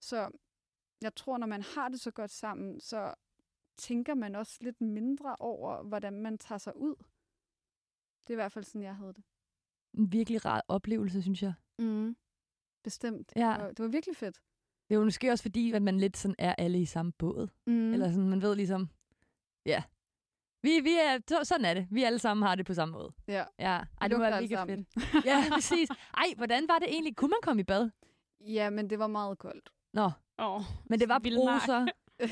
Så 0.00 0.30
jeg 1.00 1.14
tror, 1.14 1.38
når 1.38 1.46
man 1.46 1.62
har 1.62 1.88
det 1.88 2.00
så 2.00 2.10
godt 2.10 2.30
sammen, 2.30 2.80
så 2.80 3.14
tænker 3.80 4.14
man 4.14 4.34
også 4.34 4.58
lidt 4.60 4.80
mindre 4.80 5.36
over, 5.38 5.82
hvordan 5.82 6.12
man 6.12 6.38
tager 6.38 6.58
sig 6.58 6.76
ud. 6.76 6.94
Det 8.26 8.30
er 8.30 8.34
i 8.34 8.42
hvert 8.42 8.52
fald 8.52 8.64
sådan, 8.64 8.82
jeg 8.82 8.96
havde 8.96 9.12
det. 9.12 9.24
En 9.94 10.12
virkelig 10.12 10.44
rar 10.44 10.64
oplevelse, 10.68 11.22
synes 11.22 11.42
jeg. 11.42 11.52
Mm. 11.78 12.16
Bestemt. 12.84 13.32
Ja. 13.36 13.40
Det, 13.40 13.62
var, 13.62 13.68
det 13.68 13.78
var 13.78 13.88
virkelig 13.88 14.16
fedt. 14.16 14.42
Det 14.88 14.94
er 14.94 14.98
jo 14.98 15.04
måske 15.04 15.30
også 15.30 15.42
fordi, 15.42 15.72
at 15.72 15.82
man 15.82 15.98
lidt 15.98 16.16
sådan 16.16 16.34
er 16.38 16.54
alle 16.58 16.80
i 16.80 16.86
samme 16.86 17.12
båd. 17.12 17.48
Mm. 17.66 17.92
Eller 17.92 18.10
sådan, 18.10 18.28
man 18.28 18.42
ved 18.42 18.56
ligesom, 18.56 18.88
ja, 19.66 19.82
vi, 20.62 20.80
vi 20.80 20.94
er, 20.94 21.42
sådan 21.44 21.64
er 21.64 21.74
det. 21.74 21.86
Vi 21.90 22.02
alle 22.02 22.18
sammen 22.18 22.46
har 22.46 22.54
det 22.54 22.66
på 22.66 22.74
samme 22.74 22.92
måde. 22.92 23.12
Ja. 23.28 23.44
Ja, 23.58 23.80
Ej, 24.00 24.08
det 24.08 24.18
var 24.18 24.40
mega 24.40 24.64
fedt. 24.64 24.88
ja, 25.28 25.44
præcis. 25.52 25.88
Ej, 26.16 26.26
hvordan 26.36 26.68
var 26.68 26.78
det 26.78 26.88
egentlig? 26.88 27.16
Kunne 27.16 27.28
man 27.28 27.38
komme 27.42 27.60
i 27.60 27.64
bad? 27.64 27.90
Ja, 28.40 28.70
men 28.70 28.90
det 28.90 28.98
var 28.98 29.06
meget 29.06 29.38
koldt. 29.38 29.70
Nå, 29.92 30.10
oh, 30.38 30.62
men 30.86 31.00
det 31.00 31.08
var 31.08 31.18
bruser. 31.18 31.86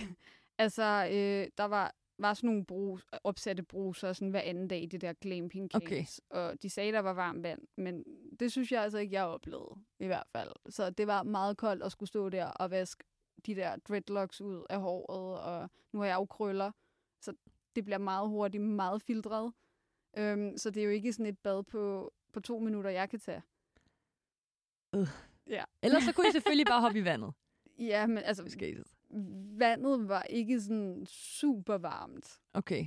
altså, 0.58 1.08
øh, 1.12 1.48
der 1.58 1.64
var, 1.64 1.94
var 2.18 2.34
sådan 2.34 2.48
nogle 2.48 2.64
brus, 2.64 3.06
opsatte 3.24 3.62
bruser 3.62 4.12
sådan 4.12 4.30
hver 4.30 4.40
anden 4.40 4.68
dag 4.68 4.82
i 4.82 4.86
det 4.86 5.00
der 5.00 5.12
glamping 5.12 5.70
camps. 5.70 5.86
Okay. 5.86 6.04
Og 6.30 6.62
de 6.62 6.70
sagde, 6.70 6.92
der 6.92 6.98
var 6.98 7.12
varmt 7.12 7.42
vand, 7.42 7.60
men 7.76 8.04
det 8.40 8.52
synes 8.52 8.72
jeg 8.72 8.82
altså 8.82 8.98
ikke, 8.98 9.14
jeg 9.14 9.24
oplevede 9.24 9.74
i 9.98 10.06
hvert 10.06 10.26
fald. 10.32 10.52
Så 10.68 10.90
det 10.90 11.06
var 11.06 11.22
meget 11.22 11.56
koldt 11.56 11.82
at 11.82 11.92
skulle 11.92 12.08
stå 12.08 12.28
der 12.28 12.46
og 12.46 12.70
vaske 12.70 13.04
de 13.46 13.54
der 13.54 13.76
dreadlocks 13.76 14.40
ud 14.40 14.66
af 14.70 14.80
håret, 14.80 15.40
og 15.40 15.70
nu 15.92 15.98
har 15.98 16.06
jeg 16.06 16.14
jo 16.14 16.24
krøller, 16.26 16.72
så 17.20 17.34
det 17.76 17.84
bliver 17.84 17.98
meget 17.98 18.28
hurtigt 18.28 18.62
meget 18.62 19.02
filtret. 19.02 19.52
Øhm, 20.16 20.56
så 20.56 20.70
det 20.70 20.80
er 20.80 20.84
jo 20.84 20.90
ikke 20.90 21.12
sådan 21.12 21.26
et 21.26 21.38
bad 21.38 21.62
på, 21.62 22.12
på 22.32 22.40
to 22.40 22.58
minutter, 22.58 22.90
jeg 22.90 23.10
kan 23.10 23.20
tage. 23.20 23.42
Øh. 24.94 25.08
Ja. 25.46 25.64
Ellers 25.82 26.02
så 26.02 26.12
kunne 26.12 26.28
I 26.28 26.32
selvfølgelig 26.32 26.66
bare 26.66 26.80
hoppe 26.80 26.98
i 26.98 27.04
vandet. 27.04 27.34
Ja, 27.78 28.06
men 28.06 28.18
altså, 28.18 28.42
vandet 29.58 30.08
var 30.08 30.22
ikke 30.22 30.60
sådan 30.60 31.06
super 31.06 31.78
varmt. 31.78 32.40
Okay. 32.54 32.86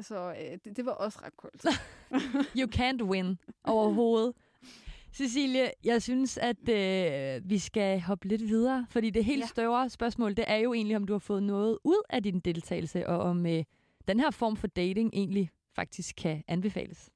Så 0.00 0.30
øh, 0.30 0.58
det, 0.64 0.76
det 0.76 0.86
var 0.86 0.92
også 0.92 1.18
ret 1.22 1.36
koldt. 1.36 1.66
you 2.58 2.68
can't 2.76 3.02
win 3.04 3.38
overhovedet. 3.64 4.34
Cecilie, 5.14 5.70
jeg 5.84 6.02
synes, 6.02 6.38
at 6.38 6.68
øh, 6.68 7.50
vi 7.50 7.58
skal 7.58 8.00
hoppe 8.00 8.28
lidt 8.28 8.42
videre, 8.42 8.86
fordi 8.90 9.10
det 9.10 9.24
helt 9.24 9.40
ja. 9.40 9.46
større 9.46 9.90
spørgsmål, 9.90 10.36
det 10.36 10.44
er 10.48 10.56
jo 10.56 10.72
egentlig, 10.74 10.96
om 10.96 11.06
du 11.06 11.12
har 11.12 11.18
fået 11.18 11.42
noget 11.42 11.78
ud 11.84 12.02
af 12.10 12.22
din 12.22 12.40
deltagelse, 12.40 13.08
og 13.08 13.18
om 13.18 13.46
øh, 13.46 13.64
den 14.08 14.20
her 14.20 14.30
form 14.30 14.56
for 14.56 14.66
dating 14.66 15.10
egentlig 15.12 15.50
faktisk 15.74 16.16
kan 16.16 16.44
anbefales. 16.48 17.10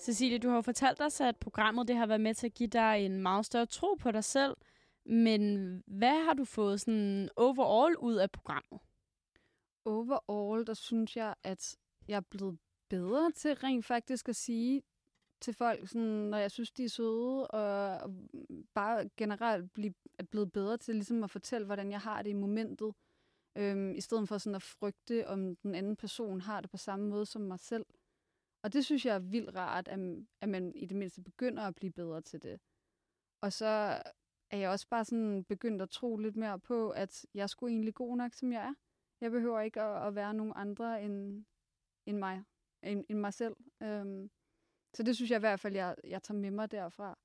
Cecilie, 0.00 0.38
du 0.38 0.48
har 0.48 0.54
jo 0.54 0.62
fortalt 0.62 1.00
os, 1.00 1.20
at 1.20 1.36
programmet 1.36 1.88
det 1.88 1.96
har 1.96 2.06
været 2.06 2.20
med 2.20 2.34
til 2.34 2.46
at 2.46 2.54
give 2.54 2.68
dig 2.68 3.04
en 3.04 3.22
meget 3.22 3.46
større 3.46 3.66
tro 3.66 3.94
på 3.94 4.10
dig 4.10 4.24
selv. 4.24 4.56
Men 5.04 5.82
hvad 5.86 6.24
har 6.24 6.34
du 6.34 6.44
fået 6.44 6.80
sådan 6.80 7.28
overall 7.36 7.96
ud 7.96 8.14
af 8.14 8.30
programmet? 8.30 8.80
Overall, 9.84 10.66
der 10.66 10.74
synes 10.74 11.16
jeg, 11.16 11.34
at 11.44 11.76
jeg 12.08 12.16
er 12.16 12.20
blevet 12.30 12.58
bedre 12.88 13.30
til 13.30 13.54
rent 13.54 13.86
faktisk 13.86 14.28
at 14.28 14.36
sige 14.36 14.82
til 15.40 15.54
folk, 15.54 15.88
sådan, 15.88 16.06
når 16.06 16.38
jeg 16.38 16.50
synes, 16.50 16.70
de 16.70 16.84
er 16.84 16.88
søde, 16.88 17.46
og 17.46 18.10
bare 18.74 19.08
generelt 19.16 19.72
blive, 19.72 19.94
er 20.18 20.24
blevet 20.24 20.52
bedre 20.52 20.76
til 20.76 20.94
ligesom 20.94 21.24
at 21.24 21.30
fortælle, 21.30 21.66
hvordan 21.66 21.90
jeg 21.90 22.00
har 22.00 22.22
det 22.22 22.30
i 22.30 22.34
momentet, 22.34 22.94
øhm, 23.56 23.94
i 23.94 24.00
stedet 24.00 24.28
for 24.28 24.38
sådan 24.38 24.54
at 24.54 24.62
frygte, 24.62 25.28
om 25.28 25.56
den 25.56 25.74
anden 25.74 25.96
person 25.96 26.40
har 26.40 26.60
det 26.60 26.70
på 26.70 26.76
samme 26.76 27.08
måde 27.08 27.26
som 27.26 27.42
mig 27.42 27.58
selv. 27.58 27.86
Og 28.62 28.72
det 28.72 28.84
synes 28.84 29.06
jeg 29.06 29.14
er 29.14 29.18
vildt 29.18 29.56
rart, 29.56 29.88
at, 29.88 30.00
at 30.40 30.48
man 30.48 30.74
i 30.74 30.86
det 30.86 30.96
mindste 30.96 31.22
begynder 31.22 31.62
at 31.62 31.74
blive 31.74 31.92
bedre 31.92 32.20
til 32.20 32.42
det. 32.42 32.60
Og 33.40 33.52
så 33.52 34.02
er 34.50 34.58
jeg 34.58 34.70
også 34.70 34.88
bare 34.88 35.04
sådan 35.04 35.44
begyndt 35.44 35.82
at 35.82 35.90
tro 35.90 36.16
lidt 36.16 36.36
mere 36.36 36.58
på, 36.58 36.90
at 36.90 37.26
jeg 37.34 37.42
er 37.42 37.46
sgu 37.46 37.66
egentlig 37.66 37.94
god 37.94 38.16
nok, 38.16 38.34
som 38.34 38.52
jeg 38.52 38.62
er. 38.62 38.74
Jeg 39.20 39.30
behøver 39.30 39.60
ikke 39.60 39.80
at, 39.80 40.06
at 40.06 40.14
være 40.14 40.34
nogen 40.34 40.52
andre 40.56 41.02
end, 41.02 41.44
end 42.06 42.18
mig, 42.18 42.44
end, 42.82 43.04
end 43.08 43.18
mig 43.18 43.34
selv. 43.34 43.56
Øhm, 43.82 44.30
så 44.94 45.02
det 45.02 45.16
synes 45.16 45.30
jeg 45.30 45.36
i 45.36 45.40
hvert 45.40 45.60
fald, 45.60 45.74
jeg, 45.74 45.96
jeg 46.04 46.22
tager 46.22 46.38
med 46.38 46.50
mig 46.50 46.70
derfra. 46.70 47.18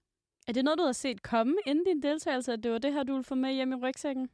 Er 0.48 0.54
det 0.54 0.64
noget, 0.64 0.80
du 0.80 0.84
har 0.84 0.92
set 0.92 1.22
komme 1.22 1.56
inden 1.66 1.86
din 1.86 2.02
deltagelse, 2.02 2.54
at 2.54 2.64
det 2.64 2.72
var 2.72 2.78
det 2.78 2.94
her, 2.94 3.04
du 3.04 3.14
ville 3.14 3.24
få 3.24 3.36
med 3.36 3.54
hjem 3.54 3.72
i 3.72 3.76
rygsækken? 3.76 4.30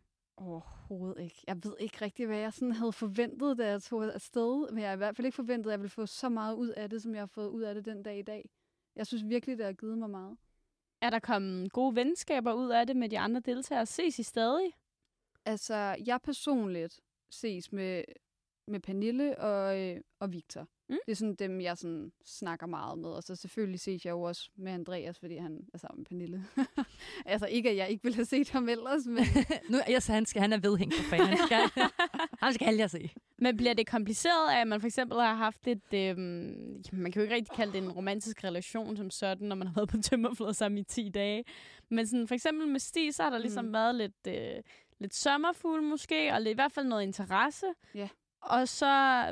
Overhovedet 0.92 1.24
ikke. 1.24 1.44
Jeg 1.48 1.64
ved 1.64 1.76
ikke 1.80 1.98
rigtig, 2.02 2.26
hvad 2.26 2.38
jeg 2.38 2.54
sådan 2.54 2.72
havde 2.72 2.92
forventet, 2.92 3.58
da 3.58 3.68
jeg 3.68 3.82
tog 3.82 4.14
afsted. 4.14 4.72
Men 4.72 4.80
jeg 4.80 4.90
har 4.90 4.94
i 4.94 4.98
hvert 4.98 5.16
fald 5.16 5.26
ikke 5.26 5.36
forventet, 5.36 5.70
at 5.70 5.72
jeg 5.72 5.80
ville 5.80 5.90
få 5.90 6.06
så 6.06 6.30
meget 6.30 6.56
ud 6.56 6.70
af 6.70 6.90
det, 6.90 7.02
som 7.02 7.14
jeg 7.14 7.22
har 7.22 7.28
fået 7.28 7.48
ud 7.48 7.62
af 7.62 7.76
det 7.76 7.86
den 7.86 8.04
dag 8.04 8.20
i 8.20 8.22
dag. 8.22 8.50
Jeg 8.96 9.08
synes 9.08 9.24
virkelig, 9.30 9.58
det 9.58 9.66
har 9.66 9.74
givet 9.74 9.98
mig 9.98 10.10
meget. 10.10 10.38
Er 11.02 11.10
der 11.10 11.20
kommet 11.20 11.72
gode 11.72 11.96
venskaber 11.96 12.54
ud 12.54 12.70
af 12.70 12.88
det 12.88 12.96
med 12.96 13.10
de 13.10 13.20
andre 13.20 13.40
deltagere? 13.40 13.86
Ses 13.86 14.20
I 14.20 14.24
stadig? 14.24 14.72
Altså, 15.46 15.76
jeg 16.06 16.20
personligt 16.24 17.02
ses 17.30 17.72
med, 17.72 18.04
med 18.68 18.80
Pernille 18.80 19.40
og, 19.40 19.80
øh, 19.80 20.02
og 20.20 20.34
Victor. 20.34 20.68
Mm. 20.92 20.98
Det 21.06 21.12
er 21.12 21.16
sådan 21.16 21.36
dem, 21.36 21.62
jeg 21.62 21.78
sådan 21.78 22.12
snakker 22.26 22.68
meget 22.68 23.00
med. 23.00 23.10
Og 23.10 23.24
så 23.24 23.36
selvfølgelig 23.36 23.80
ses 23.80 24.06
jeg 24.06 24.12
jo 24.12 24.22
også 24.22 24.50
med 24.56 24.72
Andreas, 24.72 25.20
fordi 25.20 25.38
han 25.38 25.60
er 25.74 25.78
sammen 25.78 26.00
med 26.00 26.06
Pernille. 26.06 26.46
altså 27.26 27.48
ikke, 27.48 27.70
at 27.70 27.76
jeg 27.78 27.90
ikke 27.90 28.04
ville 28.04 28.16
have 28.16 28.26
set 28.26 28.50
ham 28.50 28.70
ellers, 28.70 29.06
men... 29.06 29.24
nu, 29.72 29.78
jeg, 29.90 30.04
så 30.04 30.14
han, 30.14 30.26
skal, 30.26 30.42
han 30.42 30.54
er 30.54 30.58
vedhængt 30.58 30.96
på 30.98 31.04
fan. 31.04 31.20
Han 31.20 31.38
skal, 31.38 31.90
han 32.40 32.54
skal 32.54 32.76
jeg 32.76 32.90
se. 32.90 33.12
Men 33.38 33.58
bliver 33.58 33.74
det 33.74 33.88
kompliceret 33.88 34.52
af, 34.52 34.62
at 34.62 34.68
man 34.68 34.80
for 34.82 34.88
eksempel 34.88 35.20
har 35.20 35.34
haft 35.36 35.68
et... 35.68 35.94
Øh, 35.94 36.18
man 36.18 37.12
kan 37.12 37.14
jo 37.16 37.22
ikke 37.22 37.36
rigtig 37.36 37.56
kalde 37.56 37.74
det 37.74 37.84
en 37.84 37.92
romantisk 37.92 38.44
relation 38.44 38.98
som 38.98 39.10
sådan, 39.10 39.48
når 39.48 39.56
man 39.56 39.68
har 39.68 39.74
været 39.74 39.90
på 39.90 39.98
tømmerflod 39.98 40.54
sammen 40.54 40.78
i 40.78 40.84
10 40.84 41.10
dage. 41.10 41.44
Men 41.90 42.08
sådan, 42.08 42.28
for 42.28 42.36
eksempel 42.36 42.68
med 42.68 42.80
Stig, 42.80 43.16
så 43.16 43.24
har 43.24 43.30
der 43.30 43.38
ligesom 43.38 43.66
mm. 43.66 43.74
været 43.74 43.96
lidt, 43.96 44.28
øh, 44.28 44.64
lidt 45.00 45.16
sommerfugl 45.16 45.84
måske, 45.84 46.34
og 46.34 46.42
i 46.46 46.54
hvert 46.54 46.72
fald 46.72 46.86
noget 46.88 47.04
interesse. 47.04 47.66
Ja. 47.96 48.00
Yeah. 48.00 48.10
Og 48.42 48.68
så 48.68 49.24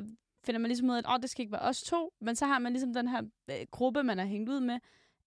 finder 0.49 0.59
man 0.59 0.69
ligesom 0.69 0.89
ud 0.89 0.93
af, 0.93 0.97
at 0.97 1.05
oh, 1.07 1.21
det 1.21 1.29
skal 1.29 1.41
ikke 1.41 1.51
være 1.51 1.61
os 1.61 1.81
to, 1.81 2.13
men 2.21 2.35
så 2.35 2.45
har 2.45 2.59
man 2.59 2.71
ligesom 2.73 2.93
den 2.93 3.07
her 3.07 3.21
øh, 3.49 3.67
gruppe, 3.71 4.03
man 4.03 4.17
har 4.17 4.25
hængt 4.25 4.49
ud 4.49 4.59
med. 4.59 4.79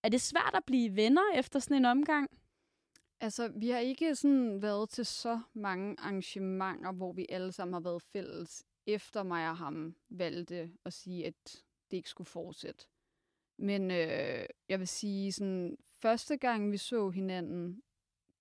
Er 0.02 0.08
det 0.08 0.20
svært 0.20 0.54
at 0.54 0.64
blive 0.64 0.96
venner 0.96 1.22
efter 1.34 1.58
sådan 1.58 1.76
en 1.76 1.84
omgang? 1.84 2.30
Altså, 3.20 3.52
vi 3.56 3.68
har 3.70 3.78
ikke 3.78 4.14
sådan 4.14 4.62
været 4.62 4.90
til 4.90 5.06
så 5.06 5.40
mange 5.54 5.96
arrangementer, 5.98 6.92
hvor 6.92 7.12
vi 7.12 7.26
alle 7.28 7.52
sammen 7.52 7.72
har 7.72 7.80
været 7.80 8.02
fælles, 8.02 8.64
efter 8.86 9.22
mig 9.22 9.50
og 9.50 9.56
ham 9.56 9.94
valgte 10.10 10.70
at 10.84 10.92
sige, 10.92 11.26
at 11.26 11.62
det 11.90 11.96
ikke 11.96 12.08
skulle 12.08 12.28
fortsætte. 12.28 12.86
Men 13.58 13.90
øh, 13.90 14.46
jeg 14.68 14.78
vil 14.78 14.88
sige, 14.88 15.32
sådan 15.32 15.76
første 16.02 16.36
gang 16.36 16.72
vi 16.72 16.76
så 16.76 17.10
hinanden, 17.10 17.82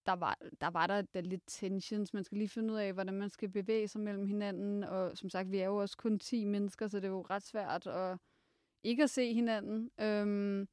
der 0.06 0.14
var, 0.14 0.38
der 0.62 0.70
var 0.70 0.88
der, 0.88 1.02
der 1.02 1.22
lidt 1.22 1.43
tensions. 1.47 2.14
Man 2.14 2.24
skal 2.24 2.38
lige 2.38 2.49
finde 2.49 2.74
ud 2.74 2.78
af, 2.78 2.93
hvordan 2.93 3.14
man 3.14 3.30
skal 3.30 3.49
bevæge 3.49 3.88
sig 3.88 4.02
mellem 4.02 4.26
hinanden. 4.26 4.84
Og 4.84 5.18
som 5.18 5.30
sagt, 5.30 5.52
vi 5.52 5.58
er 5.58 5.66
jo 5.66 5.76
også 5.76 5.97
kun 5.97 6.20
10 6.20 6.45
mennesker, 6.45 6.88
så 6.88 6.97
det 6.99 7.06
er 7.06 7.10
jo 7.10 7.26
ret 7.30 7.43
svært 7.43 7.88
at 7.88 8.18
ikke 8.84 9.04
at 9.04 9.10
se 9.10 9.34
hinanden, 9.34 9.91
øhm, 9.99 10.68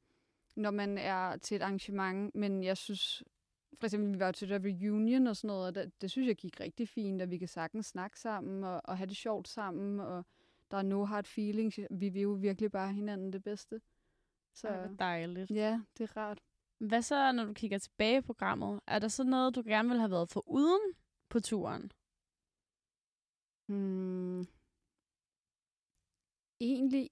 når 0.55 0.71
man 0.71 0.97
er 0.97 1.37
til 1.37 1.55
et 1.55 1.61
arrangement. 1.61 2.35
Men 2.35 2.63
jeg 2.63 2.77
synes, 2.77 3.23
for 3.79 3.87
eksempel, 3.87 4.13
vi 4.13 4.19
var 4.19 4.31
til 4.31 4.49
der 4.49 4.59
reunion 4.59 5.27
og 5.27 5.35
sådan 5.35 5.47
noget, 5.47 5.67
og 5.67 5.75
det, 5.75 6.01
det 6.01 6.11
synes 6.11 6.27
jeg 6.27 6.35
gik 6.35 6.59
rigtig 6.59 6.89
fint, 6.89 7.21
og 7.21 7.29
vi 7.29 7.37
kan 7.37 7.47
sagtens 7.47 7.85
snakke 7.85 8.19
sammen 8.19 8.63
og, 8.63 8.81
og 8.83 8.97
have 8.97 9.07
det 9.07 9.17
sjovt 9.17 9.47
sammen, 9.47 9.99
og 9.99 10.25
der 10.71 10.77
er 10.77 10.81
no 10.81 11.05
hard 11.05 11.25
feelings. 11.25 11.79
Vi 11.91 12.09
vil 12.09 12.21
jo 12.21 12.31
virkelig 12.31 12.71
bare 12.71 12.93
hinanden 12.93 13.33
det 13.33 13.43
bedste. 13.43 13.81
Så 14.53 14.67
Ej, 14.67 14.87
dejligt. 14.99 15.51
Ja, 15.51 15.81
det 15.97 16.09
er 16.09 16.17
rart. 16.17 16.39
Hvad 16.79 17.01
så, 17.01 17.31
når 17.31 17.45
du 17.45 17.53
kigger 17.53 17.77
tilbage 17.77 18.17
i 18.17 18.21
programmet? 18.21 18.79
Er 18.87 18.99
der 18.99 19.07
så 19.07 19.23
noget, 19.23 19.55
du 19.55 19.63
gerne 19.65 19.89
vil 19.89 19.99
have 19.99 20.11
været 20.11 20.29
for 20.29 20.47
uden 20.47 20.93
på 21.29 21.39
turen? 21.39 21.91
Hmm. 23.65 24.47
Egentlig 26.59 27.09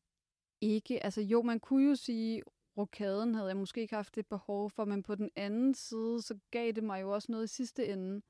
ikke. 0.62 1.04
Altså 1.04 1.22
jo, 1.22 1.42
man 1.42 1.60
kunne 1.60 1.90
jo 1.90 1.96
sige, 1.96 2.44
rokaden 2.78 3.36
havde 3.36 3.48
jeg 3.48 3.58
måske 3.58 3.82
ikke 3.82 3.96
haft 3.96 4.16
det 4.16 4.28
behov 4.28 4.70
for, 4.70 4.86
men 4.86 5.04
på 5.04 5.16
den 5.16 5.32
anden 5.36 5.74
side, 5.74 6.22
så 6.22 6.40
gav 6.52 6.72
det 6.72 6.84
mig 6.84 7.02
jo 7.02 7.14
også 7.14 7.32
noget 7.32 7.44
i 7.44 7.56
sidste 7.56 7.88
ende. 7.88 8.22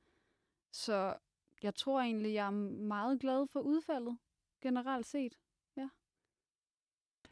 Så 0.72 1.18
jeg 1.64 1.76
tror 1.76 2.02
egentlig, 2.02 2.34
jeg 2.34 2.48
er 2.48 2.52
meget 2.88 3.20
glad 3.20 3.48
for 3.48 3.60
udfaldet, 3.60 4.18
generelt 4.62 5.06
set. 5.06 5.38
Ja. 5.76 5.90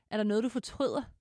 Er 0.09 0.17
der 0.17 0.23
noget, 0.23 0.43
du 0.43 0.49
fortryder? 0.49 1.14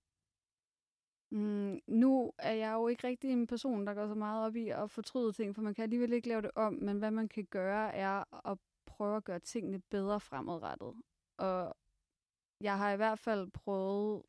Mm, 1.35 1.81
nu 1.87 2.33
er 2.39 2.53
jeg 2.53 2.73
jo 2.73 2.89
ikke 2.89 3.07
rigtig 3.07 3.31
en 3.31 3.47
person, 3.47 3.87
der 3.87 3.95
går 3.95 4.07
så 4.07 4.15
meget 4.15 4.47
op 4.47 4.57
i 4.57 4.69
at 4.69 4.91
fortryde 4.91 5.33
ting, 5.33 5.55
for 5.55 5.63
man 5.63 5.75
kan 5.75 5.83
alligevel 5.83 6.13
ikke 6.13 6.29
lave 6.29 6.43
det 6.43 6.51
om, 6.55 6.73
men 6.73 6.99
hvad 6.99 7.11
man 7.11 7.29
kan 7.29 7.45
gøre, 7.45 7.95
er 7.95 8.47
at 8.51 8.59
prøve 8.87 9.17
at 9.17 9.25
gøre 9.25 9.39
tingene 9.39 9.81
bedre 9.81 10.21
fremadrettet. 10.21 10.95
Og 11.37 11.77
jeg 12.61 12.79
har 12.79 12.93
i 12.93 12.97
hvert 12.97 13.19
fald 13.19 13.51
prøvet 13.51 14.23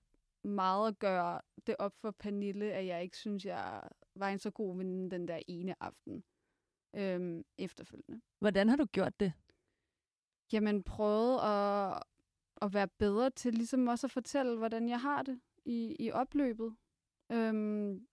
meget 0.44 0.88
at 0.88 1.00
gøre 1.00 1.42
det 1.68 1.76
op 1.80 1.94
for 2.02 2.12
Pernille, 2.12 2.74
at 2.74 2.86
jeg 2.86 3.04
ikke 3.04 3.18
synes, 3.18 3.46
jeg 3.46 3.90
var 4.16 4.30
en 4.30 4.40
så 4.40 4.52
god 4.52 4.78
veninde 4.78 5.12
den 5.12 5.28
der 5.28 5.40
ene 5.48 5.84
aften 5.84 6.24
øhm, 6.96 7.44
efterfølgende. 7.58 8.22
Hvordan 8.40 8.70
har 8.70 8.76
du 8.76 8.86
gjort 8.86 9.20
det? 9.20 9.34
Jamen, 10.54 10.84
prøvet 10.84 11.40
at, 11.40 12.04
at 12.62 12.74
være 12.74 12.88
bedre 12.88 13.30
til 13.30 13.54
ligesom 13.54 13.88
også 13.88 14.08
at 14.08 14.12
fortælle, 14.12 14.58
hvordan 14.58 14.90
jeg 14.90 15.02
har 15.02 15.24
det 15.24 15.42
i, 15.66 15.96
i 16.00 16.12
opløbet. 16.12 16.76
Øhm, 17.32 18.08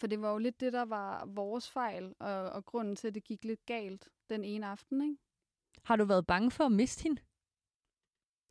for 0.00 0.06
det 0.06 0.20
var 0.20 0.32
jo 0.32 0.38
lidt 0.38 0.60
det, 0.60 0.72
der 0.72 0.84
var 0.84 1.26
vores 1.26 1.70
fejl, 1.70 2.14
og, 2.18 2.50
og 2.50 2.64
grunden 2.64 2.96
til, 2.96 3.08
at 3.08 3.14
det 3.14 3.24
gik 3.24 3.44
lidt 3.44 3.66
galt 3.66 4.08
den 4.30 4.44
ene 4.44 4.66
aften, 4.66 5.02
ikke? 5.02 5.16
Har 5.84 5.96
du 5.96 6.04
været 6.04 6.26
bange 6.26 6.50
for 6.50 6.64
at 6.64 6.72
miste 6.72 7.02
hende? 7.02 7.22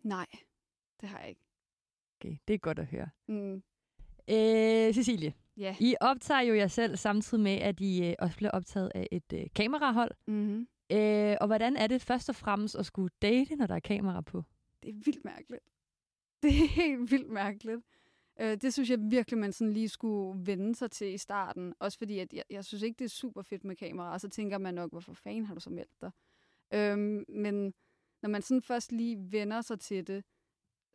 Nej, 0.04 0.28
det 1.02 1.10
har 1.10 1.20
jeg 1.20 1.30
ikke. 1.30 1.42
Okay, 2.20 2.38
det 2.48 2.54
er 2.54 2.58
godt 2.58 2.80
at 2.80 2.86
høre. 2.86 3.10
Mm. 3.28 3.64
Øh, 4.30 4.94
Cecilie, 4.94 5.34
ja. 5.58 5.76
I 5.80 5.96
optager 6.02 6.42
jo 6.42 6.56
jer 6.56 6.68
selv 6.68 6.98
samtidig 6.98 7.44
med, 7.44 7.56
at 7.56 7.80
I 7.80 8.06
øh, 8.06 8.16
også 8.20 8.38
bliver 8.38 8.52
optaget 8.52 8.92
af 8.96 9.08
et 9.12 9.34
øh, 9.34 9.46
kamerahold. 9.56 10.12
Mm-hmm. 10.28 10.68
Øh, 10.92 11.38
og 11.42 11.48
hvordan 11.48 11.76
er 11.76 11.88
det 11.88 12.02
først 12.02 12.30
og 12.30 12.36
fremmest 12.36 12.76
at 12.76 12.86
skulle 12.86 13.10
date, 13.22 13.56
når 13.56 13.68
der 13.68 13.76
er 13.76 13.80
kamera 13.80 14.22
på? 14.22 14.44
Det 14.84 14.90
er 14.90 14.94
vildt 15.06 15.26
mærkeligt. 15.26 15.64
Det 16.44 16.50
er 16.50 16.68
helt 16.68 17.12
vildt 17.12 17.30
mærkeligt. 17.30 17.82
Øh, 18.40 18.58
det 18.58 18.74
synes 18.74 18.90
jeg 18.90 19.00
virkelig, 19.02 19.40
man 19.40 19.54
sådan 19.54 19.74
lige 19.74 19.90
skulle 19.90 20.46
vende 20.46 20.76
sig 20.76 20.92
til 20.92 21.14
i 21.14 21.18
starten. 21.18 21.74
Også 21.80 21.98
fordi, 21.98 22.20
at 22.20 22.34
jeg, 22.34 22.44
jeg 22.50 22.66
synes 22.66 22.84
ikke, 22.84 23.00
det 23.00 23.06
er 23.06 23.10
super 23.10 23.42
fedt 23.42 23.64
med 23.64 23.76
kamera. 23.76 24.14
Og 24.14 24.22
så 24.22 24.30
tænker 24.30 24.58
man 24.58 24.74
nok, 24.74 24.92
hvorfor 24.92 25.14
fanden 25.14 25.46
har 25.46 25.54
du 25.54 25.60
så 25.60 25.70
meldt 25.70 26.02
dig? 26.02 26.12
Øh, 26.74 26.98
men 27.30 27.74
når 28.22 28.30
man 28.30 28.42
sådan 28.42 28.62
først 28.62 28.92
lige 28.92 29.32
vender 29.32 29.62
sig 29.62 29.80
til 29.80 30.08
det, 30.08 30.24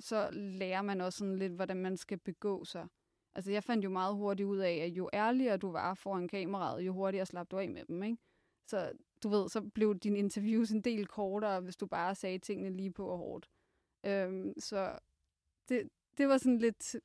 så 0.00 0.30
lærer 0.32 0.82
man 0.82 1.00
også 1.00 1.18
sådan 1.18 1.38
lidt, 1.38 1.52
hvordan 1.52 1.76
man 1.76 1.96
skal 1.96 2.18
begå 2.18 2.64
sig. 2.64 2.88
Altså, 3.34 3.52
jeg 3.52 3.64
fandt 3.64 3.84
jo 3.84 3.90
meget 3.90 4.16
hurtigt 4.16 4.46
ud 4.46 4.58
af, 4.58 4.74
at 4.74 4.90
jo 4.90 5.10
ærligere 5.12 5.56
du 5.56 5.70
var 5.70 5.94
foran 5.94 6.28
kameraet, 6.28 6.86
jo 6.86 6.92
hurtigere 6.92 7.26
slap 7.26 7.50
du 7.50 7.58
af 7.58 7.70
med 7.70 7.84
dem, 7.84 8.02
ikke? 8.02 8.16
Så 8.66 8.92
du 9.22 9.28
ved, 9.28 9.48
så 9.48 9.60
blev 9.74 9.98
din 9.98 10.16
interviews 10.16 10.70
en 10.70 10.80
del 10.80 11.06
kortere, 11.06 11.60
hvis 11.60 11.76
du 11.76 11.86
bare 11.86 12.14
sagde 12.14 12.38
tingene 12.38 12.76
lige 12.76 12.92
på 12.92 13.06
og 13.06 13.18
hårdt. 13.18 13.50
Øhm, 14.06 14.54
så 14.58 14.98
det, 15.68 15.88
det 16.18 16.28
var 16.28 16.38
sådan 16.38 16.58
lidt 16.58 16.96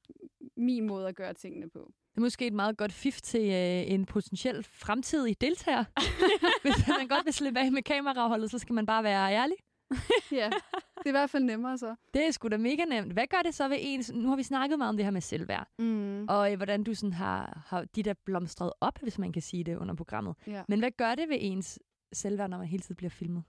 min 0.58 0.88
måde 0.88 1.08
at 1.08 1.16
gøre 1.16 1.34
tingene 1.34 1.70
på. 1.70 1.92
Det 2.12 2.18
er 2.18 2.22
måske 2.22 2.48
et 2.48 2.54
meget 2.54 2.78
godt 2.78 2.92
fif 2.92 3.22
til 3.22 3.42
øh, 3.42 3.92
en 3.92 4.06
potentiel 4.06 4.64
fremtidig 4.64 5.42
deltager. 5.42 5.86
Hvis 6.64 6.88
man 6.88 7.08
godt 7.08 7.26
vil 7.26 7.34
slippe 7.34 7.60
af 7.60 7.72
med 7.72 7.82
kameraholdet, 7.84 8.52
så 8.52 8.60
skal 8.60 8.74
man 8.74 8.86
bare 8.86 9.04
være 9.04 9.34
ærlig. 9.34 9.58
ja, 10.32 10.50
det 10.98 11.06
er 11.06 11.10
i 11.10 11.12
hvert 11.12 11.30
fald 11.30 11.44
nemmere 11.44 11.78
så. 11.78 11.96
Det 12.14 12.28
er 12.28 12.32
sgu 12.32 12.48
da 12.48 12.58
mega 12.58 12.86
nemt. 12.86 13.14
Hvad 13.14 13.28
gør 13.28 13.42
det 13.46 13.54
så 13.54 13.68
ved 13.68 13.78
en? 13.80 14.04
Nu 14.14 14.30
har 14.30 14.36
vi 14.36 14.44
snakket 14.44 14.78
meget 14.78 14.90
om 14.90 14.98
det 14.98 15.06
her 15.06 15.12
med 15.12 15.22
selvværd. 15.22 15.68
Mm. 15.80 16.26
Og 16.28 16.52
øh, 16.52 16.58
hvordan 16.58 16.84
du 16.84 16.94
sådan 16.94 17.14
har, 17.14 17.64
har 17.66 17.86
de 17.96 18.04
der 18.04 18.14
blomstret 18.26 18.74
op, 18.82 19.00
hvis 19.02 19.18
man 19.20 19.32
kan 19.32 19.42
sige 19.42 19.64
det 19.64 19.78
under 19.78 19.96
programmet. 19.96 20.36
Ja. 20.48 20.64
Men 20.68 20.80
hvad 20.80 20.92
gør 20.92 21.16
det 21.16 21.30
ved 21.30 21.38
ens 21.40 21.80
selvværd, 22.14 22.50
når 22.50 22.58
man 22.58 22.68
hele 22.68 22.84
tiden 22.84 22.96
bliver 22.96 23.10
filmet? 23.10 23.44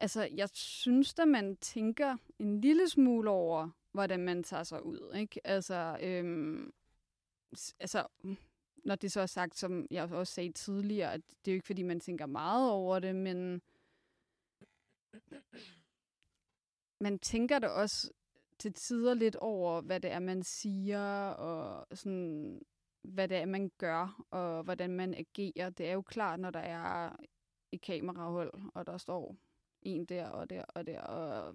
Altså, 0.00 0.28
jeg 0.34 0.48
synes 0.52 1.14
at 1.18 1.28
man 1.28 1.56
tænker 1.56 2.16
en 2.38 2.60
lille 2.60 2.88
smule 2.88 3.30
over, 3.30 3.70
hvordan 3.92 4.20
man 4.20 4.42
tager 4.42 4.62
sig 4.62 4.86
ud, 4.86 5.12
ikke? 5.16 5.40
Altså, 5.44 5.98
øhm, 6.02 6.72
altså, 7.80 8.06
når 8.84 8.94
det 8.94 9.12
så 9.12 9.20
er 9.20 9.26
sagt, 9.26 9.58
som 9.58 9.86
jeg 9.90 10.12
også 10.12 10.32
sagde 10.32 10.52
tidligere, 10.52 11.12
at 11.12 11.20
det 11.44 11.50
er 11.50 11.54
jo 11.54 11.56
ikke, 11.56 11.66
fordi 11.66 11.82
man 11.82 12.00
tænker 12.00 12.26
meget 12.26 12.70
over 12.70 12.98
det, 12.98 13.16
men 13.16 13.62
man 17.00 17.18
tænker 17.18 17.58
det 17.58 17.70
også 17.70 18.10
til 18.58 18.72
tider 18.72 19.14
lidt 19.14 19.36
over, 19.36 19.80
hvad 19.80 20.00
det 20.00 20.10
er, 20.10 20.18
man 20.18 20.42
siger, 20.42 21.28
og 21.28 21.96
sådan, 21.96 22.62
hvad 23.02 23.28
det 23.28 23.36
er, 23.36 23.46
man 23.46 23.70
gør, 23.78 24.24
og 24.30 24.62
hvordan 24.62 24.90
man 24.90 25.14
agerer. 25.14 25.70
Det 25.70 25.88
er 25.88 25.92
jo 25.92 26.02
klart, 26.02 26.40
når 26.40 26.50
der 26.50 26.60
er 26.60 27.16
et 27.72 27.80
kamerahold, 27.80 28.52
og 28.74 28.86
der 28.86 28.98
står 28.98 29.36
en 29.86 30.04
der 30.04 30.28
og 30.28 30.50
der 30.50 30.62
og 30.62 30.86
der, 30.86 31.00
og, 31.00 31.54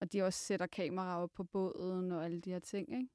og 0.00 0.12
de 0.12 0.22
også 0.22 0.38
sætter 0.38 0.66
kameraer 0.66 1.16
op 1.16 1.32
på 1.34 1.44
båden 1.44 2.12
og 2.12 2.24
alle 2.24 2.40
de 2.40 2.50
her 2.50 2.58
ting, 2.58 2.92
ikke? 2.92 3.08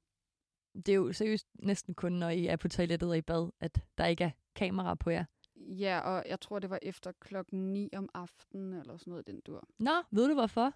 Det 0.74 0.88
er 0.88 0.94
jo 0.94 1.12
seriøst 1.12 1.46
næsten 1.54 1.94
kun, 1.94 2.12
når 2.12 2.28
I 2.28 2.46
er 2.46 2.56
på 2.56 2.68
toilettet 2.68 3.08
og 3.08 3.18
i 3.18 3.22
bad, 3.22 3.50
at 3.60 3.84
der 3.98 4.06
ikke 4.06 4.24
er 4.24 4.30
kamera 4.54 4.94
på 4.94 5.10
jer. 5.10 5.24
Ja, 5.56 6.00
og 6.00 6.24
jeg 6.28 6.40
tror, 6.40 6.58
det 6.58 6.70
var 6.70 6.78
efter 6.82 7.12
klokken 7.12 7.72
9 7.72 7.90
om 7.96 8.08
aftenen, 8.14 8.72
eller 8.72 8.96
sådan 8.96 9.10
noget 9.10 9.26
den 9.26 9.40
dur. 9.40 9.68
Nå, 9.78 9.90
ved 10.10 10.28
du 10.28 10.34
hvorfor? 10.34 10.72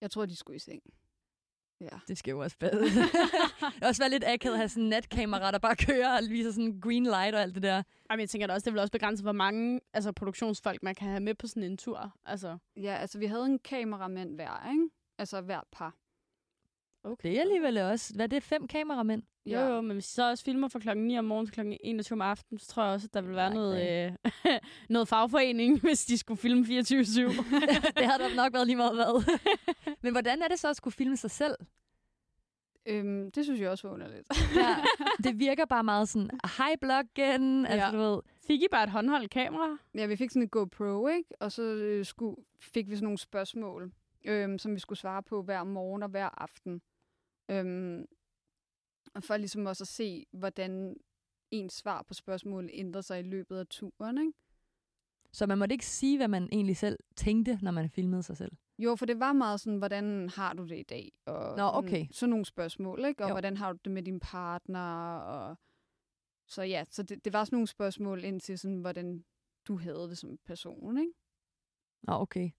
Jeg 0.00 0.10
tror, 0.10 0.26
de 0.26 0.36
skulle 0.36 0.56
i 0.56 0.58
seng. 0.58 0.82
Ja. 1.80 1.98
Det 2.08 2.18
skal 2.18 2.30
jo 2.30 2.38
også 2.38 2.56
bade. 2.58 2.84
det 3.78 3.82
også 3.82 4.02
være 4.02 4.10
lidt 4.10 4.24
akavet 4.26 4.52
at 4.54 4.58
have 4.58 4.68
sådan 4.68 4.82
en 4.82 4.88
natkamera, 4.88 5.50
der 5.50 5.58
bare 5.58 5.76
kører 5.76 6.16
og 6.16 6.22
viser 6.28 6.50
sådan 6.50 6.80
green 6.80 7.04
light 7.04 7.34
og 7.34 7.40
alt 7.40 7.54
det 7.54 7.62
der. 7.62 7.82
Jamen, 8.10 8.20
jeg 8.20 8.28
tænker 8.28 8.46
da 8.46 8.52
også, 8.54 8.64
det 8.64 8.72
vil 8.72 8.80
også 8.80 8.92
begrænse, 8.92 9.22
hvor 9.22 9.32
mange 9.32 9.80
altså, 9.92 10.12
produktionsfolk 10.12 10.82
man 10.82 10.94
kan 10.94 11.08
have 11.08 11.20
med 11.20 11.34
på 11.34 11.46
sådan 11.46 11.62
en 11.62 11.76
tur. 11.76 12.12
Altså. 12.26 12.58
Ja, 12.76 12.96
altså 12.96 13.18
vi 13.18 13.26
havde 13.26 13.46
en 13.46 13.58
kameramand 13.58 14.34
hver, 14.34 14.70
ikke? 14.70 14.88
Altså 15.18 15.40
hver 15.40 15.60
par. 15.72 15.94
Okay. 17.04 17.28
Det 17.28 17.36
er 17.36 17.40
alligevel 17.40 17.78
også. 17.78 18.14
Hvad 18.14 18.24
er 18.24 18.28
det? 18.28 18.42
Fem 18.42 18.66
kameramænd? 18.66 19.22
Jo, 19.46 19.60
jo, 19.60 19.80
men 19.80 19.90
hvis 19.90 20.04
vi 20.04 20.14
så 20.14 20.30
også 20.30 20.44
filmer 20.44 20.68
fra 20.68 20.78
klokken 20.78 21.06
9 21.06 21.18
om 21.18 21.24
morgenen 21.24 21.46
til 21.46 21.54
klokken 21.54 21.76
21 21.80 22.16
om 22.16 22.20
aftenen, 22.20 22.58
så 22.58 22.66
tror 22.66 22.82
jeg 22.82 22.92
også, 22.92 23.06
at 23.06 23.14
der 23.14 23.20
vil 23.20 23.36
være 23.36 23.54
noget, 23.54 24.06
øh, 24.06 24.12
noget 24.88 25.08
fagforening, 25.08 25.80
hvis 25.86 26.04
de 26.04 26.18
skulle 26.18 26.38
filme 26.38 26.62
24-7. 26.62 26.68
det 27.96 28.06
havde 28.06 28.22
der 28.22 28.34
nok 28.36 28.52
været 28.52 28.66
lige 28.66 28.76
meget 28.76 28.94
hvad. 28.94 29.38
men 30.02 30.12
hvordan 30.12 30.42
er 30.42 30.48
det 30.48 30.58
så 30.58 30.68
at 30.70 30.76
skulle 30.76 30.94
filme 30.94 31.16
sig 31.16 31.30
selv? 31.30 31.54
Øhm, 32.86 33.30
det 33.30 33.44
synes 33.44 33.60
jeg 33.60 33.70
også 33.70 33.88
var 33.88 33.94
underligt. 33.94 34.28
ja, 34.56 34.76
det 35.24 35.38
virker 35.38 35.64
bare 35.64 35.84
meget 35.84 36.08
sådan, 36.08 36.30
hej 36.58 36.76
bloggen, 36.80 37.66
altså 37.66 37.86
ja. 37.86 37.92
du 37.92 37.98
ved. 37.98 38.20
Fik 38.46 38.62
I 38.62 38.66
bare 38.70 38.84
et 38.84 38.90
håndholdt 38.90 39.30
kamera? 39.30 39.76
Ja, 39.94 40.06
vi 40.06 40.16
fik 40.16 40.30
sådan 40.30 40.42
et 40.42 40.50
GoPro, 40.50 41.06
ikke? 41.06 41.28
Og 41.40 41.52
så 41.52 41.62
øh, 41.62 42.04
skulle, 42.04 42.36
fik 42.60 42.90
vi 42.90 42.94
sådan 42.96 43.04
nogle 43.04 43.18
spørgsmål, 43.18 43.92
øhm, 44.24 44.58
som 44.58 44.74
vi 44.74 44.80
skulle 44.80 44.98
svare 44.98 45.22
på 45.22 45.42
hver 45.42 45.64
morgen 45.64 46.02
og 46.02 46.08
hver 46.08 46.42
aften. 46.42 46.82
Øhm, 47.50 48.06
og 49.14 49.22
for 49.22 49.36
ligesom 49.36 49.66
også 49.66 49.84
at 49.84 49.88
se, 49.88 50.26
hvordan 50.32 50.96
ens 51.50 51.72
svar 51.72 52.02
på 52.02 52.14
spørgsmål 52.14 52.70
ændrer 52.72 53.00
sig 53.00 53.20
i 53.20 53.22
løbet 53.22 53.58
af 53.58 53.66
turen, 53.66 54.18
ikke? 54.18 54.32
Så 55.32 55.46
man 55.46 55.58
måtte 55.58 55.72
ikke 55.72 55.86
sige, 55.86 56.16
hvad 56.16 56.28
man 56.28 56.48
egentlig 56.52 56.76
selv 56.76 56.98
tænkte, 57.16 57.58
når 57.62 57.70
man 57.70 57.90
filmede 57.90 58.22
sig 58.22 58.36
selv? 58.36 58.52
Jo, 58.78 58.96
for 58.96 59.06
det 59.06 59.20
var 59.20 59.32
meget 59.32 59.60
sådan, 59.60 59.78
hvordan 59.78 60.28
har 60.28 60.52
du 60.54 60.64
det 60.64 60.78
i 60.78 60.82
dag? 60.82 61.12
Og 61.26 61.56
Nå, 61.56 61.70
okay. 61.74 61.98
Sådan, 61.98 62.12
sådan 62.12 62.30
nogle 62.30 62.44
spørgsmål, 62.44 63.04
ikke? 63.04 63.24
Og 63.24 63.28
jo. 63.28 63.34
hvordan 63.34 63.56
har 63.56 63.72
du 63.72 63.78
det 63.84 63.92
med 63.92 64.02
din 64.02 64.20
partner? 64.20 65.16
Og... 65.16 65.56
Så 66.46 66.62
ja, 66.62 66.84
så 66.90 67.02
det, 67.02 67.24
det 67.24 67.32
var 67.32 67.44
sådan 67.44 67.56
nogle 67.56 67.66
spørgsmål 67.66 68.24
ind 68.24 68.40
til, 68.40 68.58
sådan, 68.58 68.80
hvordan 68.80 69.24
du 69.68 69.76
havde 69.76 70.08
det 70.08 70.18
som 70.18 70.38
person, 70.44 70.98
ikke? 70.98 71.12
Nå, 72.02 72.12
okay. 72.12 72.50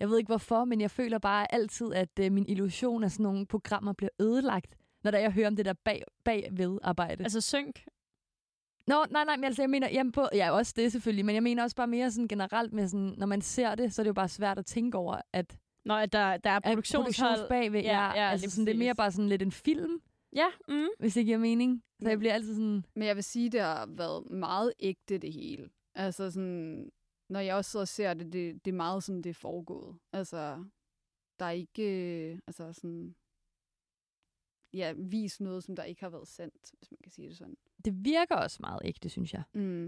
Jeg 0.00 0.08
ved 0.08 0.18
ikke 0.18 0.28
hvorfor, 0.28 0.64
men 0.64 0.80
jeg 0.80 0.90
føler 0.90 1.18
bare 1.18 1.54
altid, 1.54 1.92
at 1.94 2.18
øh, 2.20 2.32
min 2.32 2.46
illusion 2.48 3.04
af 3.04 3.10
sådan 3.10 3.22
nogle 3.24 3.46
programmer 3.46 3.92
bliver 3.92 4.10
ødelagt, 4.20 4.76
når 5.04 5.10
der 5.10 5.18
jeg 5.18 5.32
hører 5.32 5.46
om 5.46 5.56
det 5.56 5.64
der 5.64 5.72
bag, 5.84 6.02
bagved 6.24 6.78
arbejde. 6.82 7.22
Altså 7.24 7.40
synk? 7.40 7.84
Nå, 8.86 9.04
nej, 9.10 9.24
nej, 9.24 9.36
men 9.36 9.44
altså, 9.44 9.62
jeg 9.62 9.70
mener, 9.70 9.88
jamen 9.92 10.12
på, 10.12 10.28
ja, 10.34 10.50
også 10.50 10.72
det 10.76 10.92
selvfølgelig, 10.92 11.24
men 11.24 11.34
jeg 11.34 11.42
mener 11.42 11.62
også 11.62 11.76
bare 11.76 11.86
mere 11.86 12.10
sådan 12.10 12.28
generelt 12.28 12.72
med 12.72 12.88
sådan, 12.88 13.14
når 13.18 13.26
man 13.26 13.40
ser 13.40 13.74
det, 13.74 13.94
så 13.94 14.02
er 14.02 14.04
det 14.04 14.08
jo 14.08 14.14
bare 14.14 14.28
svært 14.28 14.58
at 14.58 14.66
tænke 14.66 14.98
over, 14.98 15.20
at 15.32 15.58
Nå, 15.84 15.94
at 15.96 16.12
der, 16.12 16.36
der 16.36 16.50
er 16.50 16.60
produktionshold 16.60 17.48
bagved. 17.48 17.80
Ja, 17.82 18.04
ja, 18.06 18.22
ja 18.24 18.30
altså 18.30 18.50
sådan, 18.50 18.66
det 18.66 18.74
er 18.74 18.78
mere 18.78 18.94
bare 18.94 19.12
sådan 19.12 19.28
lidt 19.28 19.42
en 19.42 19.52
film, 19.52 20.00
Ja, 20.36 20.46
mm. 20.68 20.86
hvis 20.98 21.14
det 21.14 21.24
giver 21.24 21.38
mening. 21.38 21.82
Så 22.02 22.08
jeg 22.08 22.16
Mm. 22.16 22.18
bliver 22.18 22.34
altid 22.34 22.54
sådan, 22.54 22.84
Men 22.96 23.06
jeg 23.08 23.16
vil 23.16 23.24
sige, 23.24 23.50
det 23.50 23.60
har 23.60 23.86
været 23.88 24.30
meget 24.30 24.72
ægte, 24.80 25.18
det 25.18 25.32
hele. 25.32 25.68
Altså 25.94 26.30
sådan, 26.30 26.90
når 27.30 27.40
jeg 27.40 27.56
også 27.56 27.70
sidder 27.70 27.84
og 27.84 27.88
ser 27.88 28.14
det, 28.14 28.32
det, 28.32 28.64
det 28.64 28.70
er 28.70 28.76
meget 28.76 29.04
sådan, 29.04 29.22
det 29.22 29.30
er 29.30 29.34
foregået. 29.34 29.98
Altså, 30.12 30.64
der 31.38 31.44
er 31.44 31.50
ikke, 31.50 31.82
øh, 31.82 32.38
altså 32.46 32.72
sådan, 32.72 33.14
ja, 34.72 34.92
vis 34.96 35.40
noget, 35.40 35.64
som 35.64 35.76
der 35.76 35.82
ikke 35.84 36.00
har 36.00 36.10
været 36.10 36.28
sendt, 36.28 36.72
hvis 36.78 36.90
man 36.90 36.98
kan 37.02 37.12
sige 37.12 37.28
det 37.28 37.36
sådan. 37.36 37.56
det 37.84 38.04
virker 38.04 38.36
også 38.36 38.56
meget 38.60 38.80
ægte, 38.84 39.08
synes 39.08 39.34
jeg. 39.34 39.42
Mm. 39.54 39.86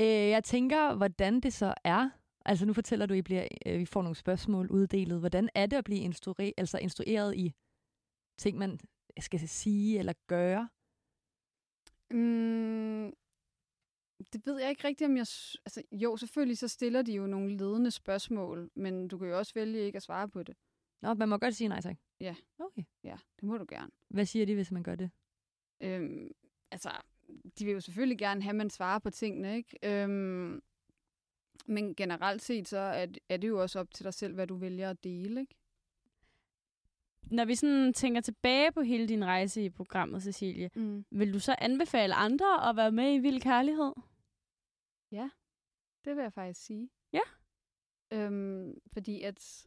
Øh, 0.00 0.06
jeg 0.06 0.44
tænker, 0.44 0.94
hvordan 0.94 1.40
det 1.40 1.52
så 1.52 1.74
er. 1.84 2.10
Altså 2.46 2.66
nu 2.66 2.72
fortæller 2.72 3.06
du, 3.06 3.14
at 3.14 3.18
I, 3.18 3.22
bliver, 3.22 3.48
øh, 3.66 3.78
vi 3.78 3.86
får 3.86 4.02
nogle 4.02 4.16
spørgsmål 4.16 4.70
uddelet. 4.70 5.20
Hvordan 5.20 5.48
er 5.54 5.66
det 5.66 5.76
at 5.76 5.84
blive 5.84 6.08
instru- 6.08 6.52
altså 6.56 6.78
instrueret 6.78 7.36
i 7.36 7.54
ting, 8.38 8.58
man 8.58 8.78
skal 9.20 9.48
sige 9.48 9.98
eller 9.98 10.12
gøre? 10.26 10.68
Mm, 12.10 13.12
det 14.32 14.46
ved 14.46 14.60
jeg 14.60 14.70
ikke 14.70 14.88
rigtigt, 14.88 15.08
om 15.08 15.16
jeg... 15.16 15.26
Altså, 15.64 15.82
jo, 15.92 16.16
selvfølgelig 16.16 16.58
så 16.58 16.68
stiller 16.68 17.02
de 17.02 17.12
jo 17.12 17.26
nogle 17.26 17.56
ledende 17.56 17.90
spørgsmål, 17.90 18.70
men 18.74 19.08
du 19.08 19.18
kan 19.18 19.28
jo 19.28 19.38
også 19.38 19.54
vælge 19.54 19.80
ikke 19.80 19.96
at 19.96 20.02
svare 20.02 20.28
på 20.28 20.42
det. 20.42 20.56
Nå, 21.02 21.14
man 21.14 21.28
må 21.28 21.38
godt 21.38 21.54
sige 21.54 21.68
nej 21.68 21.80
tak. 21.80 21.96
Ja. 22.20 22.34
Okay. 22.58 22.82
Ja, 23.04 23.16
det 23.36 23.42
må 23.42 23.58
du 23.58 23.66
gerne. 23.68 23.90
Hvad 24.08 24.26
siger 24.26 24.46
de, 24.46 24.54
hvis 24.54 24.70
man 24.70 24.82
gør 24.82 24.94
det? 24.94 25.10
Øhm, 25.80 26.30
altså, 26.70 26.90
de 27.58 27.64
vil 27.64 27.72
jo 27.72 27.80
selvfølgelig 27.80 28.18
gerne 28.18 28.42
have, 28.42 28.50
at 28.50 28.56
man 28.56 28.70
svarer 28.70 28.98
på 28.98 29.10
tingene, 29.10 29.56
ikke? 29.56 29.78
Øhm, 29.82 30.62
men 31.66 31.94
generelt 31.94 32.42
set, 32.42 32.68
så 32.68 32.78
er, 32.78 33.06
er 33.28 33.36
det 33.36 33.48
jo 33.48 33.62
også 33.62 33.80
op 33.80 33.94
til 33.94 34.04
dig 34.04 34.14
selv, 34.14 34.34
hvad 34.34 34.46
du 34.46 34.56
vælger 34.56 34.90
at 34.90 35.04
dele, 35.04 35.40
ikke? 35.40 35.54
Når 37.30 37.44
vi 37.44 37.54
sådan 37.54 37.92
tænker 37.92 38.20
tilbage 38.20 38.72
på 38.72 38.80
hele 38.80 39.08
din 39.08 39.24
rejse 39.24 39.64
i 39.64 39.70
programmet, 39.70 40.22
Cecilie, 40.22 40.70
Mm. 40.76 41.04
vil 41.10 41.34
du 41.34 41.38
så 41.38 41.56
anbefale 41.58 42.14
andre 42.14 42.68
at 42.68 42.76
være 42.76 42.92
med 42.92 43.14
i 43.14 43.18
Vild 43.18 43.40
Kærlighed? 43.40 43.92
Det 46.04 46.16
vil 46.16 46.22
jeg 46.22 46.32
faktisk 46.32 46.64
sige. 46.66 46.90
Ja. 47.12 47.20
Øhm, 48.12 48.74
fordi 48.92 49.22
at 49.22 49.66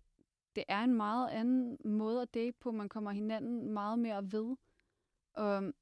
det 0.55 0.63
er 0.67 0.79
en 0.83 0.93
meget 0.93 1.29
anden 1.29 1.77
måde 1.85 2.21
at 2.21 2.33
date 2.33 2.57
på. 2.59 2.71
Man 2.71 2.89
kommer 2.89 3.11
hinanden 3.11 3.69
meget 3.69 3.99
mere 3.99 4.31
ved. 4.31 4.55
Og 5.33 5.73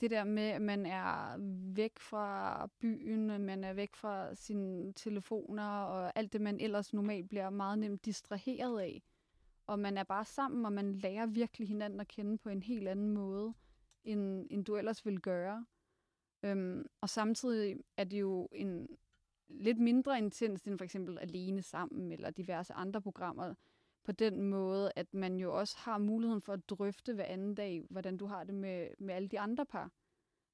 det 0.00 0.10
der 0.10 0.24
med, 0.24 0.42
at 0.42 0.62
man 0.62 0.86
er 0.86 1.36
væk 1.74 1.98
fra 1.98 2.66
byen, 2.80 3.26
man 3.26 3.64
er 3.64 3.72
væk 3.72 3.94
fra 3.96 4.34
sine 4.34 4.92
telefoner, 4.92 5.68
og 5.68 6.12
alt 6.18 6.32
det, 6.32 6.40
man 6.40 6.60
ellers 6.60 6.92
normalt 6.92 7.28
bliver 7.28 7.50
meget 7.50 7.78
nemt 7.78 8.04
distraheret 8.04 8.80
af. 8.80 9.02
Og 9.66 9.78
man 9.78 9.98
er 9.98 10.04
bare 10.04 10.24
sammen, 10.24 10.66
og 10.66 10.72
man 10.72 10.92
lærer 10.92 11.26
virkelig 11.26 11.68
hinanden 11.68 12.00
at 12.00 12.08
kende 12.08 12.38
på 12.38 12.48
en 12.48 12.62
helt 12.62 12.88
anden 12.88 13.10
måde, 13.10 13.54
end, 14.04 14.46
end 14.50 14.64
du 14.64 14.76
ellers 14.76 15.04
ville 15.04 15.20
gøre. 15.20 15.66
Øhm, 16.42 16.86
og 17.00 17.08
samtidig 17.08 17.76
er 17.96 18.04
det 18.04 18.20
jo 18.20 18.48
en 18.52 18.88
lidt 19.48 19.78
mindre 19.78 20.18
intens 20.18 20.62
end 20.62 20.78
for 20.78 20.84
eksempel 20.84 21.18
Alene 21.18 21.62
Sammen 21.62 22.12
eller 22.12 22.30
diverse 22.30 22.74
andre 22.74 23.02
programmer. 23.02 23.54
På 24.04 24.12
den 24.12 24.42
måde, 24.42 24.92
at 24.96 25.14
man 25.14 25.36
jo 25.36 25.58
også 25.58 25.76
har 25.78 25.98
muligheden 25.98 26.42
for 26.42 26.52
at 26.52 26.68
drøfte 26.68 27.14
hver 27.14 27.24
anden 27.24 27.54
dag, 27.54 27.86
hvordan 27.90 28.16
du 28.16 28.26
har 28.26 28.44
det 28.44 28.54
med, 28.54 28.88
med 28.98 29.14
alle 29.14 29.28
de 29.28 29.40
andre 29.40 29.66
par. 29.66 29.90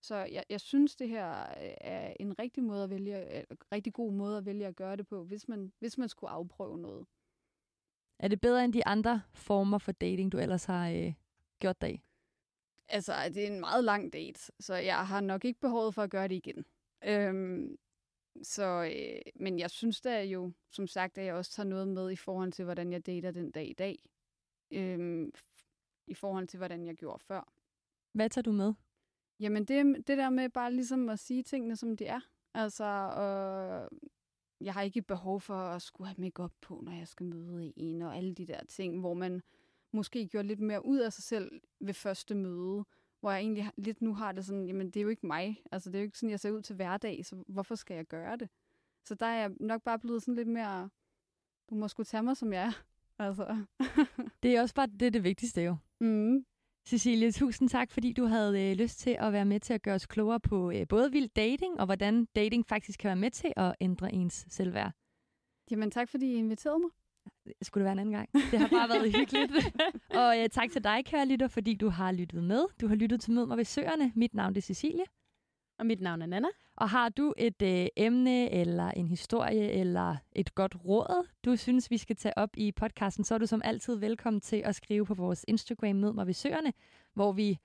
Så 0.02 0.14
jeg, 0.16 0.44
jeg 0.48 0.60
synes, 0.60 0.96
det 0.96 1.08
her 1.08 1.40
øh, 1.40 1.74
er 1.80 2.14
en 2.20 2.38
rigtig, 2.38 2.62
måde 2.62 2.84
at 2.84 2.90
vælge, 2.90 3.40
en 3.50 3.56
rigtig 3.72 3.92
god 3.92 4.12
måde 4.12 4.38
at 4.38 4.46
vælge 4.46 4.66
at 4.66 4.76
gøre 4.76 4.96
det 4.96 5.06
på, 5.06 5.24
hvis 5.24 5.48
man, 5.48 5.72
hvis 5.78 5.98
man 5.98 6.08
skulle 6.08 6.30
afprøve 6.30 6.78
noget. 6.78 7.06
Er 8.22 8.28
det 8.28 8.40
bedre 8.40 8.64
end 8.64 8.72
de 8.72 8.86
andre 8.86 9.22
former 9.34 9.78
for 9.78 9.92
dating, 9.92 10.32
du 10.32 10.38
ellers 10.38 10.64
har 10.64 10.90
øh, 10.90 11.12
gjort 11.58 11.80
dig? 11.80 12.02
Altså, 12.88 13.12
det 13.34 13.42
er 13.42 13.46
en 13.46 13.60
meget 13.60 13.84
lang 13.84 14.12
date, 14.12 14.52
så 14.60 14.74
jeg 14.74 15.06
har 15.06 15.20
nok 15.20 15.44
ikke 15.44 15.60
behovet 15.60 15.94
for 15.94 16.02
at 16.02 16.10
gøre 16.10 16.28
det 16.28 16.34
igen. 16.34 16.64
Øhm, 17.04 17.76
så, 18.42 18.90
øh, 18.94 19.32
men 19.34 19.58
jeg 19.58 19.70
synes 19.70 20.00
da 20.00 20.24
jo, 20.24 20.52
som 20.70 20.86
sagt, 20.86 21.18
at 21.18 21.24
jeg 21.24 21.34
også 21.34 21.52
tager 21.52 21.66
noget 21.66 21.88
med 21.88 22.10
i 22.10 22.16
forhold 22.16 22.52
til, 22.52 22.64
hvordan 22.64 22.92
jeg 22.92 23.06
dater 23.06 23.30
den 23.30 23.50
dag 23.50 23.68
i 23.68 23.72
dag. 23.72 23.98
Øhm, 24.70 25.32
I 26.06 26.14
forhold 26.14 26.48
til, 26.48 26.56
hvordan 26.56 26.86
jeg 26.86 26.94
gjorde 26.94 27.24
før. 27.24 27.52
Hvad 28.12 28.30
tager 28.30 28.42
du 28.42 28.52
med? 28.52 28.72
Jamen, 29.40 29.64
det, 29.64 30.06
det 30.08 30.18
der 30.18 30.30
med 30.30 30.48
bare 30.48 30.72
ligesom 30.72 31.08
at 31.08 31.18
sige 31.18 31.42
tingene, 31.42 31.76
som 31.76 31.96
de 31.96 32.06
er. 32.06 32.20
Altså, 32.54 32.84
og 33.16 33.88
jeg 34.60 34.74
har 34.74 34.82
ikke 34.82 35.02
behov 35.02 35.40
for 35.40 35.54
at 35.54 35.82
skulle 35.82 36.08
have 36.08 36.20
makeup 36.20 36.52
på, 36.60 36.80
når 36.82 36.92
jeg 36.92 37.08
skal 37.08 37.26
møde 37.26 37.72
en, 37.76 38.02
og 38.02 38.16
alle 38.16 38.34
de 38.34 38.46
der 38.46 38.60
ting, 38.68 39.00
hvor 39.00 39.14
man 39.14 39.42
måske 39.92 40.26
gjorde 40.26 40.48
lidt 40.48 40.60
mere 40.60 40.86
ud 40.86 40.98
af 40.98 41.12
sig 41.12 41.24
selv 41.24 41.60
ved 41.80 41.94
første 41.94 42.34
møde, 42.34 42.84
hvor 43.20 43.30
jeg 43.30 43.40
egentlig 43.40 43.70
lidt 43.76 44.02
nu 44.02 44.14
har 44.14 44.32
det 44.32 44.44
sådan, 44.44 44.66
jamen 44.66 44.86
det 44.86 44.96
er 44.96 45.02
jo 45.02 45.08
ikke 45.08 45.26
mig, 45.26 45.62
altså 45.72 45.90
det 45.90 45.96
er 45.96 46.00
jo 46.00 46.04
ikke 46.04 46.18
sådan, 46.18 46.30
jeg 46.30 46.40
ser 46.40 46.50
ud 46.50 46.62
til 46.62 46.76
hverdag, 46.76 47.26
så 47.26 47.44
hvorfor 47.48 47.74
skal 47.74 47.94
jeg 47.94 48.06
gøre 48.06 48.36
det? 48.36 48.48
Så 49.04 49.14
der 49.14 49.26
er 49.26 49.40
jeg 49.40 49.50
nok 49.60 49.82
bare 49.82 49.98
blevet 49.98 50.22
sådan 50.22 50.34
lidt 50.34 50.48
mere, 50.48 50.90
du 51.70 51.74
må 51.74 51.88
sgu 51.88 52.02
tage 52.02 52.22
mig, 52.22 52.36
som 52.36 52.52
jeg 52.52 52.62
er. 52.62 52.72
Altså. 53.18 53.64
Det 54.42 54.56
er 54.56 54.60
også 54.60 54.74
bare 54.74 54.86
det, 54.86 55.12
det 55.12 55.24
vigtigste 55.24 55.62
jo. 55.62 55.76
mm. 56.00 56.44
Cecilie, 56.86 57.32
tusind 57.32 57.68
tak, 57.68 57.90
fordi 57.90 58.12
du 58.12 58.24
havde 58.24 58.70
øh, 58.70 58.76
lyst 58.76 58.98
til 58.98 59.16
at 59.18 59.32
være 59.32 59.44
med 59.44 59.60
til 59.60 59.74
at 59.74 59.82
gøre 59.82 59.94
os 59.94 60.06
klogere 60.06 60.40
på 60.40 60.70
øh, 60.70 60.88
både 60.88 61.12
vild 61.12 61.28
dating, 61.28 61.80
og 61.80 61.86
hvordan 61.86 62.24
dating 62.36 62.66
faktisk 62.66 62.98
kan 62.98 63.08
være 63.08 63.16
med 63.16 63.30
til 63.30 63.52
at 63.56 63.74
ændre 63.80 64.12
ens 64.12 64.46
selvværd. 64.48 64.92
Jamen 65.70 65.90
tak, 65.90 66.08
fordi 66.08 66.26
I 66.26 66.34
inviterede 66.34 66.78
mig. 66.78 66.90
Skulle 67.62 67.82
det 67.82 67.84
være 67.84 67.92
en 67.92 67.98
anden 67.98 68.14
gang? 68.14 68.28
Det 68.50 68.58
har 68.58 68.68
bare 68.68 68.88
været 68.88 69.12
hyggeligt. 69.16 69.52
Og 70.22 70.38
øh, 70.40 70.48
tak 70.48 70.70
til 70.70 70.84
dig, 70.84 71.04
kære 71.04 71.26
lytter, 71.26 71.48
fordi 71.48 71.74
du 71.74 71.88
har 71.88 72.12
lyttet 72.12 72.44
med. 72.44 72.64
Du 72.80 72.88
har 72.88 72.94
lyttet 72.94 73.20
til 73.20 73.32
Mød 73.32 73.46
mig 73.46 73.56
ved 73.56 73.64
Søerne. 73.64 74.12
Mit 74.16 74.34
navn 74.34 74.56
er 74.56 74.60
Cecilie. 74.60 75.04
Og 75.78 75.86
mit 75.86 76.00
navn 76.00 76.22
er 76.22 76.26
Nana. 76.26 76.48
Og 76.80 76.90
har 76.90 77.08
du 77.08 77.34
et 77.38 77.62
øh, 77.62 77.86
emne, 77.96 78.52
eller 78.52 78.90
en 78.90 79.08
historie, 79.08 79.70
eller 79.70 80.16
et 80.32 80.54
godt 80.54 80.76
råd, 80.84 81.26
du 81.44 81.56
synes, 81.56 81.90
vi 81.90 81.98
skal 81.98 82.16
tage 82.16 82.38
op 82.38 82.50
i 82.56 82.72
podcasten, 82.72 83.24
så 83.24 83.34
er 83.34 83.38
du 83.38 83.46
som 83.46 83.62
altid 83.64 83.96
velkommen 83.96 84.40
til 84.40 84.56
at 84.56 84.74
skrive 84.74 85.06
på 85.06 85.14
vores 85.14 85.44
Instagram 85.48 85.96
Mød 85.96 86.12
mig 86.12 86.26
ved 86.26 86.34
Søerne, 86.34 86.72
hvor 87.14 87.32
vi 87.32 87.58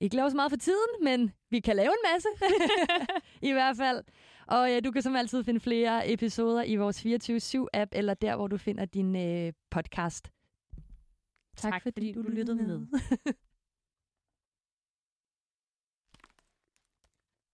ikke 0.00 0.16
laver 0.16 0.28
så 0.28 0.36
meget 0.36 0.50
for 0.52 0.56
tiden, 0.56 1.04
men 1.04 1.32
vi 1.50 1.60
kan 1.60 1.76
lave 1.76 1.88
en 1.88 2.12
masse, 2.12 2.28
i 3.50 3.52
hvert 3.52 3.76
fald. 3.76 4.04
Og 4.46 4.72
øh, 4.72 4.84
du 4.84 4.90
kan 4.90 5.02
som 5.02 5.16
altid 5.16 5.44
finde 5.44 5.60
flere 5.60 6.12
episoder 6.12 6.62
i 6.62 6.76
vores 6.76 7.06
24-7-app, 7.06 7.90
eller 7.92 8.14
der, 8.14 8.36
hvor 8.36 8.46
du 8.46 8.56
finder 8.56 8.84
din 8.84 9.16
øh, 9.16 9.52
podcast. 9.70 10.30
Tak, 11.56 11.72
tak 11.72 11.82
fordi, 11.82 12.14
fordi 12.14 12.28
du 12.28 12.34
lyttede 12.34 12.56
med. 12.56 12.78
med. 12.78 12.86